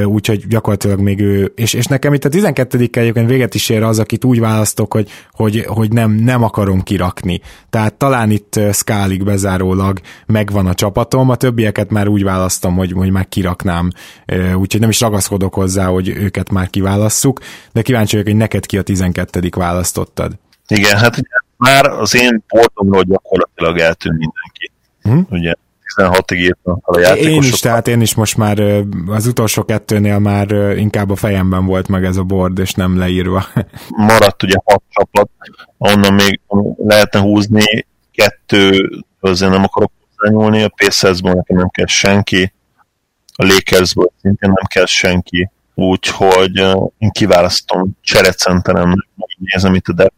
úgyhogy 0.06 0.48
gyakorlatilag 0.48 1.00
még 1.00 1.20
ő, 1.20 1.52
és, 1.56 1.74
és 1.74 1.86
nekem 1.86 2.14
itt 2.14 2.26
a 2.26 2.30
12 2.30 2.90
egyébként 2.92 3.30
véget 3.30 3.56
is 3.56 3.70
ér 3.70 3.84
az, 3.84 4.00
akit 4.00 4.24
úgy 4.24 4.40
választok, 4.40 4.94
hogy, 4.94 5.10
hogy, 5.32 5.66
hogy 5.68 5.92
nem, 5.92 6.12
nem 6.12 6.44
akarom 6.44 6.82
kirakni. 6.82 7.42
Tehát 7.70 7.94
talán 7.94 8.32
itt 8.32 8.60
Skálig 8.72 9.24
bezárólag 9.24 10.00
megvan 10.26 10.66
a 10.68 10.74
csapatom, 10.74 11.30
a 11.30 11.36
többieket 11.36 11.90
már 11.90 12.08
úgy 12.08 12.24
választom, 12.24 12.76
hogy, 12.76 12.92
hogy 12.92 13.10
már 13.10 13.28
kiraknám, 13.28 13.90
úgyhogy 14.56 14.82
nem 14.82 14.90
is 14.90 15.00
ragaszkodok 15.00 15.54
hozzá, 15.54 15.86
hogy 15.86 16.10
őket 16.10 16.52
már 16.52 16.70
kiválasszuk, 16.70 17.40
de 17.72 17.82
kíváncsi 17.82 18.12
vagyok, 18.12 18.32
hogy 18.32 18.40
neked 18.40 18.66
ki 18.66 18.78
a 18.78 18.82
12 18.82 19.50
választottad. 19.56 20.32
Igen, 20.68 20.98
hát 20.98 21.22
már 21.58 21.86
az 21.86 22.16
én 22.16 22.44
portomról 22.48 23.04
gyakorlatilag 23.04 23.80
eltűnt 23.80 24.18
mindenki. 24.18 24.72
Hm? 25.02 25.36
Ugye 25.36 25.54
16-ig 25.96 26.36
írtam 26.36 26.80
a 26.82 27.00
játékosokat. 27.00 27.44
Én 27.44 27.52
is, 27.52 27.60
tehát 27.60 27.88
én 27.88 28.02
is 28.02 28.16
most 28.16 28.38
már 28.38 28.60
az 29.08 29.26
utolsó 29.26 29.66
kettőnél 29.66 30.20
már 30.20 30.52
inkább 30.78 31.10
a 31.10 31.16
fejemben 31.16 31.66
volt 31.66 31.88
meg 31.88 32.06
ez 32.06 32.18
a 32.18 32.24
board, 32.24 32.60
és 32.60 32.74
nem 32.74 32.98
leírva. 32.98 33.46
Maradt 33.90 34.44
ugye 34.44 34.56
hat 34.66 34.84
csapat, 34.90 35.30
onnan 35.78 36.14
még 36.14 36.40
lehetne 36.78 37.20
húzni, 37.20 37.86
kettő 38.12 38.90
azért 39.20 39.52
nem 39.52 39.64
akarok 39.64 39.92
hozzányúlni, 40.16 40.64
a 40.64 40.72
Pacersból 40.76 41.34
nekem 41.34 41.58
nem 41.58 41.70
kell 41.70 41.86
senki, 41.86 42.54
a 43.36 43.46
Lakersből 43.46 44.12
szintén 44.22 44.50
nem 44.50 44.66
kell 44.68 44.86
senki, 44.86 45.50
úgyhogy 45.76 46.58
én 46.98 47.10
kiválasztom 47.12 47.98
cserecenteremnek, 48.02 49.08
nézem 49.38 49.74
itt 49.74 49.88
a 49.88 49.94
depth 49.94 50.16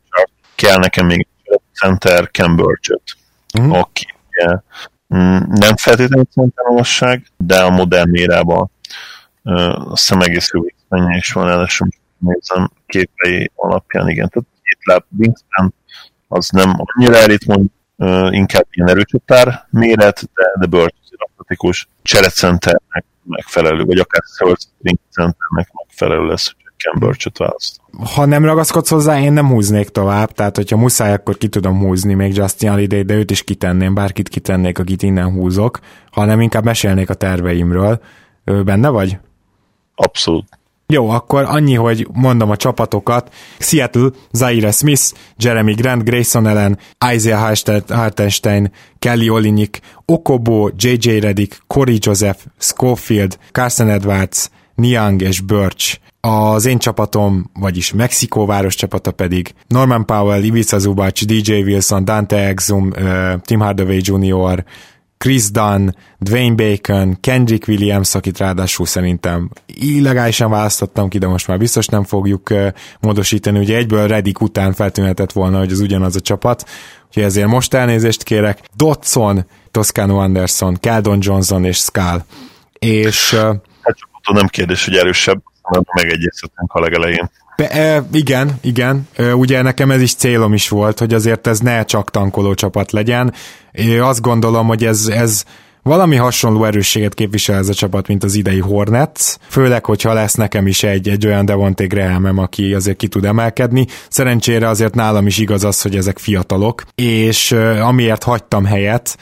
kell 0.59 0.77
nekem 0.77 1.05
még 1.05 1.27
center 1.73 2.31
Ken 2.31 2.55
Burchett, 2.55 3.17
aki 3.69 4.05
ugye, 4.29 4.59
mm, 5.15 5.37
nem 5.47 5.75
feltétlenül 5.75 6.25
center 6.25 6.85
de 7.37 7.61
a 7.61 7.69
modern 7.69 8.13
érában 8.13 8.71
azt 9.43 10.07
hiszem 10.07 10.21
egész 10.21 10.49
jó 10.53 10.61
mennyi 10.87 11.15
is 11.15 11.31
van, 11.31 11.49
először 11.49 11.87
nézem 12.17 12.71
képei 12.85 13.51
alapján, 13.55 14.09
igen, 14.09 14.29
tehát 14.29 14.47
két 14.63 14.79
láb 14.85 15.03
Wingspan, 15.17 15.73
az 16.27 16.49
nem 16.49 16.73
annyira 16.77 17.17
elit, 17.17 17.45
mondjuk 17.45 17.71
inkább 18.33 18.65
ilyen 18.71 18.89
erőcsatár 18.89 19.67
méret, 19.69 20.29
de, 20.33 20.51
de 20.59 20.65
Burch 20.65 20.95
atletikus 21.17 21.87
cserecenternek 22.01 23.05
megfelelő, 23.23 23.83
vagy 23.83 23.99
akár 23.99 24.21
third 24.37 24.57
centernek 25.09 25.69
megfelelő 25.71 26.25
lesz, 26.25 26.45
hogy 26.45 26.68
Ken 26.83 26.99
Burch-ot 26.99 27.37
választ. 27.37 27.79
Ha 28.13 28.25
nem 28.25 28.45
ragaszkodsz 28.45 28.89
hozzá, 28.89 29.19
én 29.19 29.33
nem 29.33 29.47
húznék 29.47 29.89
tovább, 29.89 30.31
tehát 30.31 30.55
hogyha 30.55 30.77
muszáj, 30.77 31.13
akkor 31.13 31.37
ki 31.37 31.47
tudom 31.47 31.79
húzni 31.79 32.13
még 32.13 32.35
Justin 32.35 32.69
Holiday, 32.69 33.01
de 33.01 33.13
őt 33.13 33.31
is 33.31 33.43
kitenném, 33.43 33.93
bárkit 33.93 34.29
kitennék, 34.29 34.79
akit 34.79 35.03
innen 35.03 35.31
húzok, 35.31 35.79
hanem 36.11 36.41
inkább 36.41 36.63
mesélnék 36.63 37.09
a 37.09 37.13
terveimről. 37.13 38.01
Ő 38.43 38.63
benne 38.63 38.89
vagy? 38.89 39.17
Abszolút. 39.95 40.45
Jó, 40.87 41.09
akkor 41.09 41.43
annyi, 41.47 41.73
hogy 41.73 42.07
mondom 42.13 42.49
a 42.49 42.55
csapatokat. 42.55 43.33
Seattle, 43.59 44.09
Zaire 44.31 44.71
Smith, 44.71 45.03
Jeremy 45.37 45.73
Grant, 45.73 46.03
Grayson 46.03 46.45
Allen, 46.45 46.77
Isaiah 47.13 47.55
Hartenstein, 47.87 48.71
Kelly 48.99 49.29
Olinik, 49.29 49.79
Okobo, 50.05 50.69
J.J. 50.77 51.19
Redick, 51.19 51.61
Corey 51.67 51.97
Joseph, 52.01 52.39
Schofield, 52.57 53.37
Carson 53.51 53.89
Edwards, 53.89 54.49
Niang 54.75 55.21
és 55.21 55.39
Birch. 55.39 55.99
Az 56.21 56.65
én 56.65 56.77
csapatom, 56.77 57.49
vagyis 57.53 57.93
Mexikó 57.93 58.45
város 58.45 58.75
csapata 58.75 59.11
pedig 59.11 59.53
Norman 59.67 60.05
Powell, 60.05 60.43
Ivica 60.43 60.77
Zubac, 60.77 61.25
DJ 61.25 61.51
Wilson, 61.51 62.05
Dante 62.05 62.37
Exum, 62.37 62.91
Tim 63.41 63.59
Hardaway 63.59 63.99
Jr., 64.01 64.63
Chris 65.17 65.51
Dunn, 65.51 65.89
Dwayne 66.19 66.55
Bacon, 66.55 67.17
Kendrick 67.19 67.67
Williams, 67.67 68.15
akit 68.15 68.37
ráadásul 68.37 68.85
szerintem 68.85 69.49
illegálisan 69.65 70.49
választottam 70.49 71.09
ki, 71.09 71.17
de 71.17 71.27
most 71.27 71.47
már 71.47 71.57
biztos 71.57 71.87
nem 71.87 72.03
fogjuk 72.03 72.53
módosítani. 72.99 73.59
Ugye 73.59 73.77
egyből 73.77 74.07
Reddick 74.07 74.41
után 74.41 74.73
feltűnhetett 74.73 75.31
volna, 75.31 75.57
hogy 75.57 75.71
az 75.71 75.79
ugyanaz 75.79 76.15
a 76.15 76.19
csapat, 76.19 76.69
úgyhogy 77.07 77.23
ezért 77.23 77.47
most 77.47 77.73
elnézést 77.73 78.23
kérek. 78.23 78.59
Dodson, 78.75 79.45
Toscano 79.71 80.17
Anderson, 80.17 80.77
Keldon 80.79 81.17
Johnson 81.21 81.65
és 81.65 81.77
Skull. 81.77 82.23
És... 82.79 83.33
Hát 83.81 83.97
nem 84.33 84.47
kérdés, 84.47 84.85
hogy 84.85 84.95
erősebb, 84.95 85.41
megegyezhetünk 85.93 86.73
a 86.73 86.79
legelején. 86.79 87.29
Be, 87.55 87.69
e, 87.69 88.03
igen, 88.11 88.57
igen. 88.61 89.07
E, 89.15 89.35
ugye 89.35 89.61
nekem 89.61 89.91
ez 89.91 90.01
is 90.01 90.13
célom 90.13 90.53
is 90.53 90.69
volt, 90.69 90.99
hogy 90.99 91.13
azért 91.13 91.47
ez 91.47 91.59
ne 91.59 91.83
csak 91.83 92.11
tankoló 92.11 92.53
csapat 92.53 92.91
legyen. 92.91 93.33
Én 93.71 94.01
azt 94.01 94.21
gondolom, 94.21 94.67
hogy 94.67 94.85
ez, 94.85 95.07
ez 95.07 95.43
valami 95.83 96.15
hasonló 96.15 96.63
erősséget 96.63 97.13
képvisel 97.13 97.57
ez 97.57 97.69
a 97.69 97.73
csapat, 97.73 98.07
mint 98.07 98.23
az 98.23 98.35
idei 98.35 98.59
Hornets, 98.59 99.35
főleg, 99.47 99.85
hogyha 99.85 100.13
lesz 100.13 100.33
nekem 100.33 100.67
is 100.67 100.83
egy, 100.83 101.09
egy 101.09 101.25
olyan 101.25 101.45
Devonté 101.45 101.85
graham 101.85 102.37
aki 102.37 102.73
azért 102.73 102.97
ki 102.97 103.07
tud 103.07 103.25
emelkedni. 103.25 103.85
Szerencsére 104.09 104.67
azért 104.67 104.95
nálam 104.95 105.27
is 105.27 105.37
igaz 105.37 105.63
az, 105.63 105.81
hogy 105.81 105.95
ezek 105.95 106.17
fiatalok, 106.17 106.83
és 106.95 107.51
amiért 107.81 108.23
hagytam 108.23 108.65
helyet, 108.65 109.17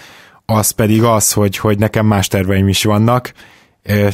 az 0.45 0.71
pedig 0.71 1.03
az, 1.03 1.33
hogy, 1.33 1.57
hogy 1.57 1.79
nekem 1.79 2.05
más 2.05 2.27
terveim 2.27 2.67
is 2.67 2.83
vannak, 2.83 3.31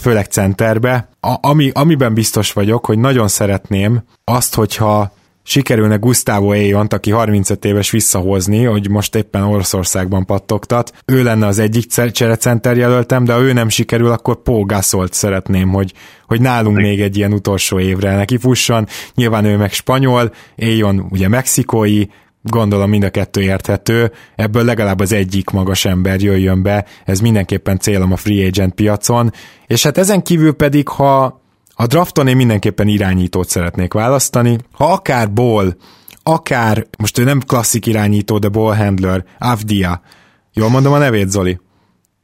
főleg 0.02 0.26
centerbe. 0.26 1.10
A, 1.20 1.36
ami, 1.42 1.72
amiben 1.74 2.14
biztos 2.14 2.54
vagyok, 2.54 2.86
hogy 2.86 3.00
nagyon 3.00 3.28
szeretném 3.28 4.04
azt, 4.24 4.56
hogyha 4.56 5.12
sikerülne 5.44 5.96
Gustavo 5.96 6.56
Éjont, 6.56 6.94
aki 6.94 7.12
35 7.12 7.66
éves 7.66 7.92
visszahozni, 7.92 8.64
hogy 8.64 8.90
most 8.90 9.16
éppen 9.16 9.44
Oroszországban 9.44 10.26
pattogtat. 10.26 10.94
Ő 11.06 11.24
lenne 11.24 11.48
az 11.48 11.60
egyik 11.60 11.86
cserecenter 12.12 12.78
jelöltem, 12.78 13.24
de 13.24 13.34
ha 13.34 13.40
ő 13.42 13.54
nem 13.54 13.70
sikerül, 13.70 14.12
akkor 14.12 14.42
Paul 14.42 14.66
szeretném, 15.10 15.70
hogy, 15.70 15.94
hogy 16.28 16.42
nálunk 16.42 16.78
még 16.78 17.02
egy 17.02 17.18
ilyen 17.18 17.34
utolsó 17.34 17.80
évre 17.80 18.16
neki 18.16 18.38
fusson. 18.38 18.88
Nyilván 19.16 19.46
ő 19.46 19.58
meg 19.58 19.72
spanyol, 19.72 20.34
Éjon 20.56 21.08
ugye 21.10 21.28
mexikói, 21.28 22.04
gondolom 22.44 22.90
mind 22.90 23.04
a 23.04 23.10
kettő 23.10 23.42
érthető, 23.42 24.12
ebből 24.36 24.64
legalább 24.64 25.00
az 25.00 25.12
egyik 25.12 25.50
magas 25.50 25.86
ember 25.86 26.22
jöjjön 26.22 26.62
be, 26.62 26.86
ez 27.06 27.20
mindenképpen 27.20 27.80
célom 27.80 28.12
a 28.12 28.18
free 28.18 28.48
agent 28.48 28.74
piacon, 28.74 29.32
és 29.68 29.84
hát 29.84 29.98
ezen 29.98 30.22
kívül 30.22 30.54
pedig, 30.54 30.88
ha 30.88 31.42
a 31.76 31.88
drafton 31.88 32.28
én 32.28 32.36
mindenképpen 32.36 32.88
irányítót 32.88 33.50
szeretnék 33.50 33.94
választani, 33.94 34.58
ha 34.72 34.92
akár 34.92 35.32
Ball, 35.32 35.76
akár, 36.24 36.86
most 36.98 37.18
ő 37.18 37.24
nem 37.24 37.40
klasszik 37.40 37.86
irányító, 37.86 38.38
de 38.38 38.48
ball 38.50 38.76
handler, 38.76 39.26
Avdia, 39.40 40.02
jól 40.54 40.70
mondom 40.70 40.94
a 40.94 40.98
nevét, 40.98 41.30
Zoli? 41.30 41.60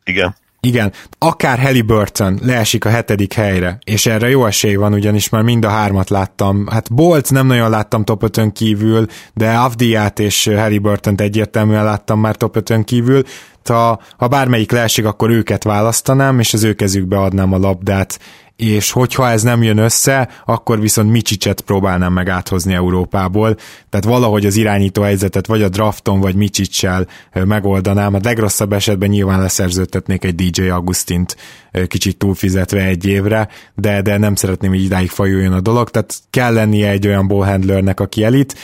Igen. 0.03 0.35
Igen, 0.61 0.93
akár 1.17 1.59
Halliburton 1.59 2.39
leesik 2.41 2.85
a 2.85 2.89
hetedik 2.89 3.33
helyre, 3.33 3.77
és 3.83 4.05
erre 4.05 4.29
jó 4.29 4.45
esély 4.45 4.75
van, 4.75 4.93
ugyanis 4.93 5.29
már 5.29 5.41
mind 5.41 5.65
a 5.65 5.69
hármat 5.69 6.09
láttam. 6.09 6.67
Hát 6.67 6.93
Bolt 6.93 7.31
nem 7.31 7.47
nagyon 7.47 7.69
láttam 7.69 8.03
top 8.03 8.23
5 8.37 8.51
kívül, 8.53 9.05
de 9.33 9.51
Avdiát 9.51 10.19
és 10.19 10.49
Halliburton 10.55 11.15
egyértelműen 11.17 11.83
láttam 11.83 12.19
már 12.19 12.35
top 12.35 12.55
5 12.55 12.83
kívül. 12.83 13.23
Ha, 13.65 14.01
ha 14.17 14.27
bármelyik 14.27 14.71
leesik, 14.71 15.05
akkor 15.05 15.29
őket 15.29 15.63
választanám, 15.63 16.39
és 16.39 16.53
az 16.53 16.63
ő 16.63 16.73
kezükbe 16.73 17.19
adnám 17.19 17.53
a 17.53 17.57
labdát, 17.57 18.19
és 18.59 18.91
hogyha 18.91 19.29
ez 19.29 19.43
nem 19.43 19.63
jön 19.63 19.77
össze, 19.77 20.29
akkor 20.45 20.79
viszont 20.79 21.11
Micsicset 21.11 21.61
próbálnám 21.61 22.13
meg 22.13 22.29
áthozni 22.29 22.73
Európából, 22.73 23.55
tehát 23.89 24.05
valahogy 24.05 24.45
az 24.45 24.55
irányító 24.55 25.01
helyzetet 25.01 25.47
vagy 25.47 25.61
a 25.61 25.69
drafton, 25.69 26.19
vagy 26.19 26.35
Micsicsel 26.35 27.07
megoldanám, 27.33 28.13
a 28.13 28.19
legrosszabb 28.23 28.73
esetben 28.73 29.09
nyilván 29.09 29.41
leszerződtetnék 29.41 30.23
egy 30.23 30.35
DJ 30.35 30.69
Augustint 30.69 31.37
kicsit 31.87 32.17
túlfizetve 32.17 32.83
egy 32.83 33.05
évre, 33.05 33.47
de, 33.75 34.01
de 34.01 34.17
nem 34.17 34.35
szeretném, 34.35 34.69
hogy 34.69 34.83
idáig 34.83 35.09
fajuljon 35.09 35.53
a 35.53 35.61
dolog, 35.61 35.89
tehát 35.89 36.15
kell 36.29 36.53
lennie 36.53 36.89
egy 36.89 37.07
olyan 37.07 37.27
ballhandlernek, 37.27 37.99
aki 37.99 38.23
elit, 38.23 38.55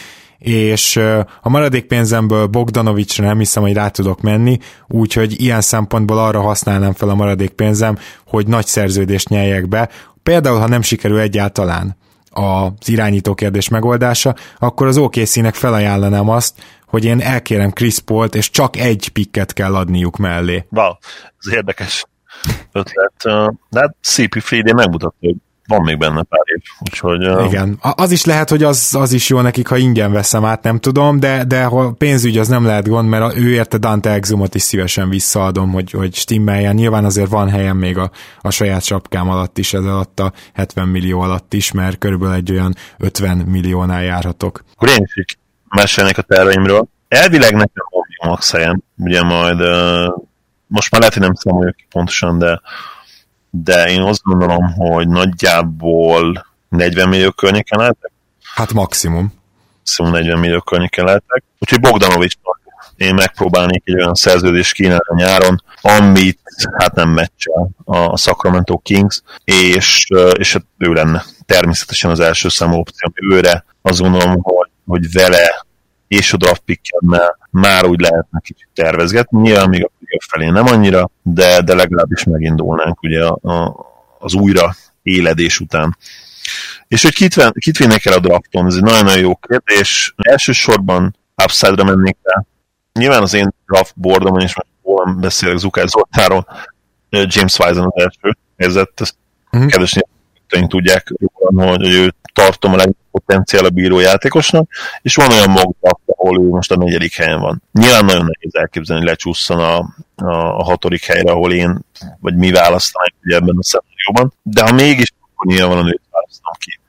és 0.47 0.95
a 1.41 1.49
maradék 1.49 1.85
pénzemből 1.85 2.45
Bogdanovicsra 2.45 3.25
nem 3.25 3.37
hiszem, 3.37 3.63
hogy 3.63 3.73
rá 3.73 3.87
tudok 3.87 4.21
menni, 4.21 4.57
úgyhogy 4.87 5.41
ilyen 5.41 5.61
szempontból 5.61 6.17
arra 6.17 6.41
használnám 6.41 6.93
fel 6.93 7.09
a 7.09 7.15
maradék 7.15 7.49
pénzem, 7.49 7.97
hogy 8.27 8.47
nagy 8.47 8.65
szerződést 8.65 9.29
nyeljek 9.29 9.67
be. 9.67 9.89
Például, 10.23 10.59
ha 10.59 10.67
nem 10.67 10.81
sikerül 10.81 11.19
egyáltalán 11.19 11.97
az 12.29 12.89
irányító 12.89 13.33
kérdés 13.33 13.69
megoldása, 13.69 14.35
akkor 14.59 14.87
az 14.87 14.97
OKC-nek 14.97 15.53
felajánlanám 15.53 16.29
azt, 16.29 16.53
hogy 16.87 17.05
én 17.05 17.21
elkérem 17.21 17.71
Chris 17.71 17.99
Paul-t, 17.99 18.35
és 18.35 18.49
csak 18.49 18.77
egy 18.77 19.09
pikket 19.09 19.53
kell 19.53 19.75
adniuk 19.75 20.17
mellé. 20.17 20.65
Wow, 20.69 20.91
ez 21.37 21.53
érdekes 21.53 22.05
ötlet. 22.71 23.13
De 23.69 23.79
hát 23.79 23.95
CP 24.01 24.41
Friday 24.41 24.73
megmutatta, 24.73 25.15
hogy 25.19 25.35
van 25.67 25.81
még 25.81 25.97
benne 25.97 26.23
pár 26.23 26.43
év, 26.43 26.61
úgyhogy... 26.79 27.45
Igen, 27.45 27.77
az 27.79 28.11
is 28.11 28.25
lehet, 28.25 28.49
hogy 28.49 28.63
az, 28.63 28.95
az 28.99 29.13
is 29.13 29.29
jó 29.29 29.41
nekik, 29.41 29.67
ha 29.67 29.77
ingyen 29.77 30.11
veszem 30.11 30.45
át, 30.45 30.63
nem 30.63 30.79
tudom, 30.79 31.19
de, 31.19 31.43
de 31.43 31.63
ha 31.63 31.91
pénzügy 31.91 32.37
az 32.37 32.47
nem 32.47 32.65
lehet 32.65 32.87
gond, 32.87 33.09
mert 33.09 33.37
ő 33.37 33.51
érte 33.51 33.77
Dante 33.77 34.09
Exumot 34.09 34.55
is 34.55 34.61
szívesen 34.61 35.09
visszaadom, 35.09 35.71
hogy, 35.71 35.91
hogy 35.91 36.15
stimmeljen. 36.15 36.75
Nyilván 36.75 37.05
azért 37.05 37.29
van 37.29 37.49
helyem 37.49 37.77
még 37.77 37.97
a, 37.97 38.11
a 38.41 38.49
saját 38.49 38.83
sapkám 38.83 39.29
alatt 39.29 39.57
is, 39.57 39.73
ez 39.73 39.83
alatt 39.83 40.19
a 40.19 40.33
70 40.53 40.87
millió 40.87 41.19
alatt 41.19 41.53
is, 41.53 41.71
mert 41.71 41.97
körülbelül 41.97 42.35
egy 42.35 42.51
olyan 42.51 42.75
50 42.97 43.37
milliónál 43.37 44.03
járhatok. 44.03 44.63
Akkor 44.75 44.89
én 44.89 45.07
is 45.13 45.37
mesélnék 45.69 46.17
a 46.17 46.21
terveimről. 46.21 46.87
Elvileg 47.07 47.51
nekem 47.51 47.85
van 47.89 48.29
max 48.29 48.51
helyem, 48.51 48.81
ugye 48.97 49.23
majd 49.23 49.59
most 50.67 50.91
már 50.91 50.99
lehet, 50.99 51.13
hogy 51.13 51.23
nem 51.23 51.33
számoljuk 51.33 51.75
ki 51.75 51.85
pontosan, 51.89 52.37
de 52.37 52.61
de 53.63 53.89
én 53.89 54.01
azt 54.01 54.21
gondolom, 54.23 54.73
hogy 54.73 55.07
nagyjából 55.07 56.45
40 56.69 57.09
millió 57.09 57.31
környéken 57.31 57.79
lehetek. 57.79 58.11
Hát 58.53 58.73
maximum. 58.73 59.33
Maximum 59.77 60.11
40 60.11 60.39
millió 60.39 60.59
környéken 60.59 61.05
lehetek. 61.05 61.43
Úgyhogy 61.59 61.79
Bogdanovics 61.79 62.35
én 62.95 63.13
megpróbálnék 63.13 63.81
egy 63.85 63.95
olyan 63.95 64.15
szerződést 64.15 64.73
kínálni 64.73 65.03
a 65.07 65.15
nyáron, 65.15 65.63
amit 65.81 66.39
hát 66.77 66.95
nem 66.95 67.09
meccsel 67.09 67.69
a 67.83 68.17
Sacramento 68.17 68.77
Kings, 68.77 69.21
és, 69.43 70.07
és 70.37 70.53
hát 70.53 70.65
ő 70.77 70.93
lenne 70.93 71.23
természetesen 71.45 72.11
az 72.11 72.19
első 72.19 72.49
számú 72.49 72.77
opció, 72.77 73.11
őre 73.13 73.65
azt 73.81 73.99
gondolom, 73.99 74.41
hogy, 74.41 74.69
hogy 74.85 75.11
vele 75.11 75.65
és 76.07 76.33
a 76.33 76.37
draft 76.37 76.61
pickemmel 76.65 77.37
már 77.49 77.85
úgy 77.85 77.99
lehetne 77.99 78.39
kicsit 78.43 78.67
tervezgetni. 78.73 79.41
Nyilván 79.41 79.69
még 79.69 79.83
a 79.83 79.91
felé 80.29 80.49
nem 80.49 80.65
annyira, 80.65 81.09
de, 81.21 81.61
de 81.61 81.73
legalábbis 81.73 82.23
megindulnánk 82.23 83.01
ugye 83.01 83.25
a, 83.25 83.49
a, 83.49 83.75
az 84.19 84.33
újra 84.33 84.75
éledés 85.03 85.59
után. 85.59 85.97
És 86.87 87.01
hogy 87.01 87.13
kit, 87.13 87.33
ven, 87.33 87.53
kit 87.59 87.77
vinnék 87.77 88.05
el 88.05 88.13
a 88.13 88.19
drafton, 88.19 88.65
ez 88.65 88.75
egy 88.75 88.81
nagyon-nagyon 88.81 89.19
jó 89.19 89.35
kérdés. 89.35 90.13
Elsősorban 90.17 91.15
upside-ra 91.43 91.83
mennék 91.83 92.17
el. 92.23 92.45
Nyilván 92.93 93.21
az 93.21 93.33
én 93.33 93.53
draft 93.67 93.93
boardomon 93.95 94.41
is 94.41 94.55
most 94.55 94.67
hol 94.81 95.13
beszélek 95.13 95.57
Zukár 95.57 95.87
Zoltáról, 95.87 96.47
James 97.09 97.57
Wiseman 97.59 97.91
az 97.93 98.03
első 98.03 98.37
érzett, 98.57 99.01
ezt 99.01 99.15
mm-hmm. 99.57 99.67
kedves 99.67 99.99
tudják 100.67 101.13
hogy 101.55 101.93
ő 101.93 102.13
tartom 102.33 102.73
a 102.73 102.75
legnagyobb 102.75 103.04
potenciál 103.19 103.65
a 103.65 103.69
bíró 103.69 103.99
játékosnak, 103.99 104.69
és 105.01 105.15
van 105.15 105.31
olyan 105.31 105.49
maga, 105.49 105.99
ahol 106.05 106.41
ő 106.41 106.47
most 106.47 106.71
a 106.71 106.77
negyedik 106.77 107.15
helyen 107.15 107.39
van. 107.39 107.63
Nyilván 107.71 108.05
nagyon 108.05 108.29
nehéz 108.31 108.55
elképzelni, 108.55 109.01
hogy 109.01 109.11
lecsúszson 109.11 109.59
a, 109.59 109.77
a, 110.15 110.57
a 110.59 110.63
hatodik 110.63 111.03
helyre, 111.03 111.31
ahol 111.31 111.53
én, 111.53 111.79
vagy 112.19 112.35
mi 112.35 112.51
választanánk 112.51 113.13
ugye 113.23 113.35
ebben 113.35 113.57
a 113.57 113.63
szenárióban, 113.63 114.33
de 114.43 114.61
ha 114.61 114.73
mégis, 114.73 115.13
akkor 115.21 115.53
nyilván 115.53 115.87
őt 115.87 116.01
választom 116.11 116.53
ki. 116.59 116.79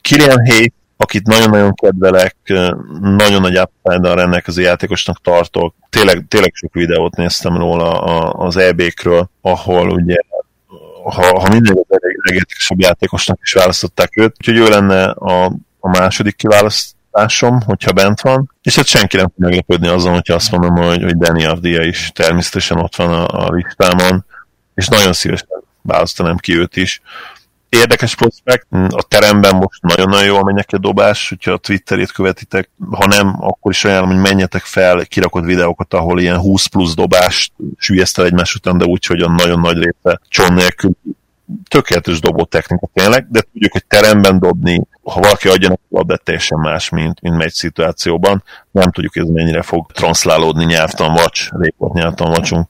Kilian 0.00 0.46
Hayes 0.46 0.72
akit 1.00 1.26
nagyon-nagyon 1.26 1.74
kedvelek, 1.74 2.36
nagyon 3.00 3.40
nagy 3.40 3.58
upside-dal 3.58 4.14
rendelkező 4.14 4.62
játékosnak 4.62 5.20
tartok. 5.20 5.74
Tényleg, 5.90 6.24
tényleg 6.28 6.54
sok 6.54 6.74
videót 6.74 7.16
néztem 7.16 7.56
róla 7.56 7.90
az 8.32 8.56
EB-kről, 8.56 9.30
ahol 9.40 9.90
ugye 9.90 10.16
ha, 11.10 11.40
ha 11.40 11.48
minden 11.48 11.84
legértékesebb 12.22 12.80
játékosnak 12.80 13.38
is 13.42 13.52
választották 13.52 14.16
őt, 14.16 14.34
úgyhogy 14.38 14.56
ő 14.56 14.68
lenne 14.68 15.10
a, 15.10 15.44
a 15.80 15.88
második 15.88 16.36
kiválasztásom, 16.36 17.60
hogyha 17.60 17.92
bent 17.92 18.20
van, 18.20 18.50
és 18.62 18.76
hát 18.76 18.86
senki 18.86 19.16
nem 19.16 19.26
tud 19.26 19.44
meglepődni 19.44 19.88
azon, 19.88 20.12
hogyha 20.12 20.34
azt 20.34 20.50
mondom, 20.50 20.76
hogy, 20.76 21.02
hogy 21.02 21.16
Danny 21.16 21.44
Avdia 21.44 21.82
is 21.82 22.10
természetesen 22.14 22.78
ott 22.78 22.96
van 22.96 23.12
a, 23.12 23.46
a 23.46 23.50
listámon, 23.50 24.24
és 24.74 24.88
nagyon 24.88 25.12
szívesen 25.12 25.48
választanám 25.82 26.36
ki 26.36 26.58
őt 26.58 26.76
is 26.76 27.00
érdekes 27.68 28.14
prospekt, 28.14 28.66
a 28.88 29.02
teremben 29.08 29.56
most 29.56 29.82
nagyon-nagyon 29.82 30.54
neki 30.54 30.74
a 30.74 30.78
dobás, 30.78 31.28
hogyha 31.28 31.52
a 31.52 31.56
Twitterét 31.56 32.12
követitek, 32.12 32.70
ha 32.90 33.06
nem, 33.06 33.36
akkor 33.40 33.72
is 33.72 33.84
ajánlom, 33.84 34.10
hogy 34.10 34.20
menjetek 34.20 34.62
fel 34.62 35.06
kirakott 35.06 35.44
videókat, 35.44 35.94
ahol 35.94 36.20
ilyen 36.20 36.38
20 36.38 36.66
plusz 36.66 36.94
dobást 36.94 37.52
sűjesztel 37.76 38.24
egymás 38.24 38.54
után, 38.54 38.78
de 38.78 38.84
úgy, 38.84 39.06
hogy 39.06 39.20
a 39.20 39.30
nagyon 39.30 39.60
nagy 39.60 39.76
része 39.76 40.20
cson 40.28 40.52
nélkül. 40.52 40.90
Tökéletes 41.68 42.20
dobó 42.20 42.44
technika 42.44 42.88
tényleg, 42.92 43.26
de 43.30 43.40
tudjuk, 43.52 43.72
hogy 43.72 43.84
teremben 43.86 44.38
dobni, 44.38 44.82
ha 45.02 45.20
valaki 45.20 45.48
adja 45.48 45.68
neki 45.68 45.80
labdát, 45.88 46.22
teljesen 46.22 46.58
más, 46.58 46.88
mint, 46.88 47.20
mint 47.20 47.36
megy 47.36 47.52
szituációban. 47.52 48.42
Nem 48.70 48.90
tudjuk, 48.90 49.12
hogy 49.12 49.22
ez 49.22 49.28
mennyire 49.28 49.62
fog 49.62 49.92
transzlálódni 49.92 50.64
nyelvtan 50.64 51.12
vacs, 51.12 51.48
rég 51.50 51.74
volt 51.76 51.92
nyelvtan 51.92 52.30
vacsunk 52.30 52.68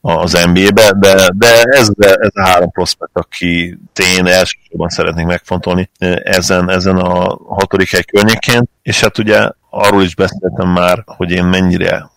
az 0.00 0.32
NBA-be, 0.32 0.92
de, 0.96 1.30
de 1.34 1.62
ez, 1.62 1.88
ez 1.98 2.30
a 2.32 2.46
három 2.46 2.70
prospekt, 2.70 3.16
aki 3.16 3.78
én 4.16 4.26
elsősorban 4.26 4.88
szeretnék 4.88 5.26
megfontolni 5.26 5.90
ezen, 6.22 6.70
ezen 6.70 6.96
a 6.96 7.38
hatodik 7.48 7.90
hely 7.90 8.02
környékén, 8.02 8.68
és 8.82 9.00
hát 9.00 9.18
ugye 9.18 9.48
arról 9.70 10.02
is 10.02 10.14
beszéltem 10.14 10.68
már, 10.68 11.02
hogy 11.06 11.30
én 11.30 11.44
mennyire 11.44 12.10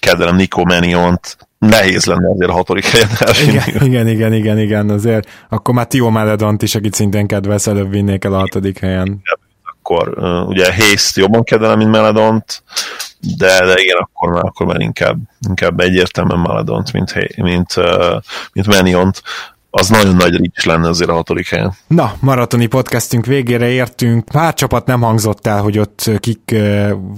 kedvelem 0.00 0.36
Nico 0.36 0.64
Meniont, 0.64 1.36
nehéz 1.58 2.04
lenne 2.04 2.30
azért 2.30 2.50
a 2.50 2.52
hatodik 2.52 2.84
helyen 2.84 3.08
elvinni. 3.18 3.52
Igen, 3.52 3.86
igen, 3.86 4.08
igen, 4.08 4.32
igen, 4.32 4.58
igen, 4.58 4.90
azért 4.90 5.28
akkor 5.48 5.74
már 5.74 5.86
Tio 5.86 6.10
Maledont 6.10 6.62
is, 6.62 6.74
akit 6.74 6.94
szintén 6.94 7.26
kedvelsz, 7.26 7.66
előbb 7.66 7.90
vinnék 7.90 8.24
el 8.24 8.34
a 8.34 8.38
hatodik 8.38 8.78
helyen. 8.78 9.22
Akkor 9.88 10.18
ugye 10.48 10.74
Hayes 10.74 11.16
jobban 11.16 11.42
kedvelem, 11.42 11.78
mint 11.78 11.90
Meledont, 11.90 12.62
de, 13.36 13.64
de 13.64 13.80
igen, 13.80 13.96
akkor 13.96 14.32
már, 14.32 14.44
akkor 14.44 14.66
már 14.66 14.80
inkább, 14.80 15.16
inkább 15.48 15.80
egyértelműen 15.80 16.38
Maladont, 16.38 16.92
mint, 16.92 17.36
mint, 17.36 17.74
mint 18.52 18.66
Meniont 18.66 19.22
az 19.78 19.88
nagyon 19.88 20.16
nagy 20.16 20.36
rics 20.36 20.64
lenne 20.64 20.88
azért 20.88 21.10
a 21.10 21.12
hatodik 21.12 21.48
helyen. 21.48 21.74
Na, 21.86 22.12
maratoni 22.20 22.66
podcastünk 22.66 23.26
végére 23.26 23.68
értünk. 23.68 24.24
Pár 24.24 24.54
csapat 24.54 24.86
nem 24.86 25.00
hangzott 25.00 25.46
el, 25.46 25.62
hogy 25.62 25.78
ott 25.78 26.10
kik 26.18 26.54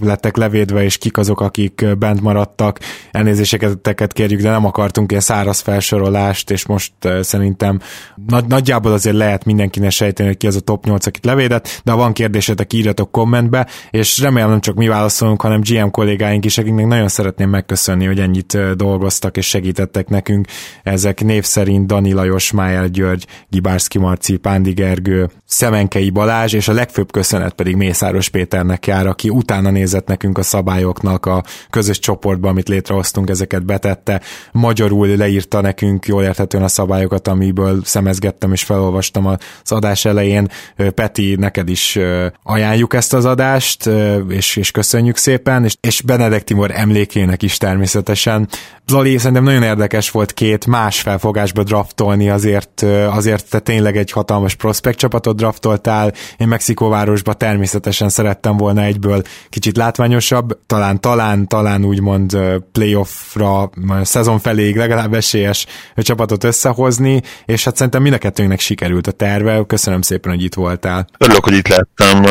lettek 0.00 0.36
levédve, 0.36 0.84
és 0.84 0.98
kik 0.98 1.16
azok, 1.16 1.40
akik 1.40 1.98
bent 1.98 2.20
maradtak. 2.20 2.78
Elnézéseket 3.10 4.12
kérjük, 4.12 4.40
de 4.40 4.50
nem 4.50 4.64
akartunk 4.64 5.10
ilyen 5.10 5.22
száraz 5.22 5.60
felsorolást, 5.60 6.50
és 6.50 6.66
most 6.66 6.92
szerintem 7.20 7.80
nagy, 8.26 8.46
nagyjából 8.46 8.92
azért 8.92 9.16
lehet 9.16 9.44
mindenkinek 9.44 9.90
sejteni, 9.90 10.28
hogy 10.28 10.38
ki 10.38 10.46
az 10.46 10.56
a 10.56 10.60
top 10.60 10.84
8, 10.84 11.06
akit 11.06 11.24
levédett, 11.24 11.80
de 11.84 11.90
ha 11.90 11.96
van 11.96 12.12
kérdésetek, 12.12 12.72
írjatok 12.72 13.10
kommentbe, 13.10 13.66
és 13.90 14.18
remélem 14.18 14.48
nem 14.48 14.60
csak 14.60 14.74
mi 14.74 14.88
válaszolunk, 14.88 15.42
hanem 15.42 15.60
GM 15.60 15.88
kollégáink 15.88 16.44
is, 16.44 16.58
akiknek 16.58 16.86
nagyon 16.86 17.08
szeretném 17.08 17.48
megköszönni, 17.48 18.06
hogy 18.06 18.20
ennyit 18.20 18.76
dolgoztak 18.76 19.36
és 19.36 19.46
segítettek 19.46 20.08
nekünk. 20.08 20.46
Ezek 20.82 21.24
név 21.24 21.44
szerint 21.44 21.86
Dani 21.86 22.12
Lajos, 22.12 22.48
Májel 22.52 22.88
György, 22.88 23.26
Gibárszki 23.48 23.98
Marci, 23.98 24.36
Pándi 24.36 24.72
Gergő, 24.72 25.30
Szemenkei 25.44 26.10
Balázs, 26.10 26.52
és 26.52 26.68
a 26.68 26.72
legfőbb 26.72 27.12
köszönet 27.12 27.52
pedig 27.52 27.76
Mészáros 27.76 28.28
Péternek 28.28 28.86
jár, 28.86 29.06
aki 29.06 29.28
utána 29.28 29.70
nézett 29.70 30.06
nekünk 30.06 30.38
a 30.38 30.42
szabályoknak 30.42 31.26
a 31.26 31.42
közös 31.70 31.98
csoportban, 31.98 32.50
amit 32.50 32.68
létrehoztunk, 32.68 33.30
ezeket 33.30 33.64
betette. 33.64 34.20
Magyarul 34.52 35.06
leírta 35.06 35.60
nekünk 35.60 36.06
jól 36.06 36.22
érthetően 36.22 36.64
a 36.64 36.68
szabályokat, 36.68 37.28
amiből 37.28 37.80
szemezgettem 37.84 38.52
és 38.52 38.62
felolvastam 38.62 39.26
az 39.26 39.38
adás 39.72 40.04
elején. 40.04 40.48
Peti, 40.94 41.34
neked 41.38 41.68
is 41.68 41.98
ajánljuk 42.42 42.94
ezt 42.94 43.14
az 43.14 43.24
adást, 43.24 43.90
és, 44.28 44.56
és 44.56 44.70
köszönjük 44.70 45.16
szépen, 45.16 45.64
és, 45.64 45.76
és 45.80 46.02
Benedek 46.02 46.44
Timor 46.44 46.70
emlékének 46.74 47.42
is 47.42 47.56
természetesen. 47.56 48.48
Zoli, 48.90 49.18
szerintem 49.18 49.42
nagyon 49.44 49.62
érdekes 49.62 50.10
volt 50.10 50.32
két 50.32 50.66
más 50.66 51.00
felfogásba 51.00 51.62
draftolni 51.62 52.30
azért, 52.30 52.82
azért 53.10 53.50
te 53.50 53.58
tényleg 53.58 53.96
egy 53.96 54.10
hatalmas 54.10 54.54
prospekt 54.54 54.98
csapatot 54.98 55.36
draftoltál, 55.36 56.12
én 56.36 56.48
Mexikóvárosba 56.48 57.32
természetesen 57.32 58.08
szerettem 58.08 58.56
volna 58.56 58.82
egyből 58.82 59.22
kicsit 59.48 59.76
látványosabb, 59.76 60.58
talán, 60.66 61.00
talán, 61.00 61.46
talán 61.46 61.84
úgymond 61.84 62.38
playoffra, 62.72 63.70
szezon 64.02 64.38
feléig 64.38 64.76
legalább 64.76 65.14
esélyes 65.14 65.66
csapatot 65.96 66.44
összehozni, 66.44 67.22
és 67.44 67.64
hát 67.64 67.76
szerintem 67.76 68.02
mind 68.02 68.14
a 68.14 68.18
kettőnknek 68.18 68.60
sikerült 68.60 69.06
a 69.06 69.12
terve, 69.12 69.64
köszönöm 69.66 70.02
szépen, 70.02 70.32
hogy 70.32 70.44
itt 70.44 70.54
voltál. 70.54 71.06
Örülök, 71.18 71.44
hogy 71.44 71.54
itt 71.54 71.68
lettem, 71.68 72.24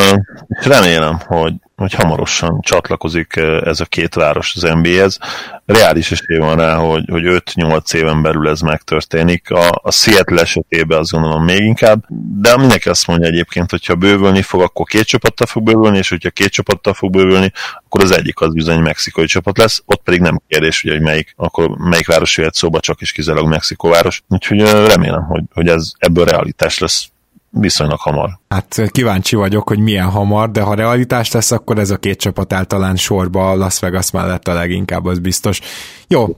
remélem, 0.49 1.19
hogy 1.25 1.53
hogy 1.79 1.93
hamarosan 1.93 2.61
csatlakozik 2.61 3.35
ez 3.63 3.79
a 3.79 3.85
két 3.85 4.13
város 4.13 4.55
az 4.55 4.61
NBA-hez. 4.61 5.19
Reális 5.65 6.11
esély 6.11 6.37
van 6.37 6.57
rá, 6.57 6.75
hogy, 6.75 7.03
hogy 7.11 7.23
5-8 7.25 7.93
éven 7.93 8.21
belül 8.21 8.49
ez 8.49 8.61
megtörténik. 8.61 9.51
A, 9.51 9.69
a 9.83 9.91
Seattle 9.91 10.41
esetében 10.41 10.99
azt 10.99 11.11
gondolom 11.11 11.43
még 11.43 11.59
inkább, 11.63 12.03
de 12.41 12.57
mindenki 12.57 12.89
azt 12.89 13.07
mondja 13.07 13.27
egyébként, 13.27 13.69
hogyha 13.69 13.95
bővülni 13.95 14.41
fog, 14.41 14.61
akkor 14.61 14.85
két 14.85 15.05
csapattal 15.05 15.47
fog 15.47 15.63
bővülni, 15.63 15.97
és 15.97 16.09
hogyha 16.09 16.29
két 16.29 16.51
csapattal 16.51 16.93
fog 16.93 17.11
bővülni, 17.11 17.51
akkor 17.85 18.01
az 18.03 18.11
egyik 18.11 18.41
az 18.41 18.53
bizony 18.53 18.79
mexikai 18.79 19.25
csapat 19.25 19.57
lesz. 19.57 19.83
Ott 19.85 20.01
pedig 20.03 20.19
nem 20.19 20.41
kérdés, 20.47 20.81
hogy 20.81 21.01
melyik, 21.01 21.33
akkor 21.35 21.69
melyik 21.77 22.07
város 22.07 22.37
jöhet 22.37 22.55
szóba, 22.55 22.79
csak 22.79 23.01
is 23.01 23.11
kizárólag 23.11 23.49
Mexikóváros. 23.49 24.23
Úgyhogy 24.27 24.61
remélem, 24.61 25.23
hogy, 25.23 25.43
hogy 25.53 25.67
ez 25.67 25.91
ebből 25.97 26.25
realitás 26.25 26.79
lesz 26.79 27.09
viszonylag 27.49 27.99
hamar. 27.99 28.29
Hát 28.49 28.81
kíváncsi 28.91 29.35
vagyok, 29.35 29.67
hogy 29.67 29.79
milyen 29.79 30.09
hamar, 30.09 30.51
de 30.51 30.61
ha 30.61 30.73
realitás 30.73 31.31
lesz, 31.31 31.51
akkor 31.51 31.79
ez 31.79 31.89
a 31.89 31.97
két 31.97 32.19
csapat 32.19 32.53
általán 32.53 32.95
sorba 32.95 33.55
Las 33.55 33.79
Vegas 33.79 34.11
mellett 34.11 34.47
a 34.47 34.53
leginkább, 34.53 35.05
az 35.05 35.19
biztos. 35.19 35.59
Jó, 36.07 36.37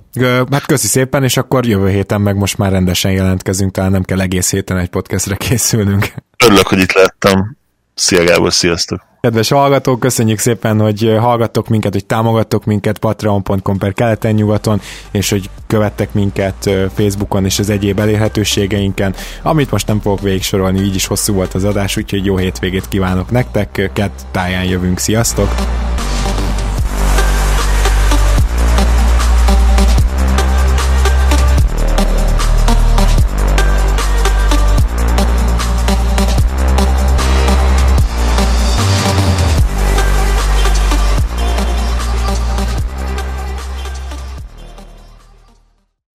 hát 0.51 0.65
köszi 0.65 0.87
szépen, 0.87 1.23
és 1.23 1.37
akkor 1.37 1.65
jövő 1.65 1.89
héten 1.89 2.21
meg 2.21 2.35
most 2.35 2.57
már 2.57 2.71
rendesen 2.71 3.11
jelentkezünk, 3.11 3.71
talán 3.71 3.91
nem 3.91 4.03
kell 4.03 4.21
egész 4.21 4.51
héten 4.51 4.77
egy 4.77 4.89
podcastre 4.89 5.35
készülnünk. 5.35 6.13
Örülök, 6.45 6.67
hogy 6.67 6.79
itt 6.79 6.91
lettem. 6.93 7.57
Szia 7.93 8.23
Gábor, 8.23 8.53
sziasztok! 8.53 9.09
Kedves 9.21 9.49
hallgatók, 9.49 9.99
köszönjük 9.99 10.39
szépen, 10.39 10.79
hogy 10.79 11.15
hallgattok 11.19 11.67
minket, 11.67 11.93
hogy 11.93 12.05
támogattok 12.05 12.65
minket 12.65 12.97
patreon.com 12.97 13.77
per 13.77 13.93
keleten-nyugaton, 13.93 14.81
és 15.11 15.29
hogy 15.29 15.49
követtek 15.67 16.13
minket 16.13 16.69
Facebookon 16.95 17.45
és 17.45 17.59
az 17.59 17.69
egyéb 17.69 17.99
elérhetőségeinken, 17.99 19.15
amit 19.41 19.71
most 19.71 19.87
nem 19.87 20.01
fogok 20.01 20.21
végig 20.21 20.43
sorolni, 20.43 20.81
így 20.81 20.95
is 20.95 21.05
hosszú 21.05 21.33
volt 21.33 21.53
az 21.53 21.63
adás, 21.63 21.97
úgyhogy 21.97 22.25
jó 22.25 22.37
hétvégét 22.37 22.87
kívánok 22.87 23.31
nektek, 23.31 23.91
kett 23.93 24.21
táján 24.31 24.63
jövünk, 24.63 24.99
sziasztok! 24.99 25.49